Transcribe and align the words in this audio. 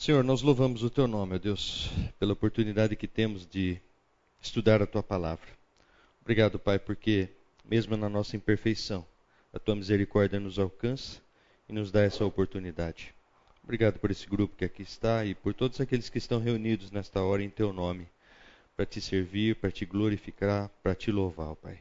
Senhor, 0.00 0.24
nós 0.24 0.40
louvamos 0.40 0.82
o 0.82 0.88
teu 0.88 1.06
nome, 1.06 1.34
ó 1.34 1.38
Deus, 1.38 1.90
pela 2.18 2.32
oportunidade 2.32 2.96
que 2.96 3.06
temos 3.06 3.46
de 3.46 3.78
estudar 4.40 4.80
a 4.80 4.86
tua 4.86 5.02
palavra. 5.02 5.46
Obrigado, 6.22 6.58
Pai, 6.58 6.78
porque 6.78 7.28
mesmo 7.62 7.98
na 7.98 8.08
nossa 8.08 8.34
imperfeição, 8.34 9.06
a 9.52 9.58
tua 9.58 9.76
misericórdia 9.76 10.40
nos 10.40 10.58
alcança 10.58 11.20
e 11.68 11.74
nos 11.74 11.92
dá 11.92 12.00
essa 12.00 12.24
oportunidade. 12.24 13.14
Obrigado 13.62 13.98
por 13.98 14.10
esse 14.10 14.26
grupo 14.26 14.56
que 14.56 14.64
aqui 14.64 14.80
está 14.80 15.22
e 15.26 15.34
por 15.34 15.52
todos 15.52 15.78
aqueles 15.82 16.08
que 16.08 16.16
estão 16.16 16.40
reunidos 16.40 16.90
nesta 16.90 17.22
hora 17.22 17.42
em 17.42 17.50
teu 17.50 17.70
nome, 17.70 18.08
para 18.74 18.86
te 18.86 19.02
servir, 19.02 19.56
para 19.56 19.70
te 19.70 19.84
glorificar, 19.84 20.70
para 20.82 20.94
te 20.94 21.12
louvar, 21.12 21.54
Pai. 21.56 21.78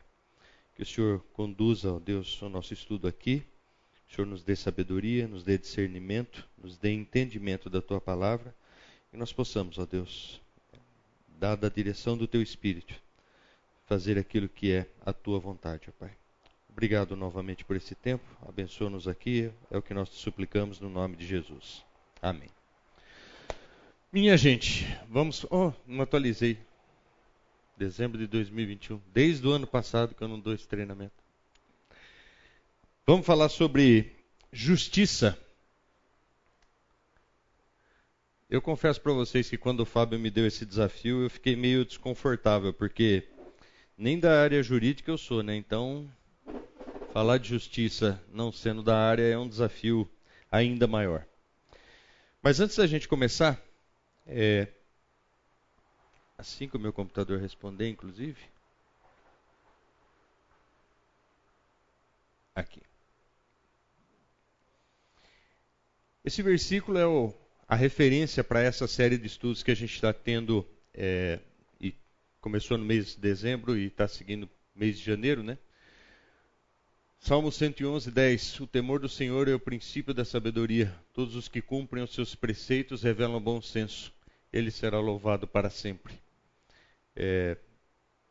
Que 0.76 0.84
o 0.84 0.86
Senhor 0.86 1.24
conduza, 1.32 1.94
ó 1.94 2.00
Deus, 2.00 2.42
o 2.42 2.50
nosso 2.50 2.74
estudo 2.74 3.08
aqui. 3.08 3.46
O 4.10 4.16
Senhor 4.16 4.28
nos 4.28 4.44
dê 4.44 4.56
sabedoria, 4.56 5.28
nos 5.28 5.44
dê 5.44 5.58
discernimento, 5.58 6.48
nos 6.58 6.78
dê 6.78 6.92
entendimento 6.92 7.70
da 7.70 7.82
tua 7.82 8.02
palavra 8.02 8.56
e 9.14 9.18
nós 9.18 9.32
possamos, 9.32 9.78
ó 9.78 9.86
Deus, 9.86 10.42
dada 11.38 11.68
a 11.68 11.70
direção 11.70 12.18
do 12.18 12.28
teu 12.28 12.42
espírito, 12.42 12.94
fazer 13.86 14.18
aquilo 14.18 14.50
que 14.50 14.72
é 14.72 14.88
a 15.06 15.14
tua 15.14 15.40
vontade, 15.40 15.90
ó 15.90 15.92
Pai. 15.92 16.12
Obrigado 16.70 17.16
novamente 17.16 17.66
por 17.66 17.76
esse 17.76 17.94
tempo. 17.94 18.24
Abençoa-nos 18.48 19.08
aqui. 19.08 19.52
É 19.70 19.78
o 19.78 19.82
que 19.82 19.94
nós 19.94 20.10
te 20.10 20.16
suplicamos 20.16 20.80
no 20.80 20.90
nome 20.90 21.18
de 21.18 21.28
Jesus. 21.28 21.84
Amém. 22.22 22.50
Minha 24.14 24.38
gente, 24.38 24.86
vamos. 25.10 25.46
Oh, 25.52 25.74
não 25.86 26.02
atualizei. 26.02 26.58
Dezembro 27.78 28.18
de 28.18 28.28
2021. 28.28 29.02
Desde 29.14 29.46
o 29.46 29.52
ano 29.52 29.68
passado 29.68 30.16
que 30.16 30.22
eu 30.22 30.28
não 30.28 30.40
dou 30.40 30.54
esse 30.54 30.68
treinamento. 30.68 31.12
Vamos 33.10 33.26
falar 33.26 33.50
sobre 33.50 34.16
justiça. 34.54 35.36
Eu 38.48 38.62
confesso 38.62 39.02
para 39.02 39.12
vocês 39.14 39.50
que 39.50 39.58
quando 39.58 39.80
o 39.80 39.86
Fábio 39.86 40.20
me 40.20 40.30
deu 40.30 40.46
esse 40.46 40.64
desafio, 40.64 41.24
eu 41.24 41.30
fiquei 41.32 41.56
meio 41.56 41.84
desconfortável, 41.84 42.72
porque 42.72 43.28
nem 43.98 44.20
da 44.20 44.40
área 44.44 44.62
jurídica 44.62 45.10
eu 45.10 45.18
sou, 45.18 45.42
né? 45.42 45.56
Então, 45.56 46.08
falar 47.12 47.40
de 47.40 47.50
justiça 47.50 48.24
não 48.32 48.52
sendo 48.52 48.84
da 48.84 48.96
área 48.96 49.24
é 49.24 49.36
um 49.36 49.50
desafio 49.50 50.08
ainda 50.52 50.86
maior. 50.86 51.26
Mas 52.44 52.60
antes 52.60 52.76
da 52.76 52.86
gente 52.86 53.08
começar, 53.08 53.60
é, 54.28 54.68
assim 56.38 56.70
que 56.70 56.78
o 56.78 56.80
meu 56.80 56.94
computador 56.94 57.40
responder, 57.40 57.90
inclusive, 57.90 58.40
aqui. 62.54 62.89
Esse 66.24 66.42
versículo 66.42 66.98
é 66.98 67.08
o, 67.08 67.34
a 67.68 67.76
referência 67.76 68.44
para 68.44 68.62
essa 68.62 68.88
série 68.88 69.18
de 69.18 69.28
estudos 69.28 69.64
que 69.64 69.72
a 69.72 69.76
gente 69.76 69.94
está 69.94 70.12
tendo 70.12 70.68
é, 70.94 71.40
e 71.80 71.96
começou 72.42 72.78
no 72.78 72.84
mês 72.84 73.16
de 73.16 73.22
dezembro 73.22 73.78
e 73.78 73.86
está 73.86 74.08
seguindo 74.08 74.50
mês 74.76 75.00
de 75.00 75.06
janeiro, 75.06 75.42
né? 75.42 75.58
Salmo 77.22 77.52
111, 77.52 78.12
10. 78.12 78.60
O 78.62 78.68
temor 78.68 79.00
do 79.00 79.10
Senhor 79.10 79.48
é 79.48 79.54
o 79.54 79.60
princípio 79.60 80.14
da 80.14 80.24
sabedoria. 80.24 80.94
Todos 81.14 81.36
os 81.36 81.48
que 81.48 81.62
cumprem 81.62 82.04
os 82.04 82.14
seus 82.14 82.36
preceitos 82.36 83.04
revelam 83.04 83.42
bom 83.42 83.62
senso. 83.62 84.14
Ele 84.52 84.72
será 84.72 85.00
louvado 85.00 85.46
para 85.46 85.70
sempre. 85.70 86.14
É, 87.16 87.58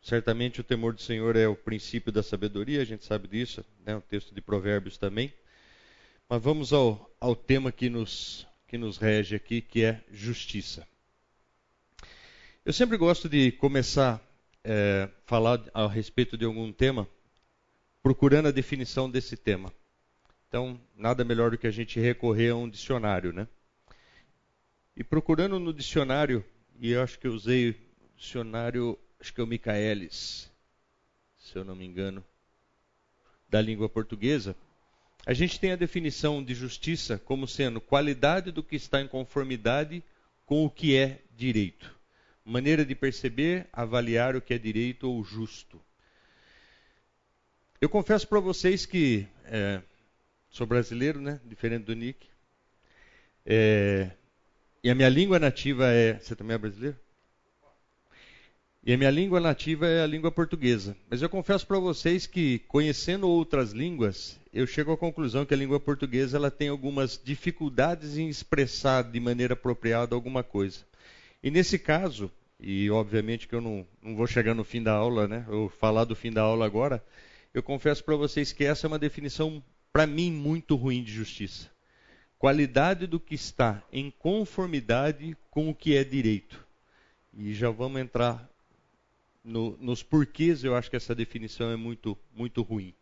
certamente 0.00 0.60
o 0.60 0.64
temor 0.64 0.94
do 0.94 1.02
Senhor 1.02 1.36
é 1.36 1.46
o 1.46 1.56
princípio 1.56 2.10
da 2.10 2.22
sabedoria, 2.22 2.80
a 2.80 2.84
gente 2.84 3.04
sabe 3.04 3.28
disso, 3.28 3.64
né? 3.84 3.96
o 3.96 4.00
texto 4.00 4.34
de 4.34 4.40
Provérbios 4.40 4.96
também. 4.96 5.32
Mas 6.28 6.42
vamos 6.42 6.72
ao, 6.72 7.07
ao 7.20 7.34
tema 7.34 7.72
que 7.72 7.88
nos, 7.90 8.46
que 8.66 8.78
nos 8.78 8.98
rege 8.98 9.36
aqui, 9.36 9.60
que 9.60 9.84
é 9.84 10.02
justiça. 10.10 10.86
Eu 12.64 12.72
sempre 12.72 12.96
gosto 12.96 13.28
de 13.28 13.52
começar 13.52 14.16
a 14.16 14.28
é, 14.64 15.08
falar 15.24 15.62
a 15.72 15.86
respeito 15.86 16.36
de 16.36 16.44
algum 16.44 16.70
tema 16.72 17.08
procurando 18.02 18.48
a 18.48 18.52
definição 18.52 19.10
desse 19.10 19.36
tema. 19.36 19.72
Então, 20.48 20.80
nada 20.96 21.24
melhor 21.24 21.50
do 21.50 21.58
que 21.58 21.66
a 21.66 21.70
gente 21.70 22.00
recorrer 22.00 22.50
a 22.50 22.56
um 22.56 22.68
dicionário, 22.68 23.32
né? 23.32 23.46
E 24.96 25.04
procurando 25.04 25.58
no 25.58 25.72
dicionário, 25.72 26.44
e 26.78 26.92
eu 26.92 27.02
acho 27.02 27.18
que 27.18 27.26
eu 27.26 27.32
usei 27.32 27.70
o 27.70 27.74
dicionário, 28.16 28.98
acho 29.20 29.32
que 29.32 29.40
é 29.40 29.44
o 29.44 29.46
Michaelis, 29.46 30.50
se 31.38 31.56
eu 31.56 31.64
não 31.64 31.76
me 31.76 31.84
engano, 31.84 32.24
da 33.48 33.60
língua 33.60 33.88
portuguesa, 33.88 34.56
a 35.28 35.34
gente 35.34 35.60
tem 35.60 35.72
a 35.72 35.76
definição 35.76 36.42
de 36.42 36.54
justiça 36.54 37.18
como 37.18 37.46
sendo 37.46 37.82
qualidade 37.82 38.50
do 38.50 38.62
que 38.62 38.76
está 38.76 38.98
em 39.02 39.06
conformidade 39.06 40.02
com 40.46 40.64
o 40.64 40.70
que 40.70 40.96
é 40.96 41.20
direito. 41.36 41.94
Maneira 42.42 42.82
de 42.82 42.94
perceber, 42.94 43.66
avaliar 43.70 44.34
o 44.34 44.40
que 44.40 44.54
é 44.54 44.58
direito 44.58 45.06
ou 45.06 45.22
justo. 45.22 45.78
Eu 47.78 47.90
confesso 47.90 48.26
para 48.26 48.40
vocês 48.40 48.86
que 48.86 49.28
é, 49.44 49.82
sou 50.48 50.66
brasileiro, 50.66 51.20
né? 51.20 51.38
Diferente 51.44 51.84
do 51.84 51.94
Nick. 51.94 52.26
É, 53.44 54.10
e 54.82 54.88
a 54.88 54.94
minha 54.94 55.10
língua 55.10 55.38
nativa 55.38 55.88
é. 55.88 56.14
Você 56.14 56.34
também 56.34 56.54
é 56.54 56.58
brasileiro? 56.58 56.96
E 58.84 58.92
a 58.92 58.96
minha 58.96 59.10
língua 59.10 59.40
nativa 59.40 59.86
é 59.86 60.02
a 60.02 60.06
língua 60.06 60.30
portuguesa. 60.30 60.96
Mas 61.10 61.20
eu 61.20 61.28
confesso 61.28 61.66
para 61.66 61.78
vocês 61.78 62.26
que, 62.26 62.60
conhecendo 62.60 63.28
outras 63.28 63.72
línguas, 63.72 64.38
eu 64.52 64.66
chego 64.66 64.92
à 64.92 64.96
conclusão 64.96 65.44
que 65.44 65.52
a 65.52 65.56
língua 65.56 65.78
portuguesa 65.78 66.36
ela 66.36 66.50
tem 66.50 66.68
algumas 66.68 67.20
dificuldades 67.22 68.16
em 68.16 68.28
expressar 68.28 69.02
de 69.02 69.20
maneira 69.20 69.54
apropriada 69.54 70.14
alguma 70.14 70.42
coisa. 70.42 70.86
E 71.42 71.50
nesse 71.50 71.78
caso, 71.78 72.30
e 72.58 72.90
obviamente 72.90 73.46
que 73.46 73.54
eu 73.54 73.60
não, 73.60 73.86
não 74.02 74.16
vou 74.16 74.26
chegar 74.26 74.54
no 74.54 74.64
fim 74.64 74.82
da 74.82 74.92
aula, 74.92 75.28
né? 75.28 75.44
Eu 75.48 75.68
falar 75.78 76.04
do 76.04 76.16
fim 76.16 76.32
da 76.32 76.42
aula 76.42 76.64
agora, 76.64 77.04
eu 77.52 77.62
confesso 77.62 78.02
para 78.02 78.16
vocês 78.16 78.52
que 78.52 78.64
essa 78.64 78.86
é 78.86 78.88
uma 78.88 78.98
definição, 78.98 79.62
para 79.92 80.06
mim, 80.06 80.32
muito 80.32 80.76
ruim 80.76 81.02
de 81.02 81.12
justiça. 81.12 81.68
Qualidade 82.38 83.06
do 83.06 83.18
que 83.18 83.34
está 83.34 83.82
em 83.92 84.10
conformidade 84.10 85.36
com 85.50 85.68
o 85.68 85.74
que 85.74 85.96
é 85.96 86.04
direito. 86.04 86.64
E 87.36 87.52
já 87.52 87.70
vamos 87.70 88.00
entrar 88.00 88.48
no, 89.48 89.76
nos 89.78 90.02
porquês, 90.02 90.62
eu 90.62 90.76
acho 90.76 90.90
que 90.90 90.96
essa 90.96 91.14
definição 91.14 91.70
é 91.70 91.76
muito, 91.76 92.16
muito 92.32 92.62
ruim. 92.62 92.94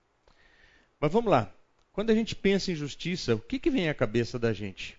Mas 1.01 1.13
vamos 1.13 1.31
lá. 1.31 1.53
Quando 1.93 2.11
a 2.11 2.15
gente 2.15 2.37
pensa 2.37 2.71
em 2.71 2.75
justiça, 2.75 3.35
o 3.35 3.41
que, 3.41 3.59
que 3.59 3.71
vem 3.71 3.89
à 3.89 3.95
cabeça 3.95 4.39
da 4.39 4.53
gente? 4.53 4.97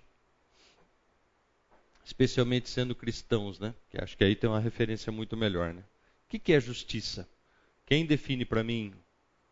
Especialmente 2.04 2.70
sendo 2.70 2.94
cristãos, 2.94 3.60
né? 3.60 3.74
Que 3.90 4.02
acho 4.02 4.18
que 4.18 4.24
aí 4.24 4.36
tem 4.36 4.50
uma 4.50 4.60
referência 4.60 5.12
muito 5.12 5.38
melhor, 5.38 5.74
né? 5.74 5.84
O 6.26 6.30
que, 6.30 6.40
que 6.40 6.54
é 6.54 6.60
justiça? 6.60 7.28
Quem 7.86 8.06
define 8.06 8.44
para 8.44 8.64
mim 8.64 8.94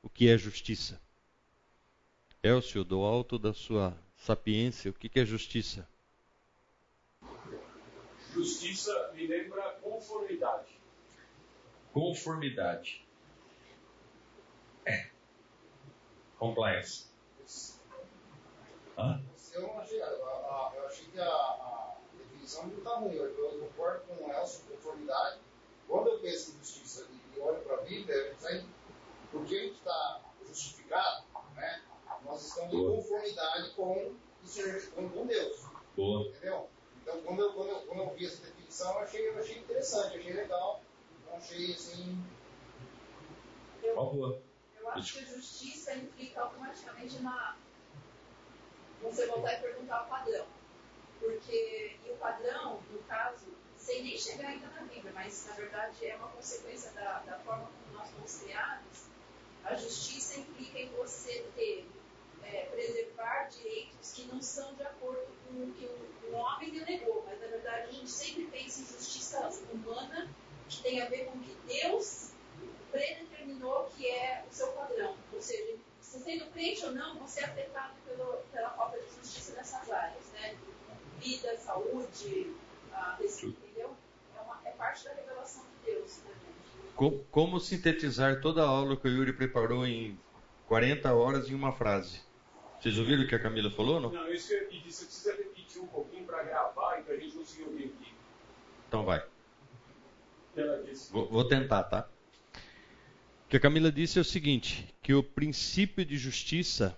o 0.02 0.10
que 0.10 0.28
é 0.28 0.38
justiça. 0.38 1.02
Elcio, 2.44 2.84
do 2.84 3.02
alto 3.02 3.40
da 3.40 3.54
sua 3.54 3.98
sapiência, 4.18 4.92
o 4.92 4.94
que 4.94 5.20
é 5.20 5.26
justiça? 5.26 5.88
Justiça 8.34 9.14
me 9.16 9.26
lembra 9.28 9.62
conformidade. 9.82 10.75
Conformidade. 11.96 13.08
É. 14.86 15.08
Compliance. 16.38 17.06
Hã? 18.98 19.24
Eu 19.54 19.62
não 19.62 19.80
achei, 19.80 20.02
eu 20.02 20.86
achei 20.88 21.06
que 21.06 21.20
a, 21.22 21.26
a 21.26 21.96
definição 22.18 22.68
não 22.68 22.78
está 22.80 22.96
ruim. 22.98 23.16
Eu, 23.16 23.60
concordo 23.62 24.04
com 24.08 24.26
o 24.26 24.30
Elcio, 24.30 24.66
conformidade. 24.66 25.40
Quando 25.88 26.10
eu 26.10 26.20
penso 26.20 26.52
em 26.52 26.58
justiça 26.58 27.08
e 27.34 27.40
olho 27.40 27.62
para 27.62 27.76
a 27.76 27.82
Bíblia, 27.84 28.14
eu 28.14 28.36
penso 28.36 28.68
porque 29.32 29.56
a 29.56 29.62
gente 29.62 29.76
está 29.76 30.22
justificado, 30.46 31.24
né, 31.56 31.82
nós 32.26 32.46
estamos 32.46 32.72
Boa. 32.72 32.92
em 32.92 32.96
conformidade 32.98 33.70
com, 33.72 34.16
com, 34.96 35.10
com 35.12 35.26
Deus. 35.28 35.66
Boa. 35.96 36.28
Entendeu? 36.28 36.70
Então, 37.02 37.22
quando 37.22 37.40
eu, 37.40 37.54
quando, 37.54 37.70
eu, 37.70 37.80
quando 37.88 38.00
eu 38.02 38.10
vi 38.16 38.26
essa 38.26 38.46
definição, 38.46 38.92
eu 38.96 39.00
achei, 39.00 39.30
eu 39.30 39.40
achei 39.40 39.60
interessante, 39.60 40.18
achei 40.18 40.34
legal. 40.34 40.82
Achei 41.36 41.74
assim. 41.74 42.24
Eu, 43.84 44.42
eu 44.80 44.90
acho 44.90 45.20
que 45.20 45.26
justiça 45.26 45.96
implica 45.96 46.42
automaticamente 46.42 47.20
na. 47.20 47.58
Você 49.02 49.28
voltar 49.28 49.54
e 49.54 49.62
perguntar 49.62 50.04
o 50.04 50.10
padrão. 50.10 50.46
Porque, 51.20 51.98
e 52.06 52.12
o 52.12 52.16
padrão, 52.18 52.82
no 52.92 53.00
caso, 53.04 53.48
sem 53.78 54.04
nem 54.04 54.18
chegar 54.18 54.50
ainda 54.50 54.68
na 54.68 54.82
Bíblia, 54.82 55.12
mas 55.14 55.46
na 55.48 55.54
verdade 55.54 56.06
é 56.06 56.16
uma 56.16 56.30
consequência 56.30 56.92
da, 56.92 57.20
da 57.20 57.40
forma 57.40 57.66
como 57.66 57.98
nós 57.98 58.10
fomos 58.10 58.42
criados, 58.42 59.06
a 59.64 59.76
justiça 59.76 60.40
implica 60.40 60.80
em 60.80 60.90
você 60.90 61.46
ter, 61.56 61.88
é, 62.44 62.66
preservar 62.66 63.48
direitos 63.50 64.14
que 64.14 64.24
não 64.26 64.42
são 64.42 64.74
de 64.76 64.84
acordo 64.84 65.28
com 65.44 65.64
o 65.64 65.72
que 65.74 65.86
o, 65.86 66.32
o 66.32 66.36
homem 66.36 66.72
delegou, 66.72 67.24
mas 67.28 67.40
na 67.40 67.48
verdade 67.48 67.90
a 67.90 67.92
gente 67.92 68.10
sempre 68.10 68.46
pensa 68.46 68.82
em 68.82 68.86
justiça 68.86 69.50
humana, 69.72 70.30
que 70.70 70.82
tem 70.82 71.02
a 71.02 71.10
ver 71.10 71.26
com 71.26 71.38
o 71.38 71.42
que 71.42 71.56
Deus 71.68 72.32
predeterminou 72.92 73.90
que 73.96 74.08
é 74.08 74.44
o 74.50 74.54
seu 74.54 74.68
padrão. 74.70 75.16
Ou 75.34 75.42
seja, 75.42 75.76
se 76.02 76.20
sendo 76.20 76.46
crente 76.52 76.86
ou 76.86 76.92
não, 76.92 77.20
você 77.20 77.42
é 77.42 77.46
afetado 77.46 77.94
pelo, 78.08 78.38
pela 78.52 78.70
falta 78.72 78.98
de 78.98 79.06
justiça 79.16 79.54
nessas 79.54 79.90
áreas. 79.90 80.26
Né? 80.34 80.56
vida, 81.20 81.58
saúde, 81.58 82.54
a, 82.94 83.18
entendeu? 83.20 83.96
É, 84.38 84.42
uma, 84.42 84.60
é 84.66 84.72
parte 84.72 85.06
da 85.06 85.14
revelação 85.14 85.64
de 85.64 85.92
Deus 85.92 86.20
pra 86.20 86.34
gente. 86.34 86.94
Como, 86.96 87.26
como 87.32 87.60
sintetizar 87.60 88.42
toda 88.42 88.64
a 88.64 88.68
aula 88.68 88.96
que 88.96 89.08
o 89.08 89.12
Yuri 89.12 89.34
preparou 89.34 89.86
em 89.86 90.18
40 90.68 91.14
horas 91.14 91.50
em 91.50 91.56
uma 91.56 91.72
frase? 91.72 92.22
Vocês 92.80 92.98
ouviram 93.00 93.24
o 93.24 93.28
que 93.28 93.36
a 93.36 93.40
Camila 93.40 93.72
falou, 93.72 94.00
não? 94.00 94.12
Não, 94.12 94.32
isso 94.32 94.50
que 94.50 94.54
eu 94.54 94.68
pedi. 94.68 94.92
Você 94.92 95.06
precisa 95.06 95.36
repetir 95.36 95.82
um 95.82 95.88
pouquinho 95.88 96.26
para 96.26 96.44
gravar 96.44 97.00
e 97.00 97.04
para 97.04 97.16
a 97.16 97.18
gente 97.18 97.36
conseguir 97.36 97.64
ouvir 97.64 97.86
aqui. 97.86 98.14
Então 98.88 99.04
vai. 99.04 99.26
Vou, 101.12 101.28
vou 101.28 101.44
tentar, 101.46 101.84
tá? 101.84 102.08
O 103.46 103.50
que 103.50 103.58
a 103.58 103.60
Camila 103.60 103.92
disse 103.92 104.18
é 104.18 104.22
o 104.22 104.26
seguinte, 104.26 104.88
que 105.02 105.14
o 105.14 105.22
princípio 105.22 106.06
de 106.06 106.18
justiça, 106.18 106.98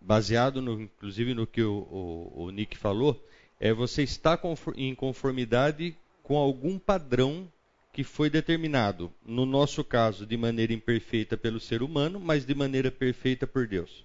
baseado 0.00 0.62
no, 0.62 0.80
inclusive 0.80 1.34
no 1.34 1.46
que 1.46 1.62
o, 1.62 1.72
o, 1.90 2.44
o 2.44 2.50
Nick 2.50 2.76
falou, 2.76 3.20
é 3.58 3.72
você 3.72 4.02
estar 4.02 4.40
em 4.76 4.94
conformidade 4.94 5.96
com 6.22 6.36
algum 6.36 6.78
padrão 6.78 7.50
que 7.92 8.02
foi 8.02 8.30
determinado, 8.30 9.12
no 9.24 9.44
nosso 9.44 9.84
caso, 9.84 10.24
de 10.24 10.36
maneira 10.36 10.72
imperfeita 10.72 11.36
pelo 11.36 11.60
ser 11.60 11.82
humano, 11.82 12.18
mas 12.18 12.46
de 12.46 12.54
maneira 12.54 12.90
perfeita 12.90 13.46
por 13.46 13.66
Deus. 13.66 14.04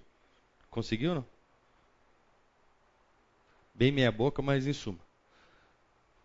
Conseguiu 0.70 1.14
não? 1.14 1.26
Bem 3.74 3.90
meia 3.90 4.12
boca, 4.12 4.42
mas 4.42 4.66
em 4.66 4.72
suma. 4.72 4.98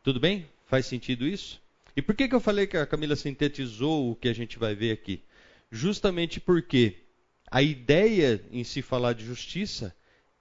Tudo 0.04 0.20
bem? 0.20 0.50
Faz 0.66 0.86
sentido 0.86 1.26
isso? 1.26 1.63
E 1.96 2.02
por 2.02 2.16
que, 2.16 2.28
que 2.28 2.36
eu 2.36 2.40
falei 2.40 2.66
que 2.66 2.78
a 2.78 2.86
Camila 2.88 3.16
sintetizou 3.16 4.12
o 4.12 4.16
que 4.16 4.28
a 4.28 4.34
gente 4.34 4.58
vai 4.58 4.74
ver 4.74 4.92
aqui? 4.92 5.22
Justamente 5.72 6.40
porque 6.40 6.98
a 7.50 7.62
ideia 7.62 8.44
em 8.52 8.64
se 8.64 8.82
falar 8.82 9.14
de 9.14 9.26
justiça 9.26 9.96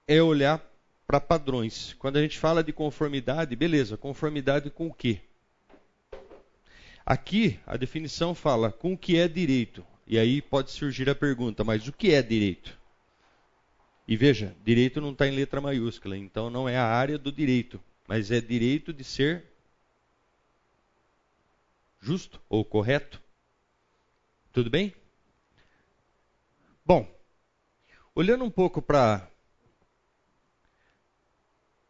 é 0.07 0.23
olhar 0.23 0.67
para 1.07 1.21
padrões. 1.21 1.95
Quando 1.99 2.17
a 2.17 2.23
gente 2.23 2.39
fala 2.39 2.65
de 2.65 2.73
conformidade, 2.73 3.55
beleza, 3.55 3.97
conformidade 3.97 4.71
com 4.71 4.87
o 4.87 4.95
quê? 4.95 5.21
Aqui 7.05 7.59
a 7.67 7.77
definição 7.77 8.35
fala 8.35 8.73
com 8.73 8.95
o 8.95 8.99
que 8.99 9.19
é 9.19 9.29
direito. 9.29 9.85
E 10.07 10.19
aí 10.19 10.41
pode 10.41 10.71
surgir 10.71 11.09
a 11.11 11.15
pergunta, 11.15 11.63
mas 11.63 11.87
o 11.87 11.93
que 11.93 12.15
é 12.15 12.23
direito? 12.23 12.79
E 14.07 14.17
veja, 14.17 14.57
direito 14.65 15.01
não 15.01 15.13
está 15.13 15.27
em 15.27 15.35
letra 15.35 15.61
maiúscula, 15.61 16.17
então 16.17 16.51
não 16.51 16.69
é 16.69 16.77
a 16.77 16.87
área 16.87 17.19
do 17.19 17.31
direito, 17.31 17.81
mas 18.09 18.31
é 18.31 18.41
direito 18.41 18.93
de 18.93 19.05
ser 19.05 19.45
justo 22.03 22.43
ou 22.49 22.65
correto. 22.65 23.23
Tudo 24.53 24.69
bem? 24.69 24.93
Bom, 26.85 27.09
olhando 28.15 28.45
um 28.45 28.51
pouco 28.51 28.83
para 28.83 29.27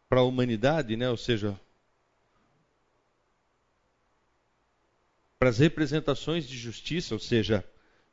para 0.07 0.19
a 0.19 0.23
humanidade, 0.23 0.95
né, 0.95 1.09
ou 1.09 1.17
seja, 1.17 1.59
para 5.39 5.49
as 5.49 5.57
representações 5.57 6.47
de 6.47 6.55
justiça, 6.55 7.15
ou 7.15 7.19
seja, 7.19 7.67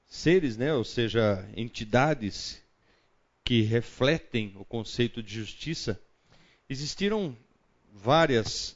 seres, 0.06 0.56
né, 0.56 0.72
ou 0.72 0.82
seja, 0.82 1.46
entidades 1.54 2.62
que 3.44 3.60
refletem 3.60 4.54
o 4.56 4.64
conceito 4.64 5.22
de 5.22 5.34
justiça, 5.34 6.00
existiram 6.70 7.36
várias 7.92 8.74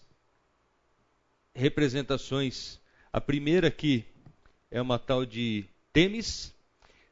representações. 1.55 2.79
A 3.15 3.21
primeira 3.21 3.69
aqui 3.69 4.05
é 4.73 4.83
uma 4.83 4.99
tal 4.99 5.25
de 5.25 5.65
Temis, 5.93 6.53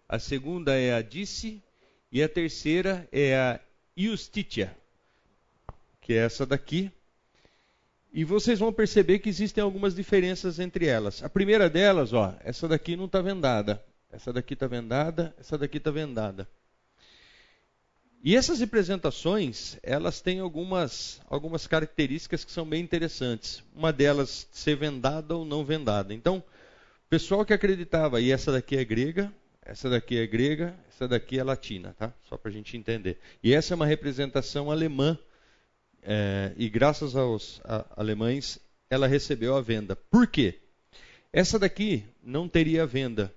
a 0.09 0.19
segunda 0.19 0.77
é 0.77 0.93
a 0.93 1.01
Dice 1.01 1.63
e 2.11 2.21
a 2.21 2.29
terceira 2.29 3.07
é 3.13 3.37
a 3.37 3.61
Justitia, 3.97 4.77
que 6.01 6.15
é 6.15 6.17
essa 6.17 6.45
daqui. 6.45 6.91
E 8.13 8.25
vocês 8.25 8.59
vão 8.59 8.73
perceber 8.73 9.21
que 9.21 9.29
existem 9.29 9.63
algumas 9.63 9.95
diferenças 9.95 10.59
entre 10.59 10.87
elas. 10.87 11.23
A 11.23 11.29
primeira 11.29 11.71
delas, 11.71 12.13
ó, 12.13 12.35
essa 12.43 12.67
daqui 12.67 12.97
não 12.97 13.05
está 13.05 13.23
vendada. 13.23 13.81
Essa 14.11 14.33
daqui 14.33 14.55
está 14.55 14.67
vendada, 14.67 15.33
essa 15.39 15.57
daqui 15.57 15.77
está 15.77 15.93
vendada. 15.93 16.49
E 18.25 18.37
essas 18.37 18.61
representações, 18.61 19.77
elas 19.83 20.21
têm 20.21 20.39
algumas, 20.39 21.21
algumas 21.29 21.67
características 21.67 22.45
que 22.45 22.53
são 22.53 22.65
bem 22.65 22.81
interessantes. 22.81 23.65
Uma 23.75 23.93
delas, 23.93 24.47
ser 24.53 24.77
vendada 24.77 25.35
ou 25.35 25.45
não 25.45 25.65
vendada. 25.65 26.15
Então, 26.15 26.37
o 26.37 27.09
pessoal 27.11 27.45
que 27.45 27.53
acreditava, 27.53 28.21
e 28.21 28.31
essa 28.31 28.53
daqui 28.53 28.77
é 28.77 28.85
grega, 28.85 29.33
essa 29.65 29.91
daqui 29.91 30.19
é 30.19 30.27
grega, 30.27 30.73
essa 30.89 31.09
daqui 31.09 31.37
é 31.37 31.43
latina, 31.43 31.97
tá? 31.99 32.13
Só 32.29 32.37
para 32.37 32.49
a 32.51 32.55
gente 32.55 32.77
entender. 32.77 33.19
E 33.43 33.53
essa 33.53 33.75
é 33.75 33.77
uma 33.77 33.87
representação 33.87 34.71
alemã, 34.71 35.19
é, 36.01 36.53
e 36.57 36.69
graças 36.69 37.17
aos 37.17 37.61
a, 37.65 37.85
alemães, 37.97 38.61
ela 38.89 39.09
recebeu 39.09 39.57
a 39.57 39.61
venda. 39.61 39.97
Por 39.97 40.29
quê? 40.29 40.61
Essa 41.33 41.59
daqui 41.59 42.05
não 42.23 42.49
teria 42.49 42.87
venda, 42.87 43.35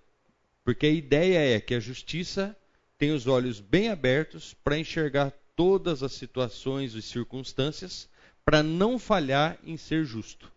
porque 0.64 0.86
a 0.86 0.92
ideia 0.92 1.56
é 1.56 1.60
que 1.60 1.74
a 1.74 1.80
justiça 1.80 2.56
tem 2.98 3.12
os 3.12 3.28
olhos 3.28 3.60
bem 3.60 3.90
abertos 3.90 4.54
para 4.54 4.78
enxergar 4.78 5.32
todas 5.56 6.04
as 6.04 6.14
situações 6.14 6.94
e 6.94 7.02
circunstâncias, 7.02 8.10
para 8.44 8.62
não 8.62 9.00
falhar 9.00 9.58
em 9.64 9.78
ser 9.78 10.06
justo. 10.06 10.52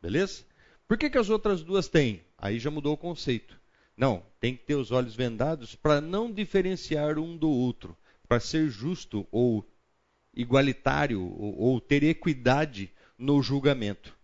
Beleza? 0.00 0.44
Por 0.88 0.96
que, 0.96 1.10
que 1.10 1.18
as 1.18 1.28
outras 1.28 1.62
duas 1.62 1.88
têm? 1.88 2.22
Aí 2.38 2.58
já 2.58 2.70
mudou 2.70 2.94
o 2.94 2.98
conceito. 2.98 3.58
Não, 3.96 4.22
tem 4.38 4.56
que 4.56 4.64
ter 4.64 4.74
os 4.74 4.92
olhos 4.92 5.14
vendados 5.14 5.74
para 5.74 6.00
não 6.00 6.30
diferenciar 6.30 7.18
um 7.18 7.36
do 7.36 7.50
outro, 7.50 7.96
para 8.28 8.40
ser 8.40 8.68
justo 8.68 9.26
ou 9.30 9.66
igualitário 10.34 11.22
ou, 11.22 11.58
ou 11.58 11.80
ter 11.80 12.02
equidade 12.02 12.90
no 13.18 13.42
julgamento. 13.42 14.16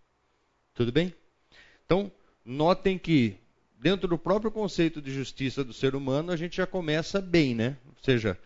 Tudo 0.73 0.91
bem? 0.91 1.13
Então, 1.85 2.11
notem 2.45 2.97
que 2.97 3.35
dentro 3.83 4.07
do 4.07 4.17
próprio 4.17 4.49
conceito 4.49 5.01
de 5.01 5.13
justiça 5.13 5.61
do 5.61 5.73
ser 5.73 5.93
humano, 5.93 6.31
a 6.31 6.37
gente 6.37 6.55
já 6.55 6.65
começa 6.65 7.19
bem, 7.19 7.53
né? 7.53 7.75
Ou 7.85 8.01
seja, 8.01 8.39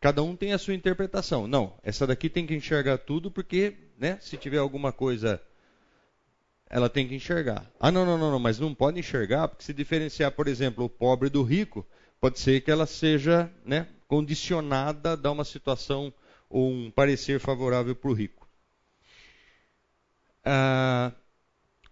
cada 0.00 0.24
um 0.24 0.34
tem 0.34 0.52
a 0.52 0.58
sua 0.58 0.74
interpretação. 0.74 1.46
Não, 1.46 1.74
essa 1.84 2.04
daqui 2.04 2.28
tem 2.28 2.44
que 2.44 2.52
enxergar 2.52 2.98
tudo 2.98 3.30
porque, 3.30 3.74
né, 3.96 4.18
se 4.20 4.36
tiver 4.36 4.58
alguma 4.58 4.92
coisa 4.92 5.40
ela 6.68 6.90
tem 6.90 7.06
que 7.06 7.14
enxergar. 7.14 7.64
Ah, 7.78 7.92
não, 7.92 8.04
não, 8.04 8.18
não, 8.18 8.32
não, 8.32 8.40
mas 8.40 8.58
não 8.58 8.74
pode 8.74 8.98
enxergar, 8.98 9.46
porque 9.46 9.62
se 9.62 9.72
diferenciar, 9.72 10.32
por 10.32 10.48
exemplo, 10.48 10.84
o 10.84 10.90
pobre 10.90 11.30
do 11.30 11.44
rico, 11.44 11.86
pode 12.20 12.40
ser 12.40 12.60
que 12.60 12.68
ela 12.68 12.86
seja 12.86 13.48
né, 13.64 13.86
condicionada 14.08 15.12
a 15.12 15.16
dar 15.16 15.30
uma 15.30 15.44
situação 15.44 16.12
ou 16.50 16.68
um 16.68 16.90
parecer 16.90 17.38
favorável 17.38 17.94
para 17.94 18.10
o 18.10 18.12
rico. 18.12 18.48
Ah, 20.44 21.12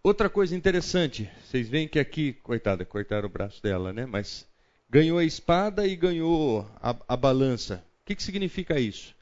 Outra 0.06 0.28
coisa 0.28 0.54
interessante, 0.54 1.30
vocês 1.42 1.66
veem 1.66 1.88
que 1.88 1.98
aqui, 1.98 2.34
coitada, 2.34 2.84
cortaram 2.84 3.26
o 3.26 3.32
braço 3.32 3.62
dela, 3.62 3.90
né? 3.90 4.04
Mas 4.04 4.46
ganhou 4.90 5.16
a 5.16 5.24
espada 5.24 5.86
e 5.86 5.96
ganhou 5.96 6.70
a, 6.76 6.94
a 7.08 7.16
balança. 7.16 7.82
O 8.02 8.04
que, 8.04 8.14
que 8.14 8.22
significa 8.22 8.78
isso? 8.78 9.14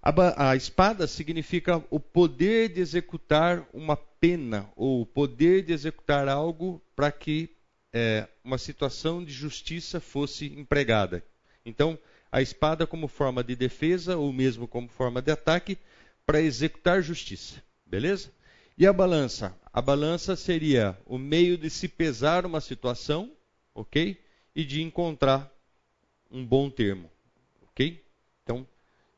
A, 0.00 0.52
a, 0.52 0.56
espada 0.56 1.06
significa 1.06 1.84
o 1.90 2.00
poder 2.00 2.70
de 2.70 2.80
executar 2.80 3.68
uma 3.74 3.94
pena, 3.94 4.70
ou 4.74 5.02
o 5.02 5.06
poder 5.06 5.66
de 5.66 5.74
executar 5.74 6.26
algo 6.26 6.82
para 6.96 7.12
que 7.12 7.54
é, 7.92 8.26
uma 8.42 8.56
situação 8.56 9.22
de 9.22 9.32
justiça 9.34 10.00
fosse 10.00 10.46
empregada. 10.46 11.22
Então, 11.62 11.98
a 12.32 12.40
espada 12.40 12.86
como 12.86 13.06
forma 13.06 13.44
de 13.44 13.54
defesa, 13.54 14.16
ou 14.16 14.32
mesmo 14.32 14.66
como 14.66 14.88
forma 14.88 15.20
de 15.20 15.30
ataque, 15.30 15.76
para 16.24 16.40
executar 16.40 17.02
justiça. 17.02 17.62
Beleza? 17.84 18.32
E 18.78 18.86
a 18.86 18.94
balança? 18.94 19.54
A 19.72 19.80
balança 19.80 20.36
seria 20.36 20.98
o 21.06 21.16
meio 21.16 21.56
de 21.56 21.70
se 21.70 21.88
pesar 21.88 22.44
uma 22.44 22.60
situação, 22.60 23.32
ok? 23.74 24.20
E 24.54 24.64
de 24.64 24.82
encontrar 24.82 25.50
um 26.30 26.44
bom 26.44 26.68
termo, 26.68 27.10
ok? 27.62 28.04
Então, 28.42 28.66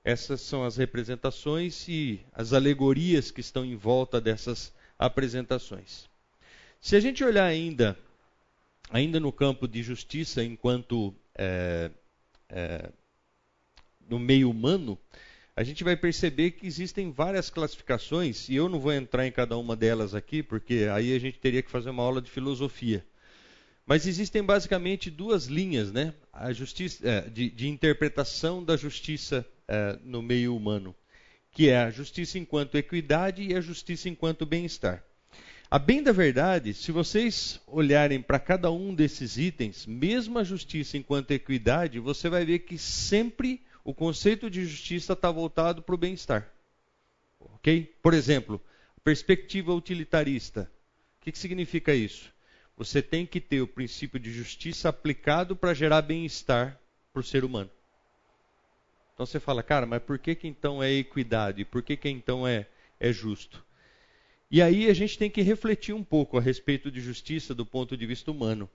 essas 0.04 0.40
são 0.40 0.64
as 0.64 0.76
representações 0.76 1.88
e 1.88 2.20
as 2.32 2.52
alegorias 2.52 3.32
que 3.32 3.40
estão 3.40 3.64
em 3.64 3.74
volta 3.74 4.20
dessas 4.20 4.72
apresentações. 4.96 6.08
Se 6.80 6.94
a 6.94 7.00
gente 7.00 7.24
olhar 7.24 7.46
ainda, 7.46 7.98
ainda 8.90 9.18
no 9.18 9.32
campo 9.32 9.66
de 9.66 9.82
justiça 9.82 10.44
enquanto 10.44 11.12
é, 11.34 11.90
é, 12.48 12.92
no 14.08 14.20
meio 14.20 14.50
humano, 14.50 14.96
a 15.56 15.62
gente 15.62 15.84
vai 15.84 15.96
perceber 15.96 16.52
que 16.52 16.66
existem 16.66 17.12
várias 17.12 17.48
classificações, 17.48 18.48
e 18.48 18.56
eu 18.56 18.68
não 18.68 18.80
vou 18.80 18.92
entrar 18.92 19.26
em 19.26 19.30
cada 19.30 19.56
uma 19.56 19.76
delas 19.76 20.14
aqui, 20.14 20.42
porque 20.42 20.88
aí 20.92 21.14
a 21.14 21.18
gente 21.18 21.38
teria 21.38 21.62
que 21.62 21.70
fazer 21.70 21.90
uma 21.90 22.02
aula 22.02 22.20
de 22.20 22.30
filosofia. 22.30 23.04
Mas 23.86 24.06
existem 24.06 24.42
basicamente 24.42 25.10
duas 25.10 25.46
linhas 25.46 25.92
né? 25.92 26.14
a 26.32 26.52
justiça, 26.52 27.06
é, 27.06 27.20
de, 27.28 27.50
de, 27.50 27.68
interpretação 27.68 28.64
da 28.64 28.76
justiça 28.76 29.46
é, 29.68 29.98
no 30.02 30.22
meio 30.22 30.56
humano, 30.56 30.94
que 31.52 31.68
é 31.68 31.78
a 31.78 31.90
justiça 31.90 32.38
enquanto 32.38 32.76
equidade 32.76 33.42
e 33.42 33.54
a 33.54 33.60
justiça 33.60 34.08
enquanto 34.08 34.44
bem-estar. 34.44 35.04
A 35.70 35.78
bem 35.78 36.02
da 36.02 36.12
verdade, 36.12 36.74
se 36.74 36.90
vocês 36.90 37.60
olharem 37.66 38.20
para 38.20 38.38
cada 38.38 38.70
um 38.72 38.94
desses 38.94 39.36
itens, 39.36 39.86
mesmo 39.86 40.38
a 40.38 40.44
justiça 40.44 40.96
enquanto 40.96 41.30
equidade, 41.30 41.98
você 42.00 42.28
vai 42.28 42.44
ver 42.44 42.60
que 42.60 42.78
sempre 42.78 43.60
o 43.84 43.92
conceito 43.92 44.48
de 44.48 44.64
justiça 44.64 45.12
está 45.12 45.30
voltado 45.30 45.82
para 45.82 45.94
o 45.94 45.98
bem-estar. 45.98 46.50
Ok? 47.38 47.94
Por 48.02 48.14
exemplo, 48.14 48.60
perspectiva 49.04 49.74
utilitarista. 49.74 50.70
O 51.18 51.24
que, 51.24 51.32
que 51.32 51.38
significa 51.38 51.94
isso? 51.94 52.32
Você 52.76 53.02
tem 53.02 53.26
que 53.26 53.40
ter 53.40 53.60
o 53.60 53.68
princípio 53.68 54.18
de 54.18 54.32
justiça 54.32 54.88
aplicado 54.88 55.54
para 55.54 55.74
gerar 55.74 56.02
bem-estar 56.02 56.80
para 57.12 57.20
o 57.20 57.22
ser 57.22 57.44
humano. 57.44 57.70
Então 59.12 59.24
você 59.24 59.38
fala, 59.38 59.62
cara, 59.62 59.86
mas 59.86 60.02
por 60.02 60.18
que, 60.18 60.34
que 60.34 60.48
então 60.48 60.82
é 60.82 60.90
equidade? 60.90 61.64
Por 61.64 61.82
que, 61.82 61.96
que 61.96 62.08
então 62.08 62.48
é, 62.48 62.66
é 62.98 63.12
justo? 63.12 63.64
E 64.50 64.60
aí 64.60 64.88
a 64.88 64.94
gente 64.94 65.18
tem 65.18 65.30
que 65.30 65.42
refletir 65.42 65.94
um 65.94 66.02
pouco 66.02 66.38
a 66.38 66.40
respeito 66.40 66.90
de 66.90 67.00
justiça 67.00 67.54
do 67.54 67.64
ponto 67.64 67.96
de 67.96 68.06
vista 68.06 68.30
humano. 68.30 68.68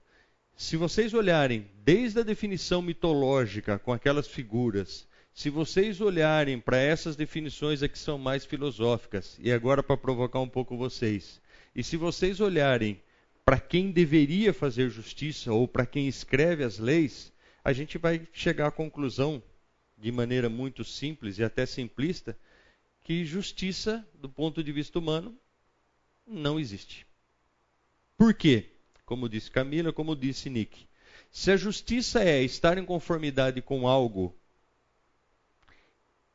Se 0.56 0.76
vocês 0.76 1.14
olharem 1.14 1.68
desde 1.84 2.20
a 2.20 2.22
definição 2.22 2.82
mitológica 2.82 3.78
com 3.78 3.92
aquelas 3.92 4.28
figuras, 4.28 5.08
se 5.32 5.48
vocês 5.48 6.00
olharem 6.00 6.60
para 6.60 6.76
essas 6.76 7.16
definições 7.16 7.82
aqui 7.82 7.98
são 7.98 8.18
mais 8.18 8.44
filosóficas, 8.44 9.38
e 9.40 9.50
agora 9.50 9.82
para 9.82 9.96
provocar 9.96 10.40
um 10.40 10.48
pouco 10.48 10.76
vocês, 10.76 11.40
e 11.74 11.82
se 11.82 11.96
vocês 11.96 12.40
olharem 12.40 13.00
para 13.44 13.58
quem 13.58 13.90
deveria 13.90 14.52
fazer 14.52 14.90
justiça 14.90 15.52
ou 15.52 15.66
para 15.66 15.86
quem 15.86 16.06
escreve 16.06 16.62
as 16.62 16.78
leis, 16.78 17.32
a 17.64 17.72
gente 17.72 17.98
vai 17.98 18.26
chegar 18.32 18.66
à 18.66 18.70
conclusão, 18.70 19.42
de 19.96 20.10
maneira 20.10 20.48
muito 20.48 20.84
simples 20.84 21.38
e 21.38 21.44
até 21.44 21.66
simplista, 21.66 22.36
que 23.02 23.24
justiça, 23.24 24.06
do 24.14 24.28
ponto 24.28 24.62
de 24.62 24.72
vista 24.72 24.98
humano, 24.98 25.36
não 26.26 26.60
existe. 26.60 27.06
Por 28.16 28.34
quê? 28.34 28.70
Como 29.10 29.28
disse 29.28 29.50
Camila, 29.50 29.92
como 29.92 30.14
disse 30.14 30.48
Nick. 30.48 30.86
Se 31.32 31.50
a 31.50 31.56
justiça 31.56 32.22
é 32.22 32.44
estar 32.44 32.78
em 32.78 32.84
conformidade 32.84 33.60
com 33.60 33.88
algo, 33.88 34.32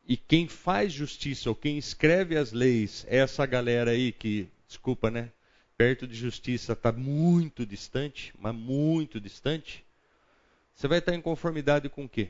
e 0.06 0.18
quem 0.18 0.46
faz 0.50 0.92
justiça 0.92 1.48
ou 1.48 1.56
quem 1.56 1.78
escreve 1.78 2.36
as 2.36 2.52
leis 2.52 3.06
é 3.08 3.20
essa 3.20 3.46
galera 3.46 3.92
aí 3.92 4.12
que, 4.12 4.50
desculpa, 4.68 5.10
né? 5.10 5.32
Perto 5.78 6.06
de 6.06 6.16
justiça 6.16 6.74
está 6.74 6.92
muito 6.92 7.66
distante, 7.66 8.34
mas 8.38 8.54
muito 8.54 9.22
distante. 9.22 9.86
Você 10.74 10.86
vai 10.86 11.00
estar 11.00 11.16
em 11.16 11.22
conformidade 11.22 11.88
com 11.88 12.04
o 12.04 12.10
quê? 12.10 12.28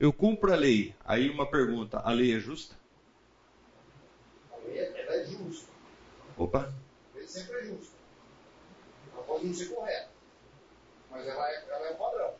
Eu 0.00 0.10
cumpro 0.10 0.54
a 0.54 0.56
lei. 0.56 0.94
Aí 1.04 1.28
uma 1.28 1.44
pergunta: 1.44 1.98
a 1.98 2.12
lei 2.12 2.34
é 2.34 2.40
justa? 2.40 2.74
A 4.50 4.56
lei 4.56 4.78
é 4.78 5.26
justa. 5.26 5.70
Opa. 6.34 6.87
Sempre 7.28 7.58
é 7.58 7.64
justa. 7.64 7.94
Ela 9.12 9.22
pode 9.24 9.46
não 9.46 9.54
ser 9.54 9.66
correta, 9.66 10.08
mas 11.10 11.26
ela 11.26 11.50
é, 11.50 11.64
ela 11.68 11.86
é 11.88 11.92
um 11.92 11.96
padrão. 11.96 12.34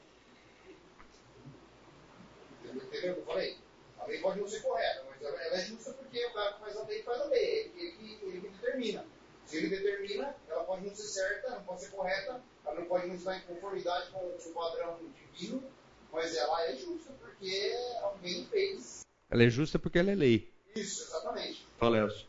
Entendeu 2.64 3.12
o 3.12 3.14
que 3.14 3.20
eu 3.20 3.24
falei? 3.26 3.58
A 3.98 4.06
lei 4.06 4.20
pode 4.20 4.40
não 4.40 4.48
ser 4.48 4.62
correta, 4.62 5.04
mas 5.10 5.20
ela, 5.20 5.42
ela 5.42 5.56
é 5.56 5.60
justa 5.60 5.92
porque 5.92 6.24
o 6.24 6.32
cara 6.32 6.54
que 6.54 6.60
faz 6.60 6.76
a 6.76 6.84
lei 6.84 7.02
faz 7.02 7.20
a 7.20 7.24
lei. 7.26 7.44
Ele, 7.44 7.80
ele, 7.80 8.18
ele, 8.22 8.36
ele 8.38 8.48
determina. 8.48 9.04
Se 9.44 9.58
ele 9.58 9.68
determina, 9.68 10.34
ela 10.48 10.64
pode 10.64 10.86
não 10.86 10.94
ser 10.94 11.06
certa, 11.06 11.50
não 11.50 11.64
pode 11.64 11.82
ser 11.82 11.90
correta, 11.90 12.42
ela 12.64 12.80
não 12.80 12.86
pode 12.86 13.08
não 13.08 13.14
estar 13.14 13.36
em 13.36 13.40
conformidade 13.42 14.10
com 14.10 14.20
o 14.20 14.54
padrão 14.54 14.98
divino, 15.32 15.62
mas 16.10 16.34
ela 16.34 16.64
é 16.66 16.76
justa 16.76 17.12
porque 17.20 17.76
alguém 18.00 18.46
fez. 18.46 19.00
Ela 19.30 19.42
é 19.42 19.50
justa 19.50 19.78
porque 19.78 19.98
ela 19.98 20.10
é 20.10 20.14
lei. 20.14 20.50
Isso, 20.74 21.02
exatamente. 21.02 21.66
Fala, 21.78 21.98
Elcio. 21.98 22.27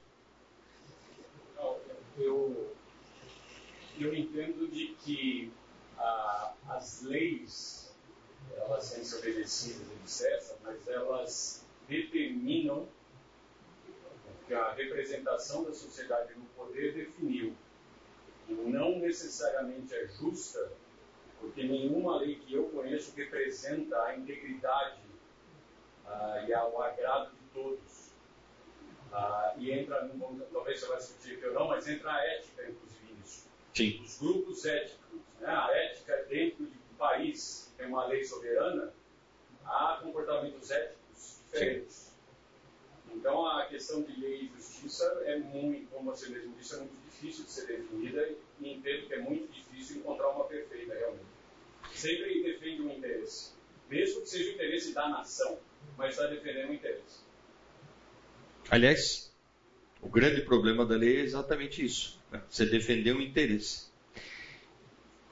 Eu, 2.20 2.76
eu 3.98 4.14
entendo 4.14 4.68
de 4.68 4.96
que 4.96 5.52
as 6.68 7.02
leis, 7.02 7.92
elas 8.56 8.92
têm 8.92 9.00
que 9.00 9.06
ser 9.06 9.18
obedecidas, 9.18 9.88
etc., 10.24 10.58
mas 10.64 10.88
elas 10.88 11.66
determinam 11.88 12.88
que 14.48 14.54
a 14.54 14.72
representação 14.72 15.64
da 15.64 15.74
sociedade 15.74 16.34
no 16.36 16.46
poder 16.56 16.94
definiu. 16.94 17.54
E 18.48 18.54
não 18.54 19.00
necessariamente 19.00 19.94
é 19.94 20.08
justa, 20.08 20.72
porque 21.40 21.64
nenhuma 21.64 22.18
lei 22.18 22.36
que 22.36 22.54
eu 22.54 22.70
conheço 22.70 23.16
representa 23.16 24.02
a 24.04 24.18
integridade 24.18 25.02
ah, 26.06 26.46
e 26.48 26.54
o 26.54 26.82
agrado 26.82 27.32
de 27.32 27.46
todos. 27.54 27.99
Ah, 29.12 29.56
e 29.58 29.72
entra, 29.72 30.10
talvez 30.51 30.80
você 30.80 30.86
vai 30.88 30.98
discutir 30.98 31.38
aqui 31.38 31.46
ou 31.48 31.54
não, 31.54 31.68
mas 31.68 31.88
entra 31.88 32.13
a 32.13 32.25
ética, 32.25 32.70
inclusive, 32.70 33.13
nisso. 33.13 33.48
Sim. 33.74 34.01
Os 34.04 34.18
grupos 34.20 34.66
éticos, 34.66 35.20
né? 35.39 35.48
a 35.48 35.72
ética 35.72 36.25
dentro 36.30 36.66
de 36.66 36.78
um 36.78 36.98
país 36.98 37.72
que 37.72 37.78
tem 37.78 37.88
uma 37.88 38.06
lei 38.08 38.24
soberana, 38.24 38.94
há 39.66 40.00
comportamentos 40.04 40.70
éticos 40.70 41.42
diferentes. 41.46 41.96
Sim. 41.96 42.10
Então, 43.16 43.48
a 43.48 43.66
questão 43.66 44.04
de 44.04 44.20
lei 44.20 44.44
e 44.44 44.48
justiça 44.56 45.06
é 45.25 45.38
muito, 45.38 45.89
como 45.89 46.12
você 46.12 46.30
mesmo 46.30 46.56
disse, 46.56 46.75
é 46.75 46.78
muito 46.78 46.96
difícil 47.10 47.46
de 47.46 47.51
ser 47.51 47.68
definida 47.68 48.30
e 48.60 48.74
entendo 48.74 49.08
que 49.08 49.13
é 49.13 49.20
muito 49.20 49.51
difícil 49.51 49.98
encontrar 49.98 50.30
uma 50.30 50.46
perfeita 50.46 50.94
realmente. 50.94 51.25
Sempre 51.92 52.44
defende 52.44 52.82
um 52.82 52.92
interesse, 52.92 53.54
mesmo 53.89 54.22
que 54.22 54.30
seja 54.30 54.51
o 54.51 54.54
interesse 54.54 54.94
da 54.94 55.10
nação, 55.10 55.60
mas 55.98 56.12
está 56.12 56.28
defendendo 56.28 56.70
um 56.70 56.74
interesse. 56.74 57.28
Aliás, 58.72 59.34
o 60.00 60.08
grande 60.08 60.42
problema 60.42 60.86
da 60.86 60.96
lei 60.96 61.18
é 61.18 61.22
exatamente 61.22 61.84
isso: 61.84 62.20
né? 62.32 62.42
você 62.48 62.66
defender 62.66 63.16
um 63.16 63.22
interesse. 63.22 63.90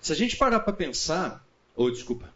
Se 0.01 0.12
a 0.12 0.15
gente 0.15 0.38
parar 0.38 0.62
para 0.62 0.74
pensar, 0.74 1.46
ou 1.75 1.88
oh, 1.88 1.91
desculpa, 1.91 2.34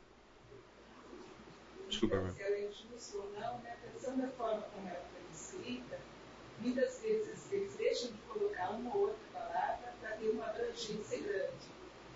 desculpa. 1.88 2.31
Se 2.36 2.41
ela 2.43 2.55
é 2.55 2.70
justa 2.70 3.17
ou 3.17 3.31
não, 3.34 3.58
né? 3.60 3.77
Pensando 3.93 4.22
da 4.22 4.27
forma 4.29 4.62
como 4.62 4.88
ela 4.88 5.03
foi 5.12 5.22
escrita, 5.34 6.00
muitas 6.60 7.01
vezes 7.01 7.51
eles 7.51 7.74
deixam 7.75 8.12
de 8.12 8.17
colocar 8.29 8.70
uma 8.70 8.96
ou 8.96 9.01
outra 9.08 9.25
palavra 9.34 9.93
para 10.00 10.12
ter 10.17 10.29
uma 10.29 10.46
abrangência 10.46 11.20
grande. 11.20 11.72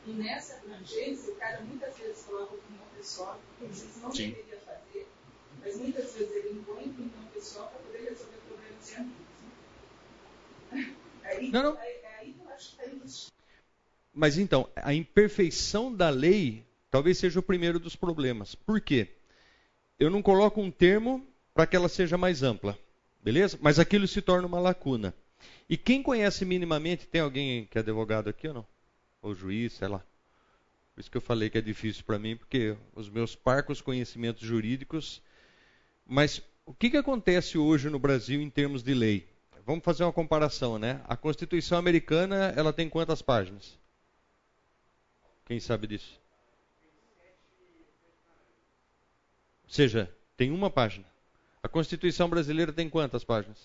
E 0.05 0.11
nessa 0.11 0.57
abrangência, 0.57 1.33
o 1.33 1.35
cara 1.37 1.61
muitas 1.61 1.97
vezes 1.97 2.23
coloca 2.25 2.53
opinião 2.53 2.85
pessoal, 2.95 3.39
que 3.57 3.65
vezes 3.65 3.97
não 4.01 4.11
Sim. 4.11 4.29
deveria 4.29 4.59
fazer, 4.59 5.07
mas 5.59 5.77
muitas 5.77 6.13
vezes 6.13 6.35
ele 6.35 6.59
impõe 6.59 6.83
opinião 6.83 7.25
pessoal 7.33 7.67
para 7.69 7.79
poder 7.79 8.09
resolver 8.09 8.44
Não, 11.51 11.63
não. 11.63 11.77
Mas 14.13 14.37
então, 14.37 14.69
a 14.75 14.93
imperfeição 14.93 15.93
da 15.93 16.09
lei 16.09 16.63
talvez 16.89 17.17
seja 17.17 17.39
o 17.39 17.43
primeiro 17.43 17.79
dos 17.79 17.95
problemas. 17.95 18.55
Por 18.55 18.79
quê? 18.79 19.09
Eu 19.99 20.09
não 20.09 20.21
coloco 20.21 20.61
um 20.61 20.71
termo 20.71 21.25
para 21.53 21.67
que 21.67 21.75
ela 21.75 21.89
seja 21.89 22.17
mais 22.17 22.43
ampla, 22.43 22.77
beleza? 23.21 23.57
Mas 23.61 23.79
aquilo 23.79 24.07
se 24.07 24.21
torna 24.21 24.47
uma 24.47 24.59
lacuna. 24.59 25.13
E 25.69 25.75
quem 25.77 26.01
conhece 26.01 26.45
minimamente, 26.45 27.07
tem 27.07 27.21
alguém 27.21 27.65
que 27.65 27.77
é 27.77 27.81
advogado 27.81 28.29
aqui 28.29 28.47
ou 28.47 28.53
não? 28.53 28.67
Ou 29.21 29.35
juiz, 29.35 29.73
sei 29.73 29.87
lá. 29.87 30.01
Por 30.93 31.01
isso 31.01 31.11
que 31.11 31.17
eu 31.17 31.21
falei 31.21 31.49
que 31.49 31.57
é 31.57 31.61
difícil 31.61 32.03
para 32.05 32.17
mim, 32.17 32.37
porque 32.37 32.77
os 32.95 33.09
meus 33.09 33.35
parcos 33.35 33.81
conhecimentos 33.81 34.47
jurídicos. 34.47 35.21
Mas 36.05 36.41
o 36.65 36.73
que, 36.73 36.89
que 36.89 36.97
acontece 36.97 37.57
hoje 37.57 37.89
no 37.89 37.99
Brasil 37.99 38.41
em 38.41 38.49
termos 38.49 38.83
de 38.83 38.93
lei? 38.93 39.27
Vamos 39.65 39.83
fazer 39.83 40.03
uma 40.03 40.13
comparação, 40.13 40.77
né? 40.77 41.01
A 41.05 41.17
Constituição 41.17 41.77
americana, 41.77 42.53
ela 42.55 42.71
tem 42.71 42.87
quantas 42.87 43.21
páginas? 43.21 43.77
Quem 45.45 45.59
sabe 45.59 45.87
disso? 45.87 46.19
Ou 49.63 49.69
seja, 49.69 50.13
tem 50.37 50.51
uma 50.51 50.69
página. 50.69 51.05
A 51.63 51.67
Constituição 51.67 52.29
brasileira 52.29 52.71
tem 52.71 52.89
quantas 52.89 53.23
páginas? 53.23 53.57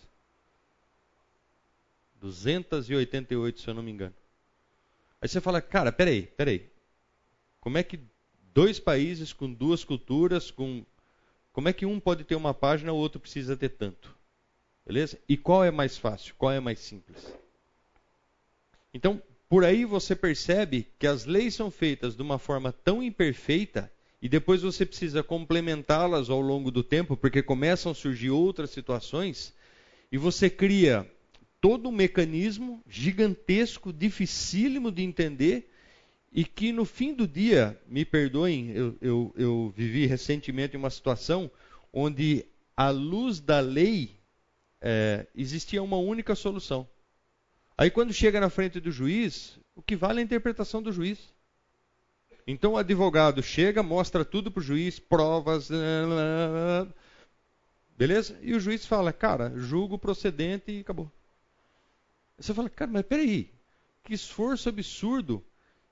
288, 2.20 3.60
se 3.60 3.68
eu 3.68 3.74
não 3.74 3.82
me 3.82 3.90
engano. 3.90 4.14
Aí 5.20 5.28
você 5.28 5.40
fala, 5.40 5.60
cara, 5.60 5.92
peraí, 5.92 6.22
peraí. 6.22 6.70
Como 7.60 7.76
é 7.76 7.82
que 7.82 8.00
dois 8.54 8.80
países 8.80 9.32
com 9.32 9.52
duas 9.52 9.84
culturas, 9.84 10.50
com. 10.50 10.84
Como 11.52 11.68
é 11.68 11.72
que 11.72 11.86
um 11.86 11.98
pode 11.98 12.24
ter 12.24 12.34
uma 12.34 12.54
página, 12.54 12.92
o 12.92 12.96
outro 12.96 13.20
precisa 13.20 13.56
ter 13.56 13.70
tanto? 13.70 14.16
Beleza? 14.86 15.18
E 15.28 15.36
qual 15.36 15.64
é 15.64 15.70
mais 15.70 15.96
fácil? 15.96 16.34
Qual 16.36 16.50
é 16.52 16.60
mais 16.60 16.78
simples? 16.80 17.32
Então, 18.92 19.22
por 19.48 19.64
aí 19.64 19.84
você 19.84 20.14
percebe 20.14 20.86
que 20.98 21.06
as 21.06 21.24
leis 21.24 21.54
são 21.54 21.70
feitas 21.70 22.16
de 22.16 22.22
uma 22.22 22.38
forma 22.38 22.72
tão 22.72 23.02
imperfeita 23.02 23.90
e 24.22 24.28
depois 24.28 24.62
você 24.62 24.84
precisa 24.84 25.22
complementá-las 25.22 26.28
ao 26.28 26.40
longo 26.40 26.70
do 26.70 26.84
tempo, 26.84 27.16
porque 27.16 27.42
começam 27.42 27.92
a 27.92 27.94
surgir 27.94 28.30
outras 28.30 28.70
situações, 28.70 29.54
e 30.12 30.18
você 30.18 30.50
cria 30.50 31.10
todo 31.60 31.88
um 31.88 31.92
mecanismo 31.92 32.82
gigantesco, 32.86 33.92
dificílimo 33.92 34.92
de 34.92 35.02
entender, 35.02 35.70
e 36.32 36.44
que 36.44 36.72
no 36.72 36.84
fim 36.84 37.12
do 37.12 37.26
dia, 37.26 37.80
me 37.86 38.04
perdoem, 38.04 38.70
eu, 38.70 38.96
eu, 39.00 39.34
eu 39.36 39.74
vivi 39.76 40.06
recentemente 40.06 40.76
uma 40.76 40.90
situação 40.90 41.50
onde, 41.92 42.46
à 42.76 42.90
luz 42.90 43.40
da 43.40 43.58
lei, 43.58 44.16
é, 44.80 45.26
existia 45.34 45.82
uma 45.82 45.96
única 45.96 46.34
solução. 46.34 46.88
Aí, 47.76 47.90
quando 47.90 48.12
chega 48.12 48.40
na 48.40 48.50
frente 48.50 48.78
do 48.78 48.92
juiz, 48.92 49.58
o 49.74 49.82
que 49.82 49.96
vale 49.96 50.20
é 50.20 50.22
a 50.22 50.24
interpretação 50.24 50.82
do 50.82 50.92
juiz. 50.92 51.18
Então, 52.46 52.72
o 52.72 52.76
advogado 52.76 53.42
chega, 53.42 53.82
mostra 53.82 54.24
tudo 54.24 54.50
para 54.50 54.60
o 54.60 54.64
juiz, 54.64 54.98
provas, 54.98 55.68
Beleza? 57.96 58.38
E 58.40 58.54
o 58.54 58.60
juiz 58.60 58.86
fala, 58.86 59.12
cara, 59.12 59.52
julgo 59.56 59.98
procedente 59.98 60.72
e 60.72 60.80
acabou. 60.80 61.10
Você 62.38 62.54
fala, 62.54 62.70
cara, 62.70 62.90
mas 62.90 63.02
peraí, 63.02 63.52
que 64.02 64.14
esforço 64.14 64.70
absurdo. 64.70 65.44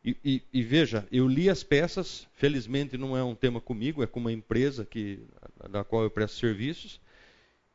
E, 0.05 0.17
e, 0.25 0.43
e, 0.53 0.63
veja, 0.63 1.07
eu 1.11 1.27
li 1.27 1.51
as 1.51 1.63
peças, 1.63 2.27
felizmente 2.35 2.97
não 2.97 3.17
é 3.17 3.23
um 3.23 3.35
tema 3.35 3.61
comigo, 3.61 4.03
é 4.03 4.07
com 4.07 4.21
uma 4.21 4.33
empresa 4.33 4.85
que, 4.85 5.21
da 5.69 5.83
qual 5.83 6.03
eu 6.05 6.11
presto 6.11 6.39
serviços. 6.39 7.01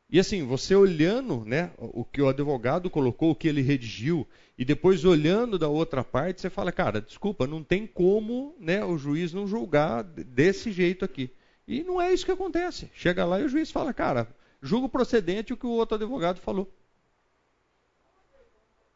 E 0.08 0.18
assim, 0.18 0.44
você 0.44 0.74
olhando 0.74 1.44
né, 1.44 1.72
o 1.78 2.04
que 2.04 2.22
o 2.22 2.28
advogado 2.28 2.88
colocou, 2.88 3.30
o 3.30 3.34
que 3.34 3.48
ele 3.48 3.62
redigiu, 3.62 4.26
e 4.56 4.64
depois 4.64 5.04
olhando 5.04 5.58
da 5.58 5.68
outra 5.68 6.04
parte, 6.04 6.40
você 6.40 6.48
fala, 6.48 6.70
cara, 6.70 7.00
desculpa, 7.00 7.46
não 7.46 7.62
tem 7.62 7.86
como 7.86 8.54
né, 8.58 8.84
o 8.84 8.96
juiz 8.96 9.32
não 9.32 9.46
julgar 9.46 10.02
desse 10.04 10.70
jeito 10.70 11.04
aqui. 11.04 11.30
E 11.66 11.82
não 11.82 12.00
é 12.00 12.12
isso 12.12 12.24
que 12.24 12.32
acontece. 12.32 12.90
Chega 12.94 13.24
lá 13.24 13.40
e 13.40 13.44
o 13.44 13.48
juiz 13.48 13.70
fala, 13.70 13.92
cara, 13.92 14.28
julgo 14.62 14.88
procedente 14.88 15.52
o 15.52 15.56
que 15.56 15.66
o 15.66 15.70
outro 15.70 15.96
advogado 15.96 16.38
falou. 16.40 16.72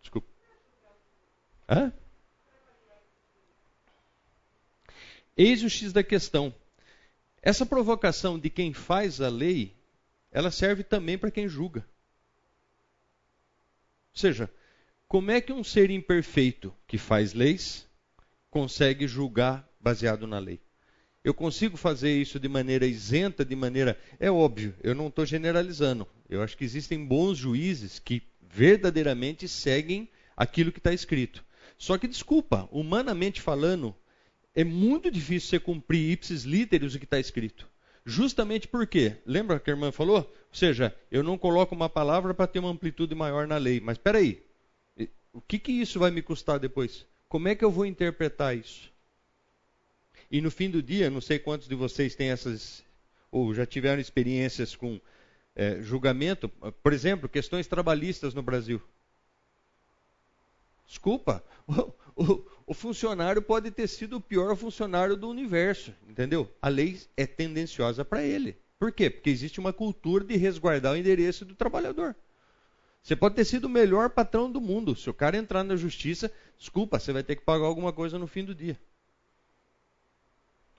Desculpa. 0.00 0.28
Hã? 1.68 1.92
Eis 5.38 5.62
o 5.62 5.70
X 5.70 5.92
da 5.92 6.02
questão. 6.02 6.52
Essa 7.40 7.64
provocação 7.64 8.38
de 8.38 8.50
quem 8.50 8.74
faz 8.74 9.20
a 9.20 9.28
lei 9.28 9.78
ela 10.30 10.50
serve 10.50 10.82
também 10.82 11.16
para 11.16 11.30
quem 11.30 11.48
julga. 11.48 11.80
Ou 14.12 14.20
seja, 14.20 14.50
como 15.06 15.30
é 15.30 15.40
que 15.40 15.52
um 15.52 15.64
ser 15.64 15.90
imperfeito 15.90 16.74
que 16.86 16.98
faz 16.98 17.32
leis 17.32 17.86
consegue 18.50 19.06
julgar 19.06 19.66
baseado 19.80 20.26
na 20.26 20.38
lei? 20.38 20.60
Eu 21.24 21.32
consigo 21.32 21.76
fazer 21.76 22.20
isso 22.20 22.38
de 22.38 22.48
maneira 22.48 22.86
isenta, 22.86 23.44
de 23.44 23.54
maneira. 23.56 23.98
É 24.18 24.30
óbvio, 24.30 24.74
eu 24.82 24.94
não 24.94 25.08
estou 25.08 25.24
generalizando. 25.24 26.06
Eu 26.28 26.42
acho 26.42 26.56
que 26.56 26.64
existem 26.64 27.04
bons 27.04 27.38
juízes 27.38 27.98
que 27.98 28.22
verdadeiramente 28.40 29.46
seguem 29.46 30.08
aquilo 30.36 30.72
que 30.72 30.78
está 30.78 30.92
escrito. 30.92 31.44
Só 31.76 31.96
que, 31.96 32.08
desculpa, 32.08 32.68
humanamente 32.72 33.40
falando, 33.40 33.94
é 34.54 34.64
muito 34.64 35.10
difícil 35.10 35.50
você 35.50 35.60
cumprir 35.60 36.12
ipsis 36.12 36.42
literis 36.42 36.94
o 36.94 36.98
que 36.98 37.04
está 37.04 37.18
escrito. 37.18 37.68
Justamente 38.04 38.66
porque, 38.66 39.16
lembra 39.26 39.60
que 39.60 39.70
a 39.70 39.74
irmã 39.74 39.92
falou? 39.92 40.18
Ou 40.18 40.54
seja, 40.54 40.96
eu 41.10 41.22
não 41.22 41.36
coloco 41.36 41.74
uma 41.74 41.90
palavra 41.90 42.32
para 42.32 42.46
ter 42.46 42.58
uma 42.58 42.70
amplitude 42.70 43.14
maior 43.14 43.46
na 43.46 43.58
lei. 43.58 43.80
Mas 43.80 43.98
espera 43.98 44.18
aí, 44.18 44.42
o 45.32 45.40
que, 45.40 45.58
que 45.58 45.72
isso 45.72 45.98
vai 45.98 46.10
me 46.10 46.22
custar 46.22 46.58
depois? 46.58 47.06
Como 47.28 47.48
é 47.48 47.54
que 47.54 47.64
eu 47.64 47.70
vou 47.70 47.84
interpretar 47.84 48.56
isso? 48.56 48.90
E 50.30 50.40
no 50.40 50.50
fim 50.50 50.70
do 50.70 50.82
dia, 50.82 51.10
não 51.10 51.20
sei 51.20 51.38
quantos 51.38 51.68
de 51.68 51.74
vocês 51.74 52.14
têm 52.14 52.30
essas, 52.30 52.82
ou 53.30 53.54
já 53.54 53.66
tiveram 53.66 54.00
experiências 54.00 54.74
com 54.74 55.00
é, 55.54 55.82
julgamento, 55.82 56.48
por 56.82 56.92
exemplo, 56.92 57.28
questões 57.28 57.66
trabalhistas 57.66 58.32
no 58.32 58.42
Brasil. 58.42 58.82
Desculpa, 60.86 61.44
o, 62.16 62.47
o, 62.68 62.74
funcionário 62.74 63.42
pode 63.42 63.70
ter 63.70 63.86
sido 63.88 64.16
o 64.16 64.20
pior 64.20 64.56
funcionário 64.56 65.16
do 65.16 65.28
universo, 65.28 65.92
entendeu? 66.08 66.50
A 66.60 66.68
lei 66.68 67.00
é 67.16 67.26
tendenciosa 67.26 68.04
para 68.04 68.22
ele. 68.22 68.56
Por 68.78 68.92
quê? 68.92 69.10
Porque 69.10 69.30
existe 69.30 69.58
uma 69.58 69.72
cultura 69.72 70.24
de 70.24 70.36
resguardar 70.36 70.92
o 70.92 70.96
endereço 70.96 71.44
do 71.44 71.54
trabalhador. 71.54 72.14
Você 73.02 73.16
pode 73.16 73.34
ter 73.34 73.44
sido 73.44 73.64
o 73.64 73.70
melhor 73.70 74.10
patrão 74.10 74.50
do 74.50 74.60
mundo. 74.60 74.94
Se 74.94 75.08
o 75.08 75.14
cara 75.14 75.36
entrar 75.36 75.64
na 75.64 75.76
justiça, 75.76 76.30
desculpa, 76.58 76.98
você 76.98 77.12
vai 77.12 77.22
ter 77.22 77.36
que 77.36 77.44
pagar 77.44 77.66
alguma 77.66 77.92
coisa 77.92 78.18
no 78.18 78.26
fim 78.26 78.44
do 78.44 78.54
dia. 78.54 78.78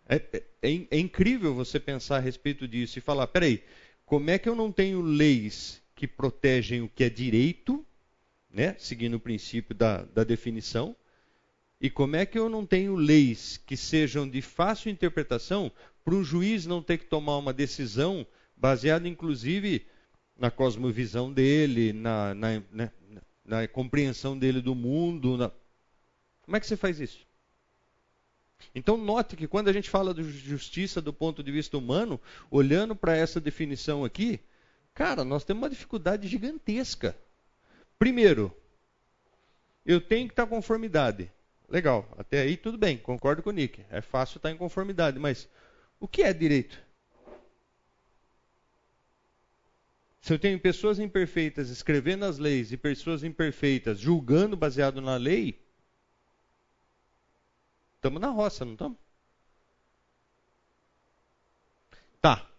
É, 0.08 0.16
é, 0.62 0.88
é, 0.92 1.00
incrível 1.00 1.54
você 1.54 1.80
pensar 1.80 2.18
a 2.18 2.22
respeito 2.22 2.68
disso 2.68 2.98
e 2.98 3.02
falar: 3.02 3.28
peraí, 3.28 3.64
como 4.06 4.30
é 4.30 4.40
que 4.40 4.50
eu 4.50 4.56
não 4.56 4.72
tenho 4.72 5.02
leis 5.02 5.82
que 5.96 6.08
protegem 6.08 6.82
o 6.82 6.90
que 6.90 7.04
é 7.04 7.10
direito 7.10 7.86
né, 8.52 8.76
seguindo 8.80 9.16
o 9.16 9.20
princípio 9.20 9.76
da, 9.76 10.04
da 10.04 10.24
definição. 10.24 10.96
E 11.82 11.90
como 11.90 12.16
é 12.18 12.26
que 12.26 12.38
eu 12.38 12.50
não 12.50 12.66
tenho 12.66 12.96
leis 12.96 13.58
que 13.66 13.78
sejam 13.78 14.28
de 14.30 14.42
fácil 14.42 14.92
interpretação 14.92 15.72
para 16.04 16.14
um 16.14 16.24
juiz 16.24 16.66
não 16.66 16.84
ter 16.84 16.98
que 16.98 17.06
tomar 17.06 17.38
uma 17.38 17.54
decisão 17.54 18.28
baseada, 18.56 19.08
inclusive, 19.08 19.86
na 20.38 20.52
cosmovisão 20.52 21.32
dele, 21.32 21.94
na, 21.94 22.34
na, 22.34 22.62
na, 23.46 23.68
compreensão 23.68 24.38
dele 24.38 24.62
do 24.62 24.76
mundo? 24.76 25.38
Na... 25.38 25.52
Como 26.42 26.58
é 26.58 26.60
que 26.60 26.68
você 26.68 26.76
faz 26.76 27.00
isso? 27.00 27.26
Então, 28.76 28.98
note 28.98 29.38
que 29.38 29.48
quando 29.48 29.70
a 29.70 29.74
gente 29.74 29.90
fala 29.90 30.14
de 30.14 30.24
justiça 30.24 31.02
do 31.02 31.14
ponto 31.14 31.42
de 31.42 31.50
vista 31.50 31.78
humano, 31.78 32.20
olhando 32.52 32.94
para 32.94 33.16
essa 33.16 33.40
definição 33.40 34.04
aqui, 34.04 34.42
cara, 34.94 35.24
nós 35.24 35.46
temos 35.46 35.64
uma 35.64 35.70
dificuldade 35.70 36.28
gigantesca. 36.28 37.16
Primeiro, 37.98 38.54
eu 39.86 40.02
tenho 40.02 40.28
que 40.28 40.34
estar 40.34 40.46
conformidade. 40.46 41.32
Legal, 41.70 42.12
até 42.18 42.42
aí 42.42 42.58
tudo 42.58 42.78
bem, 42.78 42.98
concordo 42.98 43.44
com 43.44 43.50
o 43.50 43.54
Nick. 43.54 43.86
É 43.92 44.02
fácil 44.02 44.38
estar 44.38 44.50
em 44.52 44.58
conformidade, 44.58 45.20
mas 45.20 45.48
o 46.00 46.08
que 46.08 46.24
é 46.24 46.34
direito? 46.34 46.82
Se 50.22 50.34
eu 50.34 50.40
tenho 50.40 50.60
pessoas 50.60 51.00
imperfeitas 51.00 51.70
escrevendo 51.70 52.26
as 52.26 52.38
leis 52.38 52.72
e 52.72 52.78
pessoas 52.78 53.24
imperfeitas 53.24 54.00
julgando 54.00 54.58
baseado 54.58 55.00
na 55.00 55.16
lei, 55.16 55.62
estamos 57.96 58.20
na 58.20 58.30
roça, 58.30 58.66
não 58.66 58.74
estamos? 58.74 58.98
Tá. 62.22 62.50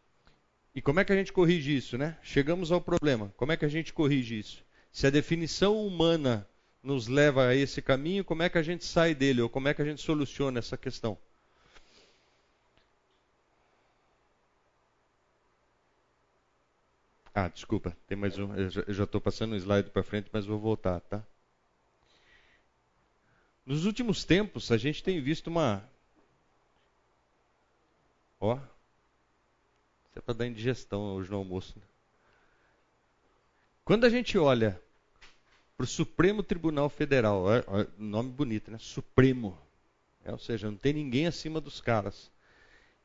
E 0.75 0.81
como 0.81 1.01
é 1.01 1.05
que 1.05 1.13
a 1.13 1.17
gente 1.17 1.33
corrige 1.33 1.77
isso, 1.77 1.99
né? 1.99 2.17
Chegamos 2.23 2.73
ao 2.73 2.81
problema. 2.81 3.33
Como 3.37 3.53
é 3.53 3.57
que 3.57 3.65
a 3.65 3.69
gente 3.69 3.93
corrige 3.93 4.39
isso? 4.39 4.65
Se 4.91 5.07
a 5.07 5.11
definição 5.11 5.85
humana 5.85 6.49
nos 6.83 7.09
leva 7.09 7.49
a 7.49 7.55
esse 7.55 7.83
caminho, 7.83 8.25
como 8.25 8.43
é 8.43 8.49
que 8.49 8.59
a 8.59 8.63
gente 8.63 8.85
sai 8.85 9.15
dele 9.15 9.43
ou 9.43 9.49
como 9.49 9.69
é 9.69 9.75
que 9.75 9.83
a 9.83 9.85
gente 9.85 10.01
soluciona 10.01 10.59
essa 10.59 10.77
questão? 10.77 11.19
Ah, 17.35 17.49
desculpa, 17.49 17.97
tem 18.07 18.19
mais 18.19 18.37
um. 18.39 18.55
Eu 18.55 18.93
já 18.93 19.05
estou 19.05 19.21
passando 19.21 19.53
um 19.53 19.57
slide 19.57 19.91
para 19.91 20.03
frente, 20.03 20.29
mas 20.33 20.47
vou 20.47 20.59
voltar, 20.59 21.01
tá? 21.01 21.25
Nos 23.65 23.85
últimos 23.85 24.25
tempos, 24.25 24.73
a 24.73 24.77
gente 24.77 25.03
tem 25.03 25.21
visto 25.21 25.47
uma. 25.47 25.89
Ó. 28.41 28.57
Isso 28.57 30.19
é 30.19 30.21
para 30.21 30.35
dar 30.35 30.47
indigestão 30.47 31.15
hoje 31.15 31.31
no 31.31 31.37
almoço. 31.37 31.79
Né? 31.79 31.85
Quando 33.85 34.07
a 34.07 34.11
gente 34.11 34.37
olha 34.37 34.81
para 35.81 35.85
o 35.85 35.87
Supremo 35.87 36.43
Tribunal 36.43 36.91
Federal, 36.91 37.51
é, 37.51 37.61
é, 37.61 37.87
nome 37.97 38.31
bonito, 38.31 38.71
né? 38.71 38.77
Supremo. 38.79 39.59
É, 40.23 40.31
ou 40.31 40.39
seja, 40.39 40.71
não 40.71 40.77
tem 40.77 40.93
ninguém 40.93 41.27
acima 41.27 41.59
dos 41.59 41.81
caras. 41.81 42.31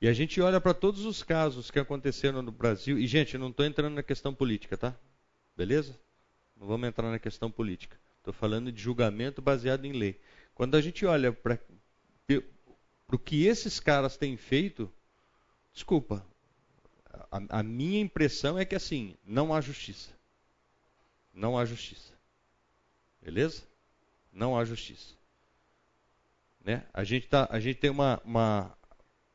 E 0.02 0.10
a 0.10 0.12
gente 0.14 0.42
olha 0.42 0.60
para 0.60 0.74
todos 0.74 1.06
os 1.06 1.24
casos 1.24 1.72
que 1.72 1.80
aconteceram 1.80 2.42
no 2.42 2.52
Brasil. 2.52 3.00
E, 3.00 3.08
gente, 3.08 3.38
não 3.38 3.48
estou 3.48 3.66
entrando 3.66 3.94
na 3.94 4.04
questão 4.04 4.34
política, 4.34 4.76
tá? 4.76 4.94
Beleza? 5.56 5.98
Não 6.60 6.68
vamos 6.68 6.90
entrar 6.90 7.10
na 7.10 7.18
questão 7.18 7.50
política. 7.50 7.98
Estou 8.18 8.34
falando 8.34 8.70
de 8.74 8.82
julgamento 8.82 9.42
baseado 9.42 9.86
em 9.86 9.94
lei. 9.94 10.20
Quando 10.54 10.76
a 10.76 10.82
gente 10.82 11.06
olha 11.06 11.32
para 11.32 11.58
o 13.10 13.18
que 13.18 13.46
esses 13.46 13.80
caras 13.80 14.18
têm 14.18 14.36
feito, 14.36 14.92
desculpa, 15.74 16.26
a, 17.32 17.60
a 17.60 17.64
minha 17.64 18.02
impressão 18.02 18.60
é 18.60 18.66
que 18.66 18.76
assim, 18.76 19.16
não 19.26 19.54
há 19.54 19.62
justiça 19.62 20.14
não 21.36 21.58
há 21.58 21.66
justiça. 21.66 22.15
Beleza? 23.26 23.64
Não 24.32 24.56
há 24.56 24.64
justiça. 24.64 25.16
Né? 26.64 26.84
A, 26.94 27.04
gente 27.04 27.28
tá, 27.28 27.48
a 27.50 27.60
gente 27.60 27.80
tem 27.80 27.90
uma, 27.90 28.22
uma, 28.24 28.78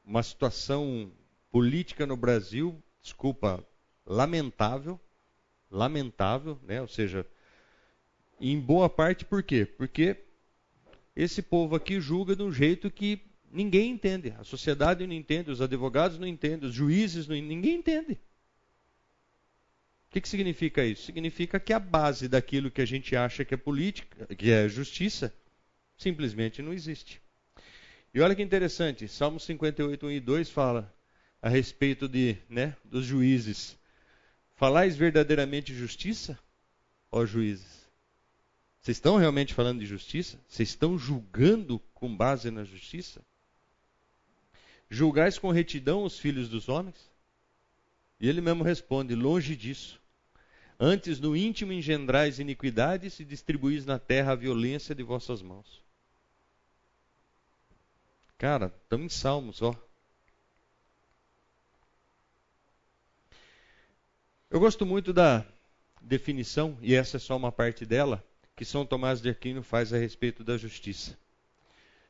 uma 0.05 0.23
situação 0.23 1.11
política 1.51 2.07
no 2.07 2.17
Brasil, 2.17 2.81
desculpa, 3.03 3.67
lamentável, 4.07 4.99
lamentável, 5.69 6.57
né? 6.63 6.81
ou 6.81 6.87
seja, 6.87 7.27
em 8.41 8.61
boa 8.61 8.89
parte 8.89 9.25
por 9.25 9.43
quê? 9.43 9.67
Porque 9.67 10.17
esse 11.17 11.43
povo 11.43 11.75
aqui 11.75 12.01
julga 12.01 12.37
de 12.37 12.45
um 12.45 12.53
jeito 12.53 12.93
que 12.93 13.21
ninguém 13.51 13.91
entende. 13.91 14.33
A 14.39 14.45
sociedade 14.45 15.05
não 15.05 15.15
entende, 15.15 15.51
os 15.51 15.61
advogados 15.61 16.17
não 16.17 16.29
entendem, 16.29 16.69
os 16.69 16.75
juízes 16.77 17.27
não 17.27 17.35
ninguém 17.35 17.79
entende. 17.79 18.21
O 20.11 20.13
que, 20.13 20.21
que 20.21 20.29
significa 20.29 20.85
isso? 20.85 21.05
Significa 21.05 21.61
que 21.61 21.73
a 21.73 21.79
base 21.79 22.27
daquilo 22.27 22.69
que 22.69 22.81
a 22.81 22.85
gente 22.85 23.15
acha 23.15 23.45
que 23.45 23.55
é 23.55 23.57
política, 23.57 24.27
que 24.35 24.51
é 24.51 24.69
justiça, 24.69 25.33
simplesmente 25.97 26.61
não 26.61 26.73
existe. 26.73 27.23
E 28.13 28.21
olha 28.21 28.35
que 28.35 28.43
interessante, 28.43 29.07
Salmo 29.07 29.39
58, 29.39 30.05
1 30.05 30.11
e 30.11 30.19
2 30.19 30.51
fala 30.51 30.93
a 31.41 31.49
respeito 31.49 32.09
de, 32.09 32.37
né, 32.49 32.75
dos 32.85 33.05
juízes. 33.05 33.79
Falais 34.57 34.97
verdadeiramente 34.97 35.73
justiça, 35.73 36.37
ó 37.13 37.25
juízes? 37.25 37.89
Vocês 38.81 38.97
estão 38.97 39.17
realmente 39.17 39.55
falando 39.55 39.79
de 39.79 39.87
justiça? 39.87 40.41
Vocês 40.49 40.71
estão 40.71 40.99
julgando 40.99 41.79
com 41.95 42.17
base 42.17 42.51
na 42.51 42.65
justiça? 42.65 43.23
Julgais 44.91 45.39
com 45.39 45.53
retidão 45.53 46.03
os 46.03 46.19
filhos 46.19 46.49
dos 46.49 46.69
homens? 46.69 46.97
E 48.19 48.29
ele 48.29 48.41
mesmo 48.41 48.65
responde: 48.65 49.15
longe 49.15 49.55
disso. 49.55 50.00
Antes 50.83 51.21
no 51.21 51.37
íntimo 51.37 51.75
engendrais 51.75 52.39
iniquidades 52.39 53.21
e 53.21 53.25
distribuís 53.25 53.85
na 53.85 53.99
terra 53.99 54.33
a 54.33 54.35
violência 54.35 54.95
de 54.95 55.03
vossas 55.03 55.43
mãos. 55.43 55.85
Cara, 58.39 58.73
estamos 58.83 59.05
em 59.05 59.09
Salmos, 59.15 59.61
ó. 59.61 59.75
Eu 64.49 64.59
gosto 64.59 64.87
muito 64.87 65.13
da 65.13 65.45
definição, 66.01 66.79
e 66.81 66.95
essa 66.95 67.19
é 67.19 67.21
só 67.21 67.37
uma 67.37 67.53
parte 67.53 67.85
dela, 67.85 68.25
que 68.57 68.65
São 68.65 68.87
Tomás 68.87 69.21
de 69.21 69.29
Aquino 69.29 69.63
faz 69.63 69.93
a 69.93 69.99
respeito 69.99 70.43
da 70.43 70.57
justiça. 70.57 71.15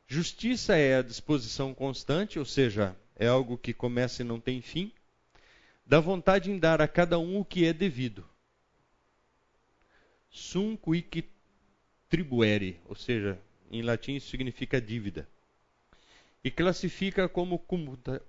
Justiça 0.06 0.76
é 0.76 0.96
a 0.96 1.02
disposição 1.02 1.74
constante, 1.74 2.38
ou 2.38 2.44
seja, 2.44 2.96
é 3.16 3.26
algo 3.26 3.58
que 3.58 3.74
começa 3.74 4.22
e 4.22 4.24
não 4.24 4.38
tem 4.38 4.62
fim, 4.62 4.92
da 5.84 5.98
vontade 5.98 6.52
em 6.52 6.56
dar 6.56 6.80
a 6.80 6.86
cada 6.86 7.18
um 7.18 7.40
o 7.40 7.44
que 7.44 7.64
é 7.64 7.72
devido. 7.72 8.29
Sum 10.30 10.76
quic 10.76 11.24
tribuere, 12.08 12.80
ou 12.86 12.94
seja, 12.94 13.38
em 13.70 13.82
latim 13.82 14.14
isso 14.14 14.30
significa 14.30 14.80
dívida. 14.80 15.28
E 16.42 16.50
classifica 16.50 17.28
como 17.28 17.58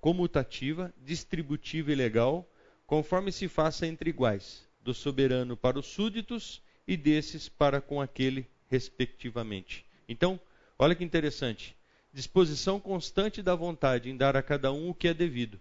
comutativa, 0.01 0.93
distributiva 0.97 1.91
e 1.91 1.95
legal, 1.95 2.49
conforme 2.85 3.31
se 3.31 3.47
faça 3.47 3.87
entre 3.87 4.09
iguais, 4.09 4.67
do 4.83 4.93
soberano 4.93 5.55
para 5.55 5.79
os 5.79 5.85
súditos 5.85 6.61
e 6.87 6.97
desses 6.97 7.47
para 7.47 7.79
com 7.79 8.01
aquele, 8.01 8.47
respectivamente. 8.67 9.85
Então, 10.09 10.39
olha 10.77 10.95
que 10.95 11.03
interessante. 11.03 11.77
Disposição 12.11 12.79
constante 12.79 13.41
da 13.41 13.55
vontade 13.55 14.09
em 14.09 14.17
dar 14.17 14.35
a 14.35 14.43
cada 14.43 14.73
um 14.73 14.89
o 14.89 14.93
que 14.93 15.07
é 15.07 15.13
devido. 15.13 15.59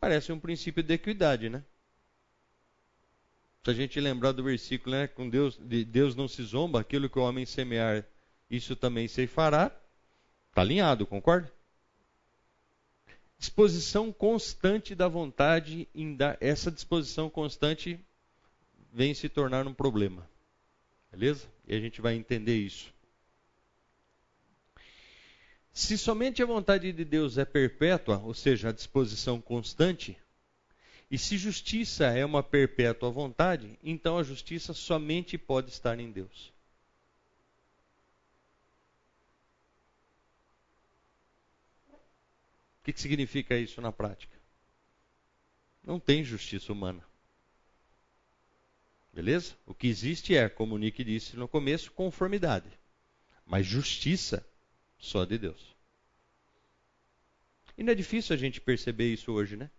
Parece 0.00 0.32
um 0.32 0.40
princípio 0.40 0.82
de 0.82 0.94
equidade, 0.94 1.48
né? 1.48 1.62
Se 3.62 3.70
a 3.70 3.74
gente 3.74 4.00
lembrar 4.00 4.32
do 4.32 4.42
versículo, 4.42 4.96
né, 4.96 5.06
com 5.06 5.28
Deus, 5.28 5.58
de 5.60 5.84
Deus 5.84 6.14
não 6.14 6.26
se 6.26 6.42
zomba, 6.42 6.80
aquilo 6.80 7.10
que 7.10 7.18
o 7.18 7.22
homem 7.22 7.44
semear, 7.44 8.06
isso 8.50 8.74
também 8.74 9.06
se 9.06 9.26
fará. 9.26 9.70
Está 10.48 10.62
alinhado, 10.62 11.06
concorda? 11.06 11.52
Disposição 13.38 14.12
constante 14.12 14.94
da 14.94 15.08
vontade. 15.08 15.86
Essa 16.40 16.70
disposição 16.70 17.28
constante 17.28 18.00
vem 18.92 19.14
se 19.14 19.28
tornar 19.28 19.66
um 19.66 19.74
problema. 19.74 20.28
Beleza? 21.12 21.46
E 21.66 21.74
a 21.74 21.80
gente 21.80 22.00
vai 22.00 22.14
entender 22.14 22.56
isso. 22.56 22.92
Se 25.72 25.96
somente 25.96 26.42
a 26.42 26.46
vontade 26.46 26.92
de 26.92 27.04
Deus 27.04 27.38
é 27.38 27.44
perpétua, 27.44 28.18
ou 28.18 28.34
seja, 28.34 28.70
a 28.70 28.72
disposição 28.72 29.40
constante, 29.40 30.18
e 31.10 31.18
se 31.18 31.36
justiça 31.36 32.06
é 32.06 32.24
uma 32.24 32.42
perpétua 32.42 33.10
vontade, 33.10 33.76
então 33.82 34.16
a 34.16 34.22
justiça 34.22 34.72
somente 34.72 35.36
pode 35.36 35.70
estar 35.70 35.98
em 35.98 36.10
Deus. 36.12 36.52
O 42.78 42.84
que, 42.84 42.98
significa 42.98 43.56
isso 43.58 43.80
na 43.80 43.90
prática? 43.90 44.38
Não 45.82 45.98
tem 45.98 46.22
justiça 46.22 46.72
humana. 46.72 47.04
Beleza? 49.12 49.56
O 49.66 49.74
que 49.74 49.88
existe 49.88 50.36
é, 50.36 50.48
como 50.48 50.76
o 50.76 50.78
Nick 50.78 51.02
disse 51.02 51.36
no 51.36 51.48
começo, 51.48 51.90
conformidade. 51.90 52.70
Mas 53.44 53.66
justiça 53.66 54.46
só 54.96 55.24
de 55.24 55.36
Deus. 55.36 55.74
E 57.76 57.82
não 57.82 57.92
é 57.92 57.96
difícil 57.96 58.34
a 58.34 58.38
gente 58.38 58.60
perceber 58.60 59.12
isso 59.12 59.32
hoje, 59.32 59.56
né? 59.56 59.70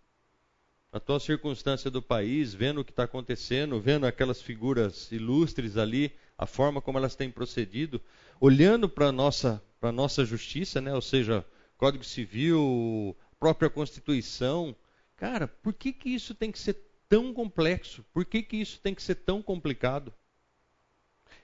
A 0.92 1.00
tua 1.00 1.18
circunstância 1.18 1.90
do 1.90 2.02
país, 2.02 2.52
vendo 2.52 2.82
o 2.82 2.84
que 2.84 2.90
está 2.92 3.04
acontecendo, 3.04 3.80
vendo 3.80 4.06
aquelas 4.06 4.42
figuras 4.42 5.10
ilustres 5.10 5.78
ali, 5.78 6.12
a 6.36 6.44
forma 6.44 6.82
como 6.82 6.98
elas 6.98 7.16
têm 7.16 7.30
procedido, 7.30 7.98
olhando 8.38 8.86
para 8.90 9.06
a 9.06 9.12
nossa, 9.12 9.62
nossa 9.94 10.22
justiça, 10.22 10.82
né? 10.82 10.92
ou 10.92 11.00
seja, 11.00 11.46
Código 11.78 12.04
Civil, 12.04 13.16
própria 13.40 13.70
Constituição. 13.70 14.76
Cara, 15.16 15.48
por 15.48 15.72
que, 15.72 15.94
que 15.94 16.10
isso 16.10 16.34
tem 16.34 16.52
que 16.52 16.58
ser 16.58 16.76
tão 17.08 17.32
complexo? 17.32 18.04
Por 18.12 18.26
que, 18.26 18.42
que 18.42 18.58
isso 18.58 18.78
tem 18.78 18.94
que 18.94 19.02
ser 19.02 19.14
tão 19.14 19.40
complicado? 19.40 20.12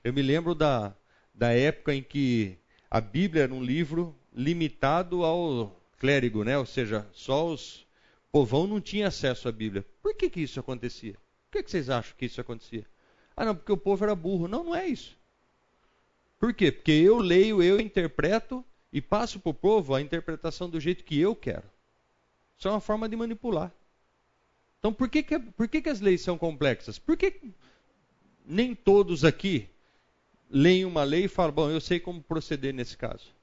Eu 0.04 0.12
me 0.12 0.20
lembro 0.20 0.54
da, 0.54 0.94
da 1.34 1.54
época 1.54 1.94
em 1.94 2.02
que 2.02 2.58
a 2.90 3.00
Bíblia 3.00 3.44
era 3.44 3.54
um 3.54 3.64
livro 3.64 4.14
limitado 4.30 5.24
ao 5.24 5.74
clérigo, 5.98 6.44
né? 6.44 6.58
ou 6.58 6.66
seja, 6.66 7.08
só 7.14 7.46
os 7.46 7.87
povão 8.30 8.66
não 8.66 8.80
tinha 8.80 9.08
acesso 9.08 9.48
à 9.48 9.52
Bíblia. 9.52 9.84
Por 10.02 10.14
que, 10.14 10.30
que 10.30 10.40
isso 10.40 10.60
acontecia? 10.60 11.14
Por 11.14 11.52
que, 11.52 11.62
que 11.62 11.70
vocês 11.70 11.88
acham 11.88 12.14
que 12.16 12.26
isso 12.26 12.40
acontecia? 12.40 12.86
Ah, 13.36 13.44
não, 13.44 13.54
porque 13.54 13.72
o 13.72 13.76
povo 13.76 14.04
era 14.04 14.14
burro. 14.14 14.48
Não, 14.48 14.64
não 14.64 14.74
é 14.74 14.86
isso. 14.86 15.16
Por 16.38 16.52
quê? 16.52 16.70
Porque 16.70 16.92
eu 16.92 17.18
leio, 17.18 17.62
eu 17.62 17.80
interpreto 17.80 18.64
e 18.92 19.00
passo 19.00 19.40
para 19.40 19.50
o 19.50 19.54
povo 19.54 19.94
a 19.94 20.00
interpretação 20.00 20.68
do 20.68 20.80
jeito 20.80 21.04
que 21.04 21.18
eu 21.18 21.34
quero. 21.34 21.64
Isso 22.56 22.68
é 22.68 22.70
uma 22.70 22.80
forma 22.80 23.08
de 23.08 23.16
manipular. 23.16 23.72
Então, 24.78 24.92
por 24.92 25.08
que, 25.08 25.22
que, 25.22 25.38
por 25.38 25.68
que, 25.68 25.82
que 25.82 25.88
as 25.88 26.00
leis 26.00 26.20
são 26.20 26.38
complexas? 26.38 26.98
Por 26.98 27.16
que 27.16 27.40
nem 28.44 28.74
todos 28.74 29.24
aqui 29.24 29.68
leem 30.50 30.84
uma 30.84 31.04
lei 31.04 31.24
e 31.24 31.28
falam, 31.28 31.52
bom, 31.52 31.70
eu 31.70 31.80
sei 31.80 31.98
como 31.98 32.22
proceder 32.22 32.72
nesse 32.72 32.96
caso? 32.96 33.34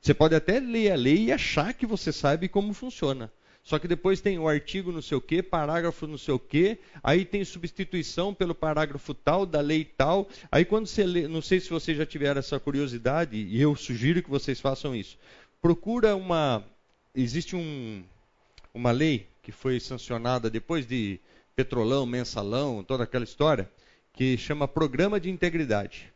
Você 0.00 0.14
pode 0.14 0.34
até 0.34 0.58
ler 0.58 0.92
a 0.92 0.96
lei 0.96 1.26
e 1.26 1.32
achar 1.32 1.74
que 1.74 1.86
você 1.86 2.12
sabe 2.12 2.48
como 2.48 2.72
funciona. 2.72 3.30
Só 3.62 3.78
que 3.78 3.86
depois 3.86 4.20
tem 4.20 4.38
o 4.38 4.48
artigo 4.48 4.90
não 4.90 5.02
sei 5.02 5.18
o 5.18 5.20
quê, 5.20 5.42
parágrafo 5.42 6.06
não 6.06 6.16
sei 6.16 6.32
o 6.32 6.38
quê, 6.38 6.78
aí 7.02 7.24
tem 7.24 7.44
substituição 7.44 8.32
pelo 8.32 8.54
parágrafo 8.54 9.12
tal, 9.12 9.44
da 9.44 9.60
lei 9.60 9.84
tal. 9.84 10.28
Aí 10.50 10.64
quando 10.64 10.86
você 10.86 11.04
lê, 11.04 11.28
não 11.28 11.42
sei 11.42 11.60
se 11.60 11.68
vocês 11.68 11.96
já 11.96 12.06
tiveram 12.06 12.38
essa 12.38 12.58
curiosidade, 12.58 13.36
e 13.36 13.60
eu 13.60 13.76
sugiro 13.76 14.22
que 14.22 14.30
vocês 14.30 14.58
façam 14.58 14.94
isso. 14.94 15.18
Procura 15.60 16.16
uma. 16.16 16.64
Existe 17.14 17.54
um, 17.54 18.02
uma 18.72 18.90
lei 18.90 19.26
que 19.42 19.52
foi 19.52 19.78
sancionada 19.78 20.48
depois 20.48 20.86
de 20.86 21.20
petrolão, 21.54 22.06
mensalão, 22.06 22.82
toda 22.82 23.04
aquela 23.04 23.24
história, 23.24 23.70
que 24.14 24.38
chama 24.38 24.66
Programa 24.66 25.20
de 25.20 25.28
Integridade. 25.28 26.10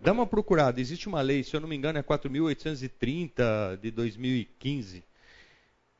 Dá 0.00 0.12
uma 0.12 0.26
procurada, 0.26 0.80
existe 0.80 1.08
uma 1.08 1.20
lei, 1.20 1.42
se 1.42 1.54
eu 1.54 1.60
não 1.60 1.68
me 1.68 1.76
engano, 1.76 1.98
é 1.98 2.02
4.830 2.02 3.78
de 3.80 3.90
2015. 3.90 5.04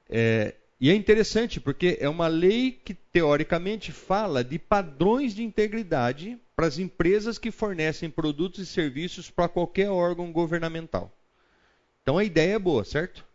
É, 0.08 0.54
e 0.80 0.90
é 0.90 0.94
interessante 0.94 1.60
porque 1.60 1.98
é 2.00 2.08
uma 2.08 2.28
lei 2.28 2.70
que 2.70 2.94
teoricamente 2.94 3.90
fala 3.90 4.44
de 4.44 4.58
padrões 4.58 5.34
de 5.34 5.42
integridade 5.42 6.38
para 6.54 6.66
as 6.66 6.78
empresas 6.78 7.38
que 7.38 7.50
fornecem 7.50 8.08
produtos 8.08 8.60
e 8.60 8.66
serviços 8.66 9.30
para 9.30 9.48
qualquer 9.48 9.90
órgão 9.90 10.30
governamental. 10.32 11.12
Então 12.02 12.16
a 12.16 12.24
ideia 12.24 12.54
é 12.54 12.58
boa, 12.58 12.84
certo? 12.84 13.26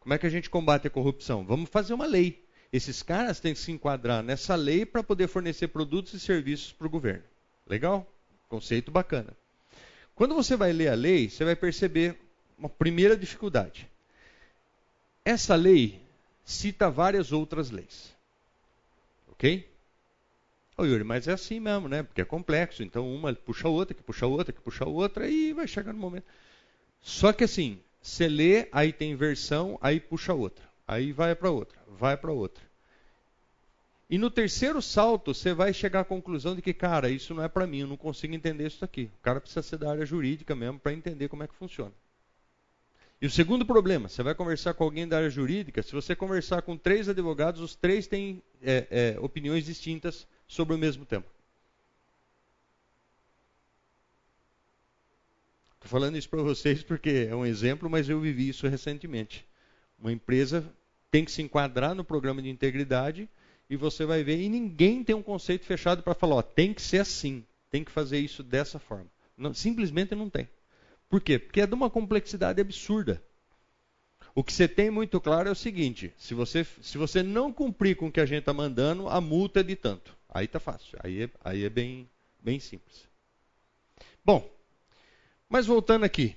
Como 0.00 0.14
é 0.14 0.18
que 0.18 0.26
a 0.26 0.30
gente 0.30 0.48
combate 0.48 0.86
a 0.86 0.90
corrupção? 0.90 1.44
Vamos 1.44 1.68
fazer 1.68 1.92
uma 1.92 2.06
lei. 2.06 2.42
Esses 2.72 3.02
caras 3.02 3.40
têm 3.40 3.52
que 3.52 3.60
se 3.60 3.70
enquadrar 3.70 4.22
nessa 4.22 4.54
lei 4.54 4.86
para 4.86 5.02
poder 5.02 5.28
fornecer 5.28 5.68
produtos 5.68 6.14
e 6.14 6.20
serviços 6.20 6.72
para 6.72 6.86
o 6.86 6.90
governo. 6.90 7.24
Legal? 7.66 8.10
Conceito 8.48 8.90
bacana. 8.90 9.36
Quando 10.20 10.34
você 10.34 10.54
vai 10.54 10.70
ler 10.70 10.88
a 10.88 10.94
lei, 10.94 11.30
você 11.30 11.46
vai 11.46 11.56
perceber 11.56 12.14
uma 12.58 12.68
primeira 12.68 13.16
dificuldade. 13.16 13.88
Essa 15.24 15.54
lei 15.54 15.98
cita 16.44 16.90
várias 16.90 17.32
outras 17.32 17.70
leis. 17.70 18.14
Ok? 19.28 19.66
Ô 20.76 20.84
Yuri, 20.84 21.04
mas 21.04 21.26
é 21.26 21.32
assim 21.32 21.58
mesmo, 21.58 21.88
né? 21.88 22.02
Porque 22.02 22.20
é 22.20 22.24
complexo. 22.26 22.82
Então 22.82 23.10
uma 23.10 23.32
puxa 23.32 23.66
a 23.66 23.70
outra, 23.70 23.94
que 23.94 24.02
puxa 24.02 24.26
a 24.26 24.28
outra, 24.28 24.52
que 24.52 24.60
puxa 24.60 24.84
a 24.84 24.88
outra, 24.88 25.26
e 25.26 25.54
vai 25.54 25.66
chegar 25.66 25.94
no 25.94 25.98
momento. 25.98 26.26
Só 27.00 27.32
que 27.32 27.44
assim, 27.44 27.80
você 28.02 28.28
lê, 28.28 28.68
aí 28.72 28.92
tem 28.92 29.16
versão, 29.16 29.78
aí 29.80 29.98
puxa 29.98 30.34
outra. 30.34 30.68
Aí 30.86 31.12
vai 31.12 31.34
para 31.34 31.50
outra, 31.50 31.78
vai 31.88 32.14
para 32.14 32.30
outra. 32.30 32.62
E 34.10 34.18
no 34.18 34.28
terceiro 34.28 34.82
salto, 34.82 35.32
você 35.32 35.54
vai 35.54 35.72
chegar 35.72 36.00
à 36.00 36.04
conclusão 36.04 36.56
de 36.56 36.60
que, 36.60 36.74
cara, 36.74 37.08
isso 37.08 37.32
não 37.32 37.44
é 37.44 37.48
para 37.48 37.64
mim, 37.64 37.82
eu 37.82 37.86
não 37.86 37.96
consigo 37.96 38.34
entender 38.34 38.66
isso 38.66 38.84
aqui. 38.84 39.08
O 39.20 39.22
cara 39.22 39.40
precisa 39.40 39.62
ser 39.62 39.78
da 39.78 39.88
área 39.88 40.04
jurídica 40.04 40.56
mesmo 40.56 40.80
para 40.80 40.92
entender 40.92 41.28
como 41.28 41.44
é 41.44 41.46
que 41.46 41.54
funciona. 41.54 41.92
E 43.22 43.26
o 43.26 43.30
segundo 43.30 43.64
problema, 43.64 44.08
você 44.08 44.20
vai 44.20 44.34
conversar 44.34 44.74
com 44.74 44.82
alguém 44.82 45.06
da 45.06 45.18
área 45.18 45.30
jurídica, 45.30 45.80
se 45.80 45.92
você 45.92 46.16
conversar 46.16 46.62
com 46.62 46.76
três 46.76 47.08
advogados, 47.08 47.60
os 47.60 47.76
três 47.76 48.08
têm 48.08 48.42
é, 48.60 48.86
é, 48.90 49.20
opiniões 49.20 49.64
distintas 49.64 50.26
sobre 50.48 50.74
o 50.74 50.78
mesmo 50.78 51.06
tema. 51.06 51.26
Estou 55.76 55.88
falando 55.88 56.18
isso 56.18 56.28
para 56.28 56.42
vocês 56.42 56.82
porque 56.82 57.28
é 57.30 57.36
um 57.36 57.46
exemplo, 57.46 57.88
mas 57.88 58.08
eu 58.08 58.20
vivi 58.20 58.48
isso 58.48 58.66
recentemente. 58.66 59.46
Uma 59.96 60.10
empresa 60.10 60.64
tem 61.12 61.24
que 61.24 61.30
se 61.30 61.42
enquadrar 61.42 61.94
no 61.94 62.02
programa 62.02 62.42
de 62.42 62.48
integridade 62.48 63.28
e 63.70 63.76
você 63.76 64.04
vai 64.04 64.24
ver, 64.24 64.40
e 64.40 64.48
ninguém 64.48 65.04
tem 65.04 65.14
um 65.14 65.22
conceito 65.22 65.64
fechado 65.64 66.02
para 66.02 66.12
falar, 66.12 66.34
ó, 66.34 66.42
tem 66.42 66.74
que 66.74 66.82
ser 66.82 66.98
assim, 66.98 67.46
tem 67.70 67.84
que 67.84 67.92
fazer 67.92 68.18
isso 68.18 68.42
dessa 68.42 68.80
forma. 68.80 69.06
Não, 69.36 69.54
simplesmente 69.54 70.12
não 70.12 70.28
tem. 70.28 70.48
Por 71.08 71.20
quê? 71.20 71.38
Porque 71.38 71.60
é 71.60 71.66
de 71.68 71.74
uma 71.74 71.88
complexidade 71.88 72.60
absurda. 72.60 73.22
O 74.34 74.42
que 74.42 74.52
você 74.52 74.66
tem 74.66 74.90
muito 74.90 75.20
claro 75.20 75.48
é 75.48 75.52
o 75.52 75.56
seguinte: 75.56 76.12
se 76.18 76.34
você, 76.34 76.64
se 76.82 76.98
você 76.98 77.22
não 77.22 77.52
cumprir 77.52 77.96
com 77.96 78.08
o 78.08 78.12
que 78.12 78.20
a 78.20 78.26
gente 78.26 78.40
está 78.40 78.52
mandando, 78.52 79.08
a 79.08 79.20
multa 79.20 79.60
é 79.60 79.62
de 79.62 79.76
tanto. 79.76 80.16
Aí 80.28 80.48
tá 80.48 80.58
fácil. 80.58 80.98
Aí 81.02 81.22
é, 81.22 81.30
aí 81.44 81.64
é 81.64 81.70
bem, 81.70 82.08
bem 82.40 82.58
simples. 82.58 83.08
Bom, 84.24 84.48
mas 85.48 85.66
voltando 85.66 86.04
aqui. 86.04 86.36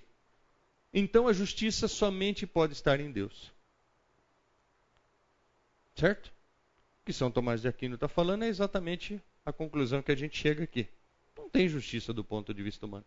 Então 0.93 1.28
a 1.28 1.34
justiça 1.34 1.88
somente 1.88 2.46
pode 2.46 2.74
estar 2.74 3.00
em 3.00 3.12
Deus. 3.12 3.52
Certo? 5.96 6.32
Que 7.06 7.12
São 7.12 7.30
Tomás 7.30 7.62
de 7.62 7.68
Aquino 7.68 7.96
está 7.96 8.08
falando 8.08 8.44
é 8.44 8.48
exatamente 8.48 9.22
a 9.46 9.52
conclusão 9.52 10.02
que 10.02 10.12
a 10.12 10.16
gente 10.16 10.38
chega 10.38 10.63
aqui. 10.63 10.88
Não 11.38 11.50
tem 11.50 11.68
justiça 11.68 12.13
do 12.13 12.24
ponto 12.24 12.54
de 12.54 12.63
vista 12.63 12.86
humano. 12.86 13.06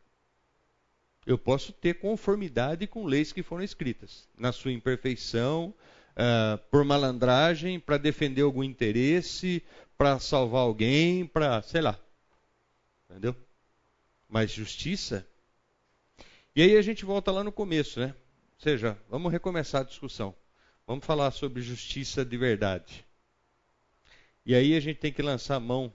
Eu 1.24 1.38
posso 1.38 1.72
ter 1.72 1.94
conformidade 1.94 2.86
com 2.86 3.06
leis 3.06 3.32
que 3.32 3.42
foram 3.42 3.64
escritas, 3.64 4.28
na 4.36 4.52
sua 4.52 4.70
imperfeição, 4.70 5.74
uh, 6.12 6.58
por 6.70 6.84
malandragem, 6.84 7.80
para 7.80 7.96
defender 7.96 8.42
algum 8.42 8.62
interesse, 8.62 9.62
para 9.96 10.18
salvar 10.18 10.62
alguém, 10.62 11.26
para, 11.26 11.62
sei 11.62 11.80
lá. 11.80 11.98
Entendeu? 13.08 13.34
Mas 14.28 14.50
justiça. 14.50 15.26
E 16.54 16.62
aí 16.62 16.76
a 16.76 16.82
gente 16.82 17.04
volta 17.04 17.30
lá 17.32 17.42
no 17.42 17.52
começo, 17.52 17.98
né? 17.98 18.14
Ou 18.58 18.60
seja, 18.60 18.98
vamos 19.08 19.32
recomeçar 19.32 19.82
a 19.82 19.84
discussão. 19.84 20.34
Vamos 20.86 21.04
falar 21.04 21.30
sobre 21.30 21.62
justiça 21.62 22.24
de 22.24 22.36
verdade. 22.36 23.05
E 24.46 24.54
aí 24.54 24.76
a 24.76 24.80
gente 24.80 24.98
tem 24.98 25.12
que 25.12 25.22
lançar 25.22 25.58
mão 25.58 25.92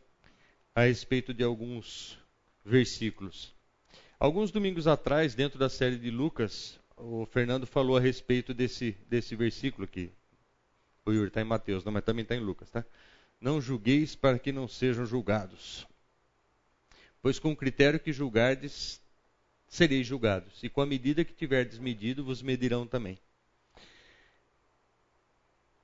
a 0.76 0.82
respeito 0.82 1.34
de 1.34 1.42
alguns 1.42 2.20
versículos. 2.66 3.56
Alguns 4.20 4.52
domingos 4.52 4.88
atrás, 4.88 5.34
dentro 5.34 5.58
da 5.58 5.70
série 5.70 5.98
de 5.98 6.12
Lucas, 6.12 6.78
o 6.98 7.26
Fernando 7.26 7.66
falou 7.66 7.96
a 7.96 8.02
respeito 8.02 8.54
desse, 8.54 8.92
desse 9.08 9.38
versículo 9.38 9.86
aqui. 9.86 10.12
O 11.06 11.14
Yuri 11.14 11.30
está 11.30 11.40
em 11.40 11.46
Mateus, 11.46 11.86
não, 11.86 11.94
mas 11.94 12.04
também 12.04 12.24
está 12.24 12.36
em 12.36 12.42
Lucas, 12.42 12.70
tá? 12.70 12.84
Não 13.40 13.62
julgueis 13.62 14.16
para 14.16 14.38
que 14.38 14.52
não 14.52 14.68
sejam 14.68 15.06
julgados. 15.06 15.88
Pois 17.22 17.40
com 17.40 17.54
o 17.54 17.56
critério 17.56 18.02
que 18.02 18.12
julgardes, 18.12 19.02
sereis 19.66 20.06
julgados. 20.06 20.62
E 20.62 20.68
com 20.68 20.82
a 20.82 20.86
medida 20.86 21.24
que 21.24 21.34
tiverdes 21.34 21.80
medido, 21.80 22.26
vos 22.26 22.42
medirão 22.42 22.86
também. 22.86 23.18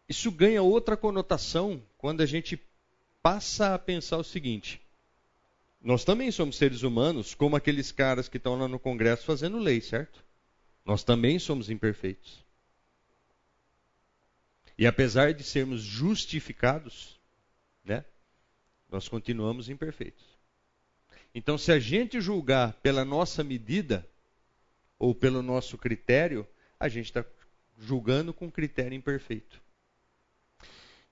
Isso 0.08 0.32
ganha 0.32 0.62
outra 0.62 0.96
conotação 0.96 1.82
quando 1.98 2.22
a 2.22 2.26
gente 2.26 2.60
passa 3.22 3.74
a 3.74 3.80
pensar 3.80 4.18
o 4.18 4.24
seguinte: 4.24 4.82
nós 5.82 6.04
também 6.04 6.32
somos 6.32 6.58
seres 6.58 6.84
humanos, 6.84 7.34
como 7.34 7.56
aqueles 7.56 7.92
caras 7.92 8.30
que 8.30 8.38
estão 8.38 8.58
lá 8.58 8.68
no 8.68 8.80
Congresso 8.80 9.26
fazendo 9.26 9.58
lei, 9.58 9.82
certo? 9.82 10.24
Nós 10.86 11.04
também 11.04 11.38
somos 11.40 11.70
imperfeitos. 11.70 12.46
E 14.78 14.86
apesar 14.86 15.34
de 15.34 15.44
sermos 15.44 15.82
justificados, 15.82 17.20
né, 17.84 18.06
nós 18.90 19.08
continuamos 19.08 19.70
imperfeitos. 19.70 20.24
Então, 21.34 21.58
se 21.58 21.72
a 21.72 21.80
gente 21.80 22.22
julgar 22.22 22.74
pela 22.82 23.04
nossa 23.04 23.44
medida 23.44 24.08
ou 24.98 25.14
pelo 25.14 25.42
nosso 25.42 25.78
critério, 25.78 26.48
a 26.80 26.88
gente 26.88 27.06
está 27.06 27.26
julgando 27.78 28.34
com 28.34 28.50
critério 28.50 28.94
imperfeito. 28.94 29.62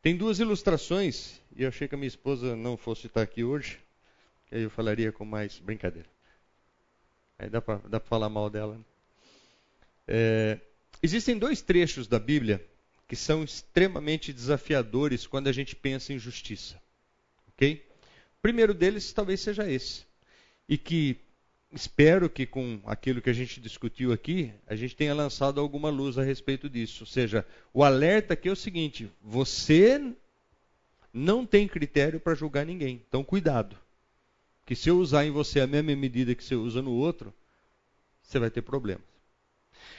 Tem 0.06 0.15
duas 0.15 0.38
ilustrações, 0.38 1.41
e 1.56 1.63
eu 1.63 1.70
achei 1.70 1.88
que 1.88 1.96
a 1.96 1.98
minha 1.98 2.08
esposa 2.08 2.56
não 2.56 2.78
fosse 2.78 3.08
estar 3.08 3.24
aqui 3.24 3.44
hoje, 3.44 3.80
que 4.46 4.54
aí 4.54 4.62
eu 4.62 4.70
falaria 4.70 5.12
com 5.12 5.26
mais 5.26 5.58
brincadeira. 5.58 6.08
Aí 7.39 7.50
dá 7.50 7.60
para 7.60 8.00
falar 8.02 8.30
mal 8.30 8.48
dela. 8.48 8.78
Né? 8.78 8.84
É, 10.08 10.60
existem 11.02 11.39
dois 11.39 11.63
trechos 11.63 12.08
da 12.08 12.20
Bíblia 12.20 12.63
que 13.08 13.15
são 13.15 13.44
extremamente 13.44 14.32
desafiadores 14.32 15.26
quando 15.26 15.48
a 15.48 15.52
gente 15.52 15.76
pensa 15.76 16.13
em 16.13 16.20
justiça. 16.20 16.80
Ok? 17.48 17.84
O 18.38 18.41
primeiro 18.44 18.76
deles 18.76 19.12
talvez 19.12 19.41
seja 19.41 19.68
esse. 19.68 20.06
E 20.70 20.78
que 20.78 21.20
espero 21.75 22.29
que 22.29 22.45
com 22.45 22.79
aquilo 22.85 23.21
que 23.21 23.29
a 23.29 23.33
gente 23.33 23.59
discutiu 23.59 24.13
aqui, 24.13 24.53
a 24.65 24.75
gente 24.75 24.95
tenha 24.95 25.13
lançado 25.13 25.59
alguma 25.59 25.89
luz 25.89 26.17
a 26.17 26.23
respeito 26.23 26.69
disso. 26.69 27.03
Ou 27.03 27.07
seja, 27.07 27.45
o 27.73 27.83
alerta 27.83 28.33
aqui 28.33 28.47
é 28.47 28.51
o 28.51 28.55
seguinte: 28.55 29.11
você 29.21 30.01
não 31.13 31.45
tem 31.45 31.67
critério 31.67 32.19
para 32.19 32.33
julgar 32.33 32.65
ninguém. 32.65 33.01
Então, 33.07 33.23
cuidado. 33.23 33.77
Que 34.65 34.75
se 34.75 34.89
eu 34.89 34.97
usar 34.97 35.25
em 35.25 35.31
você 35.31 35.59
a 35.59 35.67
mesma 35.67 35.95
medida 35.95 36.33
que 36.33 36.43
você 36.43 36.55
usa 36.55 36.81
no 36.81 36.91
outro, 36.91 37.33
você 38.23 38.39
vai 38.39 38.49
ter 38.49 38.63
problemas. 38.63 39.05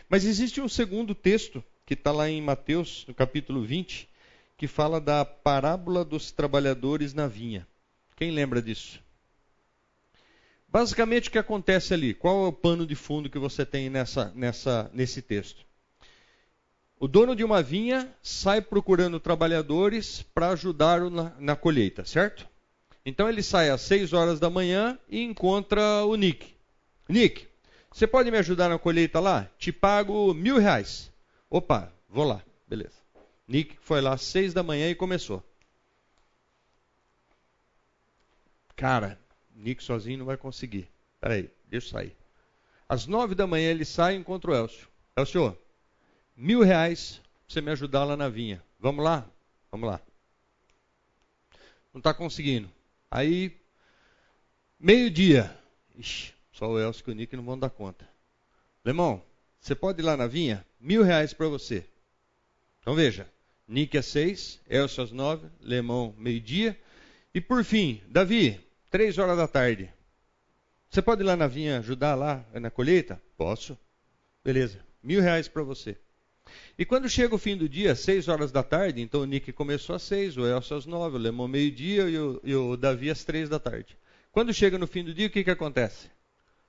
Mas 0.09 0.25
existe 0.25 0.61
um 0.61 0.69
segundo 0.69 1.15
texto, 1.15 1.63
que 1.85 1.95
está 1.95 2.11
lá 2.11 2.29
em 2.29 2.43
Mateus, 2.43 3.05
no 3.07 3.15
capítulo 3.15 3.63
20, 3.63 4.09
que 4.57 4.67
fala 4.67 5.01
da 5.01 5.25
parábola 5.25 6.05
dos 6.05 6.33
trabalhadores 6.33 7.15
na 7.15 7.29
vinha. 7.29 7.67
Quem 8.17 8.33
lembra 8.33 8.61
disso? 8.61 9.01
Basicamente 10.77 11.31
o 11.31 11.33
que 11.33 11.39
acontece 11.39 11.95
ali? 11.95 12.13
Qual 12.13 12.45
é 12.45 12.49
o 12.49 12.53
pano 12.53 12.87
de 12.87 12.95
fundo 12.95 13.31
que 13.31 13.39
você 13.39 13.65
tem 13.65 13.89
nessa, 13.89 14.31
nessa, 14.35 14.91
nesse 14.93 15.23
texto? 15.23 15.65
O 17.01 17.09
dono 17.09 17.35
de 17.35 17.43
uma 17.43 17.63
vinha 17.63 18.15
sai 18.23 18.61
procurando 18.61 19.19
trabalhadores 19.19 20.21
para 20.35 20.51
ajudá-lo 20.51 21.09
na, 21.09 21.33
na, 21.39 21.57
colheita, 21.57 22.05
certo? 22.05 22.47
Então 23.07 23.27
ele 23.27 23.43
sai 23.43 23.71
às 23.71 23.81
6 23.81 24.13
horas 24.13 24.39
da 24.39 24.51
manhã 24.51 24.99
e 25.09 25.23
encontra 25.23 26.05
o 26.05 26.15
Nick. 26.15 26.55
Nick, 27.09 27.49
você 27.91 28.07
pode 28.07 28.31
me 28.31 28.37
ajudar 28.37 28.69
na 28.69 28.79
colheita 28.79 29.19
lá? 29.19 29.51
Te 29.57 29.73
pago 29.73 30.35
mil 30.35 30.59
reais. 30.59 31.11
Opa, 31.49 31.91
vou 32.07 32.27
lá, 32.27 32.43
beleza. 32.69 33.01
Nick 33.49 33.79
foi 33.81 34.03
lá 34.03 34.13
às 34.13 34.23
6 34.25 34.53
da 34.53 34.63
manhã 34.63 34.91
e 34.91 34.95
começou. 34.95 35.43
Cara, 38.77 39.19
Nick 39.57 39.83
sozinho 39.83 40.19
não 40.19 40.27
vai 40.27 40.37
conseguir. 40.37 40.89
Peraí, 41.21 41.51
deixa 41.69 41.87
eu 41.87 41.91
sair. 41.91 42.17
Às 42.89 43.07
nove 43.07 43.35
da 43.35 43.47
manhã 43.47 43.71
ele 43.71 43.85
sai 43.85 44.15
e 44.15 44.19
encontra 44.19 44.51
o 44.51 44.55
Elcio. 44.55 44.87
Elcio, 45.17 45.59
mil 46.37 46.63
reais 46.63 47.21
pra 47.47 47.55
você 47.55 47.61
me 47.61 47.71
ajudar 47.73 48.05
lá 48.05 48.17
na 48.17 48.29
vinha. 48.29 48.63
Vamos 48.79 49.05
lá? 49.05 49.27
Vamos 49.71 49.89
lá. 49.89 50.01
Não 51.93 51.99
está 51.99 52.13
conseguindo. 52.13 52.71
Aí, 53.11 53.57
meio-dia. 54.79 55.57
Só 56.53 56.71
o 56.71 56.79
Elcio 56.79 57.05
e 57.09 57.11
o 57.11 57.15
Nick 57.15 57.35
não 57.35 57.45
vão 57.45 57.59
dar 57.59 57.71
conta. 57.71 58.07
Lemão, 58.85 59.23
você 59.59 59.75
pode 59.75 60.01
ir 60.01 60.05
lá 60.05 60.17
na 60.17 60.27
vinha? 60.27 60.65
Mil 60.79 61.03
reais 61.03 61.33
para 61.33 61.49
você. 61.49 61.85
Então 62.81 62.95
veja, 62.95 63.29
Nick 63.67 63.97
às 63.99 64.07
seis, 64.07 64.61
Elcio 64.69 65.03
às 65.03 65.11
nove, 65.11 65.49
Lemão 65.61 66.15
meio-dia. 66.19 66.79
E 67.35 67.41
por 67.41 67.65
fim, 67.65 68.01
Davi, 68.07 68.61
três 68.91 69.19
horas 69.19 69.37
da 69.37 69.49
tarde. 69.49 69.93
Você 70.91 71.03
pode 71.03 71.23
ir 71.23 71.25
lá 71.25 71.37
na 71.37 71.47
vinha 71.47 71.79
ajudar 71.79 72.15
lá 72.15 72.45
na 72.55 72.71
colheita? 72.71 73.21
Posso. 73.37 73.79
Beleza. 74.45 74.85
Mil 75.03 75.21
reais 75.21 75.49
para 75.49 75.63
você. 75.63 75.97
E 76.79 76.85
quando 76.85 77.09
chega 77.09 77.35
o 77.35 77.39
fim 77.39 77.57
do 77.57 77.69
dia, 77.69 77.95
seis 77.95 78.29
horas 78.29 78.53
da 78.53 78.63
tarde, 78.63 79.01
então 79.01 79.21
o 79.21 79.25
Nick 79.25 79.53
começou 79.53 79.97
às 79.97 80.03
seis, 80.03 80.37
o 80.37 80.47
Elcio 80.47 80.77
às 80.77 80.87
nove, 80.87 81.17
o 81.17 81.19
Lemon 81.19 81.49
meio-dia 81.49 82.09
e, 82.09 82.19
o, 82.19 82.41
e 82.45 82.55
o 82.55 82.77
Davi 82.77 83.11
às 83.11 83.25
três 83.25 83.49
da 83.49 83.59
tarde. 83.59 83.97
Quando 84.31 84.55
chega 84.55 84.79
no 84.79 84.87
fim 84.87 85.03
do 85.03 85.15
dia, 85.15 85.27
o 85.27 85.31
que, 85.31 85.43
que 85.43 85.51
acontece? 85.51 86.11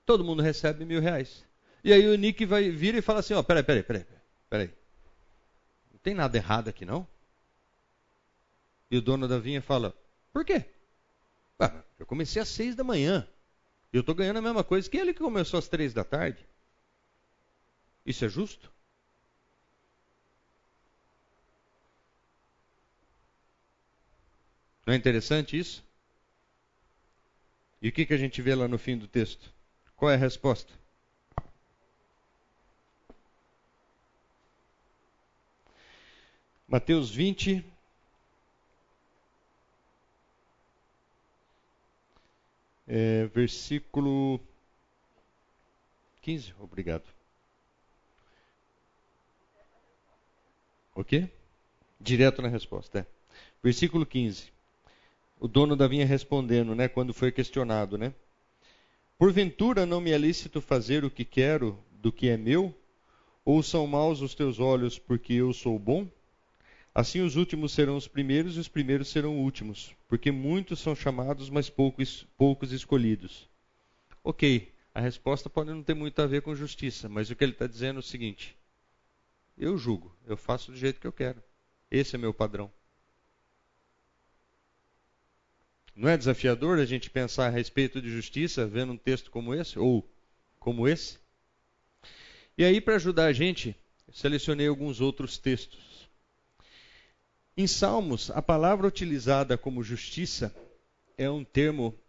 Todo 0.05 0.23
mundo 0.23 0.41
recebe 0.41 0.85
mil 0.85 1.01
reais. 1.01 1.45
E 1.83 1.93
aí 1.93 2.07
o 2.07 2.15
Nick 2.15 2.45
vai 2.45 2.69
vir 2.69 2.95
e 2.95 3.01
fala 3.01 3.19
assim, 3.19 3.33
ó, 3.33 3.43
peraí, 3.43 3.63
peraí, 3.63 3.83
peraí, 3.83 4.05
peraí. 4.49 4.69
Não 5.91 5.99
tem 5.99 6.13
nada 6.13 6.37
errado 6.37 6.69
aqui, 6.69 6.85
não? 6.85 7.07
E 8.89 8.97
o 8.97 9.01
dono 9.01 9.27
da 9.27 9.37
vinha 9.37 9.61
fala, 9.61 9.93
por 10.31 10.45
quê? 10.45 10.65
Ah, 11.59 11.83
eu 11.97 12.05
comecei 12.05 12.41
às 12.41 12.49
seis 12.49 12.75
da 12.75 12.83
manhã. 12.83 13.27
Eu 13.91 14.01
estou 14.01 14.13
ganhando 14.13 14.37
a 14.37 14.41
mesma 14.41 14.63
coisa 14.63 14.89
que 14.89 14.97
ele 14.97 15.13
que 15.13 15.19
começou 15.19 15.57
às 15.57 15.67
três 15.67 15.93
da 15.93 16.03
tarde. 16.03 16.45
Isso 18.05 18.25
é 18.25 18.29
justo? 18.29 18.71
Não 24.85 24.93
é 24.93 24.97
interessante 24.97 25.57
isso? 25.57 25.83
E 27.81 27.89
o 27.89 27.91
que, 27.91 28.05
que 28.05 28.13
a 28.13 28.17
gente 28.17 28.41
vê 28.41 28.55
lá 28.55 28.67
no 28.67 28.77
fim 28.77 28.97
do 28.97 29.07
texto? 29.07 29.53
Qual 29.95 30.09
é 30.11 30.15
a 30.15 30.17
resposta? 30.17 30.71
Mateus 36.67 37.09
20, 37.09 37.65
é, 42.87 43.25
versículo 43.27 44.39
15. 46.21 46.53
Obrigado. 46.59 47.03
O 50.95 51.03
quê? 51.03 51.29
Direto 51.99 52.41
na 52.41 52.47
resposta. 52.47 52.99
É. 52.99 53.05
Versículo 53.61 54.05
15. 54.05 54.51
O 55.39 55.47
dono 55.47 55.75
da 55.75 55.87
vinha 55.87 56.05
respondendo, 56.05 56.73
né, 56.73 56.87
quando 56.87 57.13
foi 57.13 57.31
questionado, 57.31 57.97
né? 57.97 58.13
Porventura 59.17 59.85
não 59.85 59.99
me 59.99 60.11
é 60.11 60.17
lícito 60.17 60.61
fazer 60.61 61.03
o 61.03 61.11
que 61.11 61.25
quero 61.25 61.77
do 61.91 62.11
que 62.11 62.29
é 62.29 62.37
meu? 62.37 62.73
Ou 63.43 63.61
são 63.61 63.85
maus 63.85 64.21
os 64.21 64.33
teus 64.33 64.59
olhos 64.59 64.97
porque 64.97 65.33
eu 65.33 65.53
sou 65.53 65.77
bom? 65.77 66.07
Assim 66.97 67.21
os 67.21 67.35
últimos 67.35 67.73
serão 67.73 67.95
os 67.95 68.07
primeiros 68.07 68.57
e 68.57 68.59
os 68.59 68.67
primeiros 68.67 69.09
serão 69.09 69.37
últimos, 69.37 69.95
porque 70.07 70.31
muitos 70.31 70.79
são 70.79 70.95
chamados, 70.95 71.47
mas 71.47 71.69
poucos, 71.69 72.25
poucos 72.35 72.71
escolhidos. 72.71 73.47
Ok, 74.23 74.73
a 74.95 74.99
resposta 74.99 75.47
pode 75.47 75.69
não 75.69 75.83
ter 75.83 75.93
muito 75.93 76.19
a 76.19 76.25
ver 76.25 76.41
com 76.41 76.55
justiça, 76.55 77.07
mas 77.07 77.29
o 77.29 77.35
que 77.35 77.43
ele 77.43 77.51
está 77.51 77.67
dizendo 77.67 77.97
é 77.97 77.99
o 77.99 78.01
seguinte: 78.01 78.57
eu 79.55 79.77
julgo, 79.77 80.11
eu 80.25 80.35
faço 80.35 80.71
do 80.71 80.77
jeito 80.77 80.99
que 80.99 81.05
eu 81.05 81.13
quero. 81.13 81.39
Esse 81.91 82.15
é 82.15 82.17
meu 82.17 82.33
padrão. 82.33 82.73
Não 85.95 86.09
é 86.09 86.17
desafiador 86.17 86.79
a 86.79 86.85
gente 86.85 87.11
pensar 87.11 87.45
a 87.45 87.51
respeito 87.51 88.01
de 88.01 88.09
justiça 88.09 88.65
vendo 88.65 88.93
um 88.93 88.97
texto 88.97 89.29
como 89.29 89.53
esse, 89.53 89.77
ou 89.77 90.03
como 90.59 90.87
esse? 90.87 91.19
E 92.57 92.63
aí, 92.65 92.81
para 92.81 92.95
ajudar 92.95 93.25
a 93.25 93.33
gente, 93.33 93.75
selecionei 94.11 94.65
alguns 94.65 94.99
outros 94.99 95.37
textos. 95.37 95.96
Em 97.59 97.65
Salmos, 97.65 98.29
a 98.29 98.39
palavra 98.39 98.85
utilizada 98.85 99.57
como 99.57 99.81
justiça 99.81 100.55
é 101.17 101.27
um 101.27 101.43
termo 101.43 101.99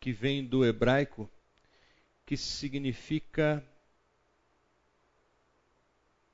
que 0.00 0.10
vem 0.12 0.44
do 0.44 0.66
hebraico 0.66 1.30
que 2.26 2.36
significa. 2.36 3.64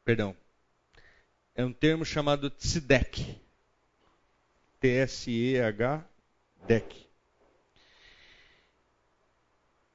Perdão. 0.02 0.34
É 1.54 1.66
um 1.66 1.72
termo 1.72 2.02
chamado 2.02 2.48
tzedek. 2.48 3.38
T-S-E-H, 4.80 6.02
dek. 6.66 7.06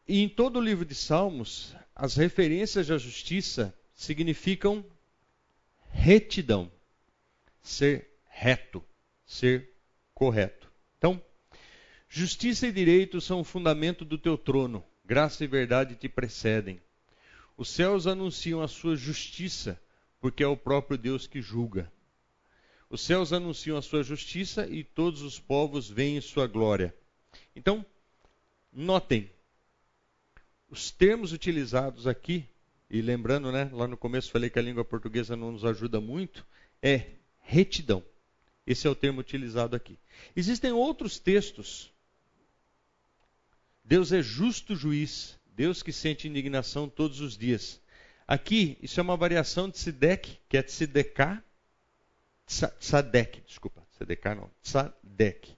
E 0.07 0.21
em 0.21 0.29
todo 0.29 0.59
o 0.59 0.63
livro 0.63 0.85
de 0.85 0.93
Salmos, 0.93 1.75
as 1.95 2.15
referências 2.15 2.91
à 2.91 2.99
justiça 2.99 3.73
significam 3.95 4.85
retidão, 5.89 6.71
ser 7.63 8.10
reto, 8.41 8.83
ser 9.23 9.69
correto. 10.15 10.67
Então, 10.97 11.23
justiça 12.09 12.65
e 12.65 12.71
direito 12.71 13.21
são 13.21 13.41
o 13.41 13.43
fundamento 13.43 14.03
do 14.03 14.17
teu 14.17 14.35
trono, 14.35 14.83
graça 15.05 15.43
e 15.43 15.47
verdade 15.47 15.95
te 15.95 16.09
precedem. 16.09 16.81
Os 17.55 17.69
céus 17.69 18.07
anunciam 18.07 18.59
a 18.59 18.67
sua 18.67 18.95
justiça, 18.95 19.79
porque 20.19 20.41
é 20.41 20.47
o 20.47 20.57
próprio 20.57 20.97
Deus 20.97 21.27
que 21.27 21.39
julga. 21.39 21.91
Os 22.89 23.01
céus 23.01 23.31
anunciam 23.31 23.77
a 23.77 23.81
sua 23.81 24.01
justiça 24.01 24.67
e 24.67 24.83
todos 24.83 25.21
os 25.21 25.37
povos 25.37 25.87
veem 25.87 26.19
sua 26.19 26.47
glória. 26.47 26.95
Então, 27.55 27.85
notem, 28.73 29.29
os 30.67 30.89
termos 30.89 31.31
utilizados 31.31 32.07
aqui, 32.07 32.43
e 32.89 33.03
lembrando, 33.03 33.51
né, 33.51 33.69
lá 33.71 33.87
no 33.87 33.95
começo 33.95 34.31
falei 34.31 34.49
que 34.49 34.57
a 34.57 34.63
língua 34.63 34.83
portuguesa 34.83 35.35
não 35.35 35.51
nos 35.51 35.63
ajuda 35.63 36.01
muito, 36.01 36.43
é 36.81 37.11
retidão. 37.39 38.03
Esse 38.71 38.87
é 38.87 38.89
o 38.89 38.95
termo 38.95 39.19
utilizado 39.19 39.75
aqui. 39.75 39.99
Existem 40.33 40.71
outros 40.71 41.19
textos. 41.19 41.91
Deus 43.83 44.13
é 44.13 44.21
justo 44.21 44.77
juiz, 44.77 45.37
Deus 45.45 45.83
que 45.83 45.91
sente 45.91 46.25
indignação 46.25 46.87
todos 46.87 47.19
os 47.19 47.37
dias. 47.37 47.81
Aqui, 48.25 48.77
isso 48.81 48.97
é 48.97 49.03
uma 49.03 49.17
variação 49.17 49.69
de 49.69 49.77
Sidek, 49.77 50.39
que 50.47 50.55
é 50.55 50.63
Tsideká, 50.63 51.43
Tzadek, 52.47 53.41
desculpa, 53.45 53.85
Tzedekah 53.91 54.35
não, 54.35 54.49
Tzadek, 54.63 55.53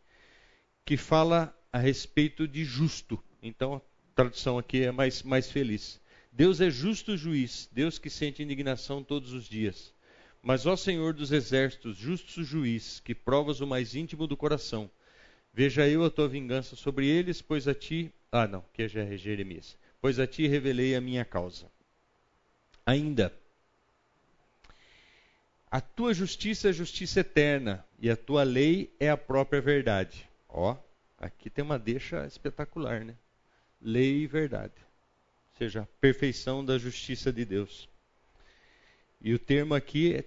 que 0.83 0.97
fala 0.97 1.55
a 1.71 1.77
respeito 1.77 2.47
de 2.47 2.65
justo. 2.65 3.23
Então, 3.43 3.75
a 3.75 3.81
tradução 4.15 4.57
aqui 4.57 4.81
é 4.81 4.91
mais, 4.91 5.21
mais 5.21 5.51
feliz. 5.51 6.01
Deus 6.31 6.59
é 6.59 6.71
justo 6.71 7.15
juiz, 7.15 7.69
Deus 7.71 7.99
que 7.99 8.09
sente 8.09 8.41
indignação 8.41 9.03
todos 9.03 9.33
os 9.33 9.47
dias. 9.47 9.92
Mas, 10.45 10.65
ó 10.65 10.75
Senhor 10.75 11.13
dos 11.13 11.31
exércitos, 11.31 11.95
justo 11.95 12.43
juiz, 12.43 12.99
que 12.99 13.15
provas 13.15 13.61
o 13.61 13.65
mais 13.65 13.95
íntimo 13.95 14.27
do 14.27 14.35
coração, 14.35 14.91
veja 15.53 15.87
eu 15.87 16.03
a 16.03 16.09
tua 16.09 16.27
vingança 16.27 16.75
sobre 16.75 17.07
eles, 17.07 17.41
pois 17.41 17.65
a 17.65 17.73
ti. 17.73 18.13
Ah, 18.29 18.45
não, 18.45 18.61
que 18.73 18.85
já 18.89 19.03
é 19.03 19.15
Jeremias. 19.15 19.77
Pois 20.01 20.19
a 20.19 20.27
ti 20.27 20.45
revelei 20.45 20.95
a 20.95 21.01
minha 21.01 21.23
causa. 21.23 21.71
Ainda. 22.85 23.33
A 25.71 25.79
tua 25.79 26.13
justiça 26.13 26.69
é 26.69 26.73
justiça 26.73 27.21
eterna, 27.21 27.85
e 27.97 28.09
a 28.09 28.17
tua 28.17 28.43
lei 28.43 28.93
é 28.99 29.09
a 29.09 29.15
própria 29.15 29.61
verdade. 29.61 30.29
Ó, 30.49 30.75
aqui 31.17 31.49
tem 31.49 31.63
uma 31.63 31.79
deixa 31.79 32.27
espetacular, 32.27 33.05
né? 33.05 33.15
Lei 33.81 34.23
e 34.23 34.27
verdade. 34.27 34.73
Ou 34.75 35.57
seja, 35.57 35.83
a 35.83 35.87
perfeição 36.01 36.65
da 36.65 36.77
justiça 36.77 37.31
de 37.31 37.45
Deus. 37.45 37.87
E 39.23 39.33
o 39.33 39.39
termo 39.39 39.73
aqui 39.73 40.13
é 40.13 40.21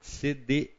CDAOK. 0.00 0.74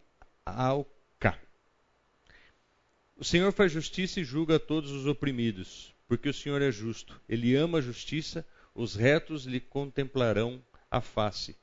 O 3.18 3.26
Senhor 3.26 3.52
faz 3.52 3.74
justiça 3.74 4.22
e 4.22 4.24
julga 4.24 4.58
todos 4.58 4.90
os 4.92 5.06
oprimidos, 5.06 5.94
porque 6.08 6.30
o 6.30 6.34
Senhor 6.34 6.62
é 6.62 6.72
justo. 6.72 7.22
Ele 7.28 7.54
ama 7.54 7.80
a 7.80 7.82
justiça, 7.82 8.48
os 8.74 8.96
retos 8.96 9.44
lhe 9.46 9.60
contemplarão 9.60 10.64
a 10.90 11.02
face. 11.02 11.58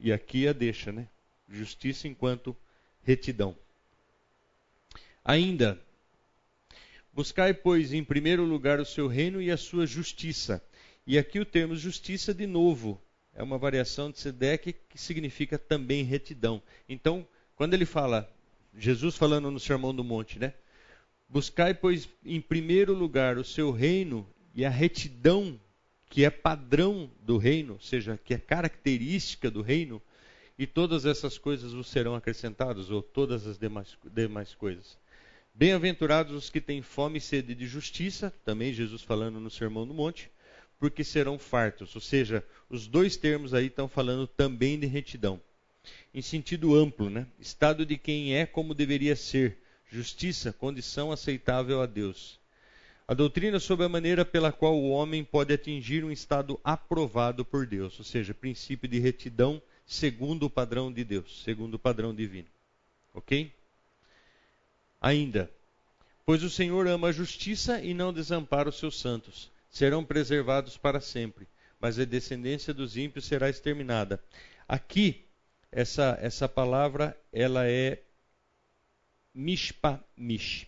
E 0.00 0.12
aqui 0.12 0.48
a 0.48 0.52
deixa, 0.52 0.90
né? 0.90 1.08
Justiça 1.48 2.08
enquanto 2.08 2.56
retidão. 3.02 3.56
Ainda, 5.24 5.80
buscai, 7.12 7.54
pois, 7.54 7.92
em 7.92 8.02
primeiro 8.02 8.44
lugar 8.44 8.80
o 8.80 8.84
seu 8.84 9.06
reino 9.06 9.40
e 9.40 9.52
a 9.52 9.56
sua 9.56 9.86
justiça. 9.86 10.60
E 11.06 11.16
aqui 11.16 11.38
o 11.38 11.46
termo 11.46 11.76
justiça, 11.76 12.34
de 12.34 12.46
novo, 12.46 13.00
é 13.36 13.42
uma 13.42 13.58
variação 13.58 14.10
de 14.10 14.18
Sedec 14.18 14.72
que 14.88 14.98
significa 14.98 15.58
também 15.58 16.02
retidão. 16.02 16.62
Então, 16.88 17.26
quando 17.54 17.74
ele 17.74 17.84
fala, 17.84 18.32
Jesus 18.76 19.14
falando 19.16 19.50
no 19.50 19.60
Sermão 19.60 19.94
do 19.94 20.02
Monte, 20.02 20.38
né? 20.38 20.54
Buscai, 21.28 21.74
pois, 21.74 22.08
em 22.24 22.40
primeiro 22.40 22.94
lugar 22.94 23.36
o 23.36 23.44
seu 23.44 23.70
reino 23.70 24.26
e 24.54 24.64
a 24.64 24.70
retidão 24.70 25.60
que 26.08 26.24
é 26.24 26.30
padrão 26.30 27.10
do 27.20 27.36
reino, 27.36 27.74
ou 27.74 27.80
seja, 27.80 28.18
que 28.24 28.32
é 28.32 28.38
característica 28.38 29.50
do 29.50 29.60
reino, 29.60 30.00
e 30.58 30.66
todas 30.66 31.04
essas 31.04 31.36
coisas 31.36 31.72
vos 31.72 31.88
serão 31.88 32.14
acrescentadas, 32.14 32.90
ou 32.90 33.02
todas 33.02 33.46
as 33.46 33.58
demais, 33.58 33.98
demais 34.04 34.54
coisas. 34.54 34.96
Bem-aventurados 35.52 36.32
os 36.34 36.48
que 36.48 36.60
têm 36.60 36.80
fome 36.80 37.18
e 37.18 37.20
sede 37.20 37.54
de 37.54 37.66
justiça, 37.66 38.32
também 38.44 38.72
Jesus 38.72 39.02
falando 39.02 39.40
no 39.40 39.50
Sermão 39.50 39.86
do 39.86 39.92
Monte, 39.92 40.30
porque 40.78 41.02
serão 41.02 41.38
fartos. 41.38 41.94
Ou 41.94 42.00
seja, 42.00 42.44
os 42.68 42.86
dois 42.86 43.16
termos 43.16 43.54
aí 43.54 43.66
estão 43.66 43.88
falando 43.88 44.26
também 44.26 44.78
de 44.78 44.86
retidão. 44.86 45.40
Em 46.12 46.22
sentido 46.22 46.74
amplo, 46.74 47.08
né? 47.08 47.26
Estado 47.38 47.86
de 47.86 47.96
quem 47.96 48.36
é 48.36 48.46
como 48.46 48.74
deveria 48.74 49.16
ser. 49.16 49.58
Justiça, 49.90 50.52
condição 50.52 51.12
aceitável 51.12 51.80
a 51.80 51.86
Deus. 51.86 52.38
A 53.06 53.14
doutrina 53.14 53.60
sobre 53.60 53.86
a 53.86 53.88
maneira 53.88 54.24
pela 54.24 54.50
qual 54.50 54.76
o 54.76 54.90
homem 54.90 55.22
pode 55.22 55.54
atingir 55.54 56.04
um 56.04 56.10
estado 56.10 56.58
aprovado 56.64 57.44
por 57.44 57.64
Deus, 57.64 57.96
ou 58.00 58.04
seja, 58.04 58.34
princípio 58.34 58.88
de 58.88 58.98
retidão 58.98 59.62
segundo 59.86 60.46
o 60.46 60.50
padrão 60.50 60.92
de 60.92 61.04
Deus, 61.04 61.44
segundo 61.44 61.74
o 61.74 61.78
padrão 61.78 62.12
divino. 62.12 62.48
Ok? 63.14 63.52
Ainda, 65.00 65.48
pois 66.24 66.42
o 66.42 66.50
Senhor 66.50 66.88
ama 66.88 67.08
a 67.08 67.12
justiça 67.12 67.80
e 67.80 67.94
não 67.94 68.12
desampara 68.12 68.68
os 68.68 68.78
seus 68.78 68.98
santos 68.98 69.48
serão 69.76 70.02
preservados 70.02 70.78
para 70.78 71.02
sempre, 71.02 71.46
mas 71.78 71.98
a 71.98 72.04
descendência 72.06 72.72
dos 72.72 72.96
ímpios 72.96 73.26
será 73.26 73.50
exterminada. 73.50 74.24
Aqui, 74.66 75.28
essa, 75.70 76.16
essa 76.18 76.48
palavra, 76.48 77.14
ela 77.30 77.68
é 77.68 78.02
mishpamish. 79.34 80.66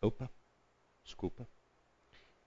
Opa, 0.00 0.30
desculpa. 1.04 1.46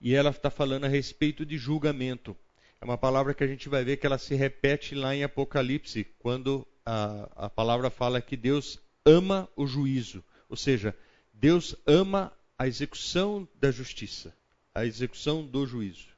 E 0.00 0.12
ela 0.12 0.30
está 0.30 0.50
falando 0.50 0.86
a 0.86 0.88
respeito 0.88 1.46
de 1.46 1.56
julgamento. 1.56 2.36
É 2.80 2.84
uma 2.84 2.98
palavra 2.98 3.32
que 3.32 3.44
a 3.44 3.46
gente 3.46 3.68
vai 3.68 3.84
ver 3.84 3.98
que 3.98 4.06
ela 4.06 4.18
se 4.18 4.34
repete 4.34 4.96
lá 4.96 5.14
em 5.14 5.22
Apocalipse, 5.22 6.02
quando 6.18 6.66
a, 6.84 7.46
a 7.46 7.48
palavra 7.48 7.90
fala 7.90 8.20
que 8.20 8.36
Deus 8.36 8.80
ama 9.06 9.48
o 9.54 9.68
juízo. 9.68 10.24
Ou 10.48 10.56
seja, 10.56 10.96
Deus 11.32 11.76
ama 11.86 12.32
a 12.58 12.66
execução 12.66 13.48
da 13.54 13.70
justiça 13.70 14.34
a 14.74 14.84
execução 14.84 15.46
do 15.46 15.64
juízo. 15.64 16.08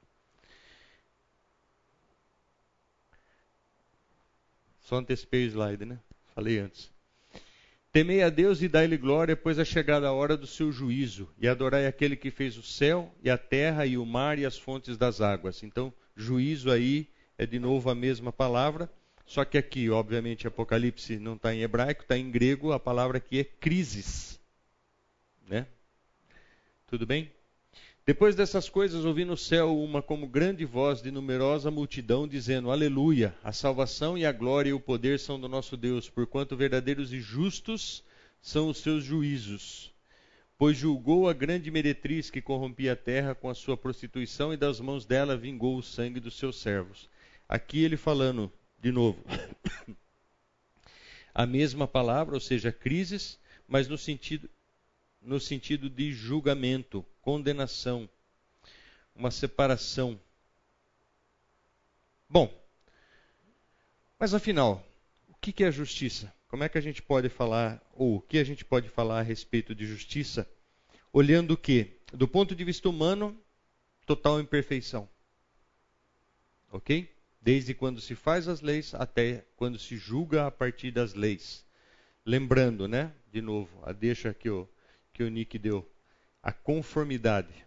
Só 4.81 4.97
antecipei 4.97 5.45
o 5.45 5.49
slide, 5.49 5.85
né? 5.85 5.99
Falei 6.35 6.59
antes. 6.59 6.91
Temei 7.93 8.23
a 8.23 8.31
Deus 8.31 8.63
e 8.63 8.69
dai-lhe 8.69 8.97
glória, 8.97 9.37
pois 9.37 9.59
é 9.59 9.65
chegada 9.65 10.07
a 10.07 10.13
hora 10.13 10.37
do 10.37 10.47
seu 10.47 10.71
juízo, 10.71 11.29
e 11.39 11.49
adorai 11.49 11.87
aquele 11.87 12.15
que 12.17 12.31
fez 12.31 12.57
o 12.57 12.63
céu 12.63 13.15
e 13.23 13.31
a 13.31 13.39
terra 13.39 13.87
e 13.87 13.99
o 13.99 14.07
mar 14.07 14.39
e 14.39 14.47
as 14.47 14.57
fontes 14.57 14.97
das 14.97 15.21
águas. 15.21 15.63
Então, 15.63 15.93
juízo 16.15 16.71
aí 16.71 17.09
é 17.37 17.47
de 17.47 17.59
novo 17.59 17.91
a 17.91 17.95
mesma 17.95 18.33
palavra, 18.33 18.91
só 19.27 19.45
que 19.45 19.59
aqui, 19.59 19.91
obviamente, 19.91 20.47
Apocalipse 20.47 21.19
não 21.19 21.35
está 21.35 21.55
em 21.55 21.63
hebraico, 21.63 22.03
está 22.03 22.17
em 22.17 22.31
grego, 22.31 22.73
a 22.73 22.79
palavra 22.79 23.19
aqui 23.19 23.41
é 23.41 23.45
crisis. 23.45 24.39
Né? 25.49 25.67
Tudo 26.87 27.07
bem? 27.07 27.33
Depois 28.07 28.37
dessas 28.37 28.69
coisas, 28.69 29.05
ouvi 29.05 29.25
no 29.25 29.37
céu 29.37 29.77
uma 29.77 30.01
como 30.01 30.29
grande 30.29 30.65
voz 30.65 31.03
de 31.03 31.11
numerosa 31.11 31.73
multidão, 31.73 32.29
dizendo: 32.29 32.71
Aleluia! 32.71 33.35
A 33.43 33.51
salvação 33.53 34.17
e 34.17 34.25
a 34.25 34.31
glória 34.31 34.71
e 34.71 34.73
o 34.73 34.79
poder 34.79 35.19
são 35.19 35.41
do 35.41 35.49
nosso 35.49 35.77
Deus, 35.77 36.09
porquanto 36.09 36.57
verdadeiros 36.57 37.13
e 37.13 37.19
justos 37.19 38.05
são 38.41 38.69
os 38.69 38.79
seus 38.79 39.03
juízos. 39.03 39.93
Pois 40.57 40.77
julgou 40.77 41.29
a 41.29 41.33
grande 41.33 41.69
meretriz 41.69 42.31
que 42.31 42.41
corrompia 42.41 42.93
a 42.93 42.97
terra 42.97 43.35
com 43.35 43.51
a 43.51 43.57
sua 43.57 43.77
prostituição, 43.77 44.55
e 44.55 44.57
das 44.57 44.79
mãos 44.79 45.05
dela 45.05 45.37
vingou 45.37 45.77
o 45.77 45.83
sangue 45.83 46.21
dos 46.21 46.39
seus 46.39 46.61
servos. 46.61 47.11
Aqui 47.49 47.83
ele 47.83 47.97
falando, 47.97 48.53
de 48.81 48.93
novo, 48.93 49.21
a 51.35 51.45
mesma 51.45 51.89
palavra, 51.89 52.37
ou 52.37 52.41
seja, 52.41 52.71
crises, 52.71 53.37
mas 53.67 53.89
no 53.89 53.99
sentido, 53.99 54.49
no 55.27 55.41
sentido 55.41 55.91
de 55.91 56.13
julgamento, 56.13 57.05
condenação, 57.21 58.09
uma 59.13 59.33
separação. 59.33 60.19
Bom, 62.29 62.49
mas 64.17 64.33
afinal, 64.33 64.87
o 65.29 65.35
que 65.35 65.65
é 65.65 65.71
justiça? 65.73 66.33
Como 66.47 66.63
é 66.63 66.69
que 66.69 66.79
a 66.79 66.81
gente 66.81 67.03
pode 67.03 67.29
falar, 67.29 67.85
ou 67.93 68.17
o 68.17 68.21
que 68.21 68.39
a 68.39 68.45
gente 68.45 68.65
pode 68.65 68.89
falar 68.89 69.19
a 69.19 69.23
respeito 69.23 69.75
de 69.75 69.85
justiça, 69.85 70.49
olhando 71.13 71.55
o 71.55 71.57
que? 71.57 71.99
Do 72.13 72.29
ponto 72.29 72.55
de 72.55 72.63
vista 72.63 72.89
humano, 72.89 73.37
total 74.07 74.41
imperfeição. 74.41 75.09
Ok? 76.71 77.13
Desde 77.43 77.75
quando 77.75 78.01
se 78.01 78.15
faz 78.15 78.47
as 78.47 78.61
leis 78.61 78.95
até 78.95 79.45
quando 79.57 79.77
se 79.77 79.97
julga 79.97 80.47
a 80.47 80.53
partir 80.53 80.93
das 80.93 81.15
leis. 81.15 81.67
Lembrando, 82.25 82.87
né? 82.87 83.13
De 83.33 83.41
novo, 83.41 83.77
a 83.83 83.93
deixa 83.93 84.33
que 84.33 84.49
o, 84.49 84.69
que 85.17 85.23
o 85.23 85.31
Nick 85.31 85.59
deu. 85.59 85.89
A 86.43 86.53
conformidade. 86.53 87.67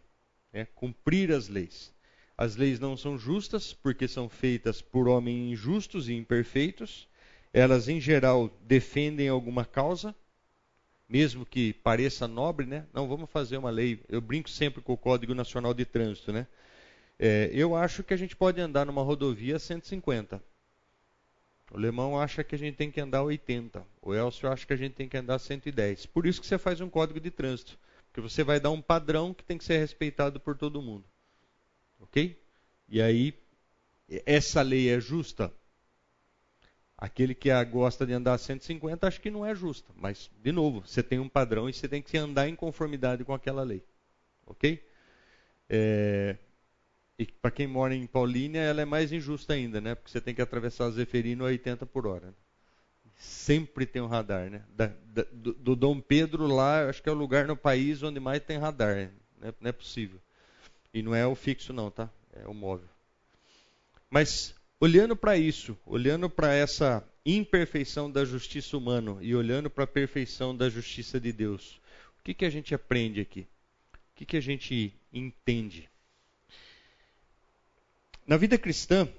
Né, 0.54 0.66
cumprir 0.76 1.32
as 1.32 1.48
leis. 1.48 1.92
As 2.38 2.56
leis 2.56 2.80
não 2.80 2.96
são 2.96 3.18
justas 3.18 3.74
porque 3.74 4.08
são 4.08 4.30
feitas 4.30 4.82
por 4.82 5.08
homens 5.08 5.54
injustos 5.54 6.08
e 6.08 6.14
imperfeitos. 6.14 7.08
Elas, 7.52 7.90
em 7.90 8.00
geral, 8.00 8.56
defendem 8.62 9.28
alguma 9.28 9.66
causa, 9.66 10.16
mesmo 11.08 11.46
que 11.46 11.74
pareça 11.74 12.28
nobre, 12.28 12.68
né? 12.68 12.86
Não, 12.94 13.08
vamos 13.08 13.30
fazer 13.32 13.58
uma 13.58 13.72
lei. 13.72 14.00
Eu 14.08 14.22
brinco 14.22 14.50
sempre 14.50 14.82
com 14.82 14.94
o 14.94 14.98
Código 14.98 15.34
Nacional 15.34 15.74
de 15.74 15.86
Trânsito, 15.86 16.32
né? 16.32 16.48
É, 17.18 17.50
eu 17.52 17.76
acho 17.76 18.04
que 18.04 18.14
a 18.14 18.18
gente 18.18 18.36
pode 18.36 18.62
andar 18.62 18.86
numa 18.86 19.02
rodovia 19.02 19.58
150. 19.58 20.42
O 21.72 21.78
Lemão 21.78 22.20
acha 22.20 22.44
que 22.44 22.56
a 22.56 22.58
gente 22.58 22.76
tem 22.76 22.90
que 22.90 23.00
andar 23.00 23.22
80. 23.22 23.86
O 24.02 24.14
Elcio 24.14 24.50
acha 24.50 24.66
que 24.66 24.74
a 24.74 24.78
gente 24.78 24.94
tem 24.94 25.08
que 25.08 25.18
andar 25.18 25.38
110. 25.38 26.08
Por 26.08 26.26
isso 26.26 26.42
que 26.42 26.48
você 26.48 26.58
faz 26.58 26.82
um 26.82 26.90
código 26.90 27.20
de 27.20 27.30
trânsito. 27.30 27.78
Porque 28.08 28.22
você 28.22 28.44
vai 28.44 28.60
dar 28.60 28.72
um 28.72 28.82
padrão 28.82 29.34
que 29.34 29.44
tem 29.44 29.58
que 29.58 29.64
ser 29.64 29.78
respeitado 29.78 30.40
por 30.40 30.58
todo 30.58 30.82
mundo. 30.82 31.06
Ok? 32.00 32.42
E 32.88 33.02
aí, 33.02 33.36
essa 34.26 34.62
lei 34.64 34.90
é 34.90 35.00
justa? 35.00 35.54
Aquele 36.98 37.36
que 37.36 37.50
gosta 37.66 38.06
de 38.06 38.14
andar 38.14 38.38
150 38.38 39.08
acho 39.08 39.22
que 39.22 39.30
não 39.30 39.46
é 39.46 39.54
justa. 39.54 39.94
Mas, 39.96 40.30
de 40.42 40.52
novo, 40.52 40.82
você 40.86 41.04
tem 41.04 41.20
um 41.20 41.30
padrão 41.30 41.70
e 41.70 41.74
você 41.74 41.88
tem 41.88 42.02
que 42.02 42.18
andar 42.18 42.50
em 42.50 42.56
conformidade 42.56 43.24
com 43.24 43.34
aquela 43.34 43.64
lei. 43.64 43.84
Ok? 44.46 44.84
É, 45.70 46.36
e 47.20 47.26
para 47.26 47.52
quem 47.52 47.68
mora 47.68 47.94
em 47.94 48.08
Paulínia, 48.08 48.62
ela 48.62 48.82
é 48.82 48.86
mais 48.86 49.12
injusta 49.12 49.52
ainda, 49.52 49.82
né? 49.82 49.94
Porque 49.94 50.10
você 50.10 50.22
tem 50.22 50.34
que 50.34 50.42
atravessar 50.42 50.86
a 50.86 50.92
Zeferino 50.92 51.44
a 51.44 51.48
80 51.48 51.86
por 51.86 52.08
hora. 52.08 52.34
Sempre 53.18 53.86
tem 53.86 54.02
um 54.02 54.08
radar, 54.08 54.50
né? 54.50 54.64
Da, 54.70 54.88
da, 54.88 55.26
do, 55.30 55.54
do, 55.54 55.76
Dom 55.76 56.00
Pedro 56.00 56.48
lá, 56.48 56.88
acho 56.88 57.04
que 57.04 57.10
é 57.10 57.12
o 57.12 57.16
lugar 57.16 57.46
no 57.46 57.58
país 57.58 58.02
onde 58.04 58.22
mais 58.22 58.42
tem 58.42 58.58
radar. 58.58 59.12
Né? 59.38 59.54
Não 59.60 59.70
é 59.70 59.72
possível. 59.74 60.18
E 60.94 61.02
não 61.02 61.14
é 61.14 61.28
o 61.28 61.36
fixo 61.36 61.74
não, 61.74 61.92
tá? 61.92 62.10
É 62.32 62.48
o 62.48 62.54
móvel. 62.54 62.88
Mas 64.10 64.56
olhando 64.80 65.14
para 65.14 65.38
isso, 65.38 65.78
olhando 65.86 66.30
para 66.30 66.54
essa 66.54 67.06
imperfeição 67.26 68.10
da 68.10 68.24
justiça 68.24 68.78
humana 68.78 69.18
e 69.20 69.36
olhando 69.36 69.70
para 69.70 69.84
a 69.84 69.88
perfeição 69.88 70.56
da 70.56 70.70
justiça 70.70 71.20
de 71.20 71.34
Deus, 71.34 71.82
o 72.18 72.24
que, 72.24 72.34
que 72.34 72.46
a 72.46 72.50
gente 72.50 72.74
aprende 72.74 73.20
aqui? 73.20 73.42
O 73.94 74.16
que, 74.16 74.26
que 74.26 74.38
a 74.38 74.42
gente 74.42 74.94
entende? 75.12 75.90
Na 78.30 78.38
vida 78.38 78.60
cristã, 78.60 79.10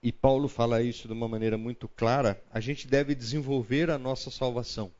e 0.00 0.12
Paulo 0.12 0.46
fala 0.46 0.80
isso 0.80 1.08
de 1.08 1.12
uma 1.12 1.26
maneira 1.26 1.58
muito 1.58 1.88
clara, 1.88 2.40
a 2.48 2.60
gente 2.60 2.86
deve 2.86 3.16
desenvolver 3.16 3.90
a 3.90 3.98
nossa 3.98 4.30
salvação. 4.30 4.92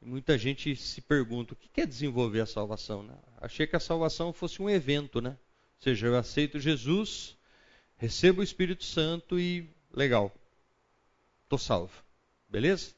Muita 0.00 0.38
gente 0.38 0.76
se 0.76 1.00
pergunta: 1.00 1.54
o 1.54 1.56
que 1.56 1.80
é 1.80 1.84
desenvolver 1.84 2.38
a 2.40 2.46
salvação? 2.46 3.02
Né? 3.02 3.18
Achei 3.38 3.66
que 3.66 3.74
a 3.74 3.80
salvação 3.80 4.32
fosse 4.32 4.62
um 4.62 4.70
evento, 4.70 5.20
né? 5.20 5.30
Ou 5.30 5.82
seja, 5.82 6.06
eu 6.06 6.16
aceito 6.16 6.60
Jesus, 6.60 7.36
recebo 7.96 8.42
o 8.42 8.44
Espírito 8.44 8.84
Santo 8.84 9.36
e 9.36 9.68
legal, 9.92 10.32
estou 11.42 11.58
salvo. 11.58 12.04
Beleza? 12.48 12.94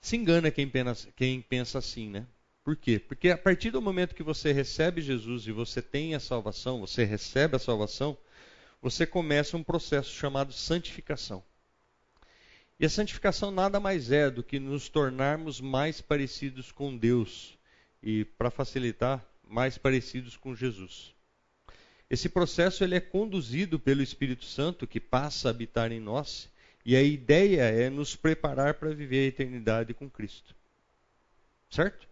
Se 0.00 0.16
engana 0.16 0.50
quem 0.50 1.40
pensa 1.40 1.78
assim, 1.78 2.10
né? 2.10 2.26
Por 2.68 2.76
quê? 2.76 2.98
Porque 2.98 3.30
a 3.30 3.38
partir 3.38 3.70
do 3.70 3.80
momento 3.80 4.14
que 4.14 4.22
você 4.22 4.52
recebe 4.52 5.00
Jesus 5.00 5.46
e 5.46 5.52
você 5.52 5.80
tem 5.80 6.14
a 6.14 6.20
salvação, 6.20 6.80
você 6.80 7.02
recebe 7.02 7.56
a 7.56 7.58
salvação, 7.58 8.14
você 8.82 9.06
começa 9.06 9.56
um 9.56 9.62
processo 9.62 10.10
chamado 10.10 10.52
santificação. 10.52 11.42
E 12.78 12.84
a 12.84 12.90
santificação 12.90 13.50
nada 13.50 13.80
mais 13.80 14.12
é 14.12 14.30
do 14.30 14.42
que 14.42 14.60
nos 14.60 14.86
tornarmos 14.90 15.62
mais 15.62 16.02
parecidos 16.02 16.70
com 16.70 16.94
Deus 16.94 17.56
e, 18.02 18.26
para 18.36 18.50
facilitar, 18.50 19.24
mais 19.48 19.78
parecidos 19.78 20.36
com 20.36 20.54
Jesus. 20.54 21.14
Esse 22.10 22.28
processo 22.28 22.84
ele 22.84 22.96
é 22.96 23.00
conduzido 23.00 23.80
pelo 23.80 24.02
Espírito 24.02 24.44
Santo 24.44 24.86
que 24.86 25.00
passa 25.00 25.48
a 25.48 25.52
habitar 25.52 25.90
em 25.90 26.00
nós, 26.00 26.50
e 26.84 26.94
a 26.94 27.02
ideia 27.02 27.62
é 27.62 27.88
nos 27.88 28.14
preparar 28.14 28.74
para 28.74 28.90
viver 28.90 29.24
a 29.24 29.28
eternidade 29.28 29.94
com 29.94 30.10
Cristo. 30.10 30.54
Certo? 31.70 32.07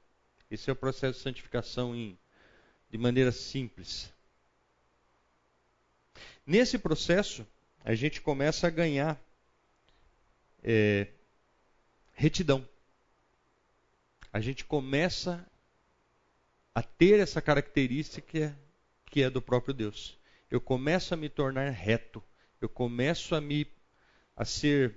Esse 0.50 0.70
é 0.70 0.72
o 0.72 0.76
processo 0.76 1.18
de 1.18 1.22
santificação 1.24 1.94
em, 1.94 2.18
de 2.90 2.98
maneira 2.98 3.32
simples. 3.32 4.12
Nesse 6.46 6.78
processo, 6.78 7.46
a 7.84 7.94
gente 7.94 8.20
começa 8.20 8.66
a 8.66 8.70
ganhar 8.70 9.20
é, 10.62 11.08
retidão. 12.12 12.66
A 14.32 14.40
gente 14.40 14.64
começa 14.64 15.44
a 16.74 16.82
ter 16.82 17.20
essa 17.20 17.40
característica 17.40 18.56
que 19.06 19.22
é, 19.22 19.30
do 19.30 19.42
próprio 19.42 19.74
Deus. 19.74 20.18
Eu 20.50 20.60
começo 20.60 21.14
a 21.14 21.16
me 21.16 21.28
tornar 21.28 21.70
reto. 21.70 22.22
Eu 22.60 22.68
começo 22.68 23.34
a 23.34 23.40
me 23.40 23.66
a 24.36 24.44
ser 24.44 24.94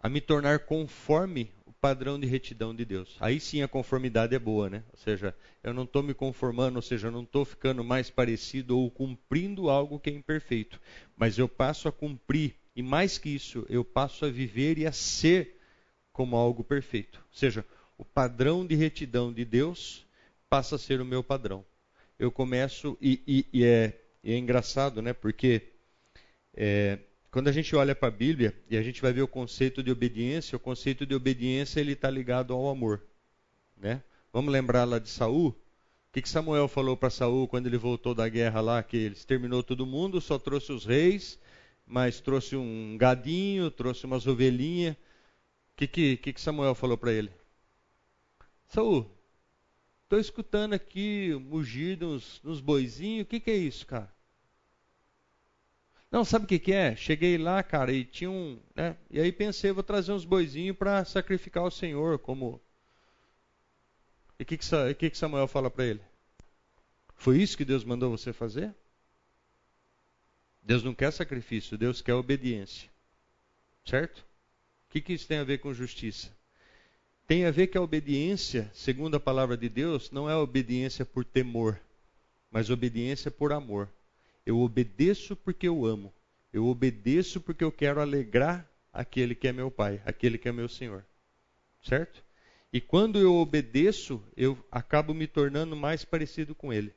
a 0.00 0.08
me 0.08 0.20
tornar 0.20 0.60
conforme 0.60 1.52
padrão 1.82 2.18
de 2.18 2.28
retidão 2.28 2.72
de 2.72 2.84
Deus. 2.84 3.16
Aí 3.18 3.40
sim 3.40 3.60
a 3.60 3.66
conformidade 3.66 4.36
é 4.36 4.38
boa, 4.38 4.70
né? 4.70 4.84
Ou 4.92 4.96
seja, 4.96 5.34
eu 5.64 5.74
não 5.74 5.82
estou 5.82 6.00
me 6.00 6.14
conformando, 6.14 6.76
ou 6.76 6.82
seja, 6.82 7.08
eu 7.08 7.12
não 7.12 7.24
estou 7.24 7.44
ficando 7.44 7.82
mais 7.82 8.08
parecido 8.08 8.78
ou 8.78 8.88
cumprindo 8.88 9.68
algo 9.68 9.98
que 9.98 10.08
é 10.08 10.12
imperfeito, 10.12 10.80
mas 11.16 11.38
eu 11.38 11.48
passo 11.48 11.88
a 11.88 11.92
cumprir 11.92 12.54
e 12.76 12.82
mais 12.84 13.18
que 13.18 13.30
isso, 13.30 13.66
eu 13.68 13.84
passo 13.84 14.24
a 14.24 14.30
viver 14.30 14.78
e 14.78 14.86
a 14.86 14.92
ser 14.92 15.60
como 16.12 16.36
algo 16.36 16.62
perfeito. 16.62 17.18
Ou 17.18 17.36
seja, 17.36 17.66
o 17.98 18.04
padrão 18.04 18.64
de 18.64 18.76
retidão 18.76 19.32
de 19.32 19.44
Deus 19.44 20.06
passa 20.48 20.76
a 20.76 20.78
ser 20.78 21.00
o 21.00 21.04
meu 21.04 21.24
padrão. 21.24 21.64
Eu 22.16 22.30
começo 22.30 22.96
e, 23.00 23.20
e, 23.26 23.46
e, 23.52 23.64
é, 23.64 24.00
e 24.22 24.32
é, 24.32 24.38
engraçado, 24.38 25.02
né? 25.02 25.12
Porque 25.12 25.62
é, 26.54 27.00
quando 27.32 27.48
a 27.48 27.52
gente 27.52 27.74
olha 27.74 27.94
para 27.94 28.08
a 28.08 28.10
Bíblia 28.10 28.54
e 28.68 28.76
a 28.76 28.82
gente 28.82 29.00
vai 29.00 29.10
ver 29.10 29.22
o 29.22 29.26
conceito 29.26 29.82
de 29.82 29.90
obediência, 29.90 30.54
o 30.54 30.60
conceito 30.60 31.06
de 31.06 31.14
obediência 31.14 31.80
ele 31.80 31.92
está 31.92 32.10
ligado 32.10 32.52
ao 32.52 32.68
amor, 32.68 33.02
né? 33.74 34.02
Vamos 34.30 34.52
lembrar 34.52 34.84
lá 34.84 34.98
de 34.98 35.08
Saul. 35.08 35.48
O 35.48 35.56
que, 36.12 36.20
que 36.20 36.28
Samuel 36.28 36.68
falou 36.68 36.94
para 36.94 37.08
Saul 37.08 37.48
quando 37.48 37.68
ele 37.68 37.78
voltou 37.78 38.14
da 38.14 38.28
guerra 38.28 38.60
lá? 38.60 38.82
Que 38.82 38.98
ele 38.98 39.14
exterminou 39.14 39.62
todo 39.62 39.86
mundo, 39.86 40.20
só 40.20 40.38
trouxe 40.38 40.72
os 40.72 40.84
reis, 40.84 41.38
mas 41.86 42.20
trouxe 42.20 42.54
um 42.54 42.98
gadinho, 42.98 43.70
trouxe 43.70 44.04
umas 44.04 44.26
ovelhinhas. 44.26 44.94
O 44.94 44.96
que, 45.76 45.86
que, 45.86 46.16
que, 46.18 46.32
que 46.34 46.40
Samuel 46.40 46.74
falou 46.74 46.98
para 46.98 47.14
ele? 47.14 47.30
Saul, 48.66 49.10
estou 50.04 50.20
escutando 50.20 50.74
aqui 50.74 51.34
mugir 51.40 51.98
nos, 51.98 52.42
nos 52.44 52.60
boizinhos. 52.60 53.24
O 53.24 53.26
que, 53.26 53.40
que 53.40 53.50
é 53.50 53.56
isso, 53.56 53.86
cara? 53.86 54.12
Não, 56.12 56.24
sabe 56.24 56.44
o 56.44 56.48
que, 56.48 56.58
que 56.58 56.72
é? 56.72 56.94
Cheguei 56.94 57.36
lá, 57.38 57.62
cara, 57.62 57.90
e 57.90 58.04
tinha 58.04 58.30
um. 58.30 58.60
Né? 58.76 58.96
E 59.10 59.18
aí 59.18 59.32
pensei, 59.32 59.72
vou 59.72 59.82
trazer 59.82 60.12
uns 60.12 60.24
boizinhos 60.24 60.76
para 60.76 61.04
sacrificar 61.04 61.64
ao 61.64 61.70
Senhor, 61.70 62.18
como. 62.18 62.60
E 64.38 64.42
o 64.42 64.46
que, 64.46 64.58
que, 64.58 64.94
que, 64.94 65.10
que 65.10 65.18
Samuel 65.18 65.48
fala 65.48 65.70
para 65.70 65.86
ele? 65.86 66.00
Foi 67.16 67.40
isso 67.40 67.56
que 67.56 67.64
Deus 67.64 67.82
mandou 67.82 68.10
você 68.10 68.32
fazer? 68.32 68.74
Deus 70.62 70.84
não 70.84 70.94
quer 70.94 71.10
sacrifício, 71.10 71.78
Deus 71.78 72.02
quer 72.02 72.14
obediência. 72.14 72.90
Certo? 73.84 74.18
O 74.18 74.92
que, 74.92 75.00
que 75.00 75.14
isso 75.14 75.26
tem 75.26 75.38
a 75.38 75.44
ver 75.44 75.58
com 75.58 75.72
justiça? 75.72 76.30
tem 77.32 77.46
a 77.46 77.50
ver 77.50 77.68
que 77.68 77.78
a 77.78 77.82
obediência, 77.82 78.70
segundo 78.74 79.14
a 79.16 79.20
palavra 79.20 79.56
de 79.56 79.66
Deus, 79.66 80.10
não 80.10 80.28
é 80.28 80.36
obediência 80.36 81.02
por 81.02 81.24
temor, 81.24 81.80
mas 82.50 82.68
obediência 82.68 83.30
por 83.30 83.54
amor. 83.54 83.88
Eu 84.44 84.60
obedeço 84.60 85.36
porque 85.36 85.68
eu 85.68 85.84
amo. 85.84 86.12
Eu 86.52 86.66
obedeço 86.66 87.40
porque 87.40 87.64
eu 87.64 87.72
quero 87.72 88.00
alegrar 88.00 88.68
aquele 88.92 89.34
que 89.34 89.48
é 89.48 89.52
meu 89.52 89.70
Pai, 89.70 90.02
aquele 90.04 90.36
que 90.36 90.48
é 90.48 90.52
meu 90.52 90.68
Senhor. 90.68 91.04
Certo? 91.82 92.22
E 92.72 92.80
quando 92.80 93.18
eu 93.18 93.34
obedeço, 93.34 94.22
eu 94.36 94.58
acabo 94.70 95.12
me 95.12 95.26
tornando 95.26 95.76
mais 95.76 96.04
parecido 96.04 96.54
com 96.54 96.72
Ele. 96.72 96.94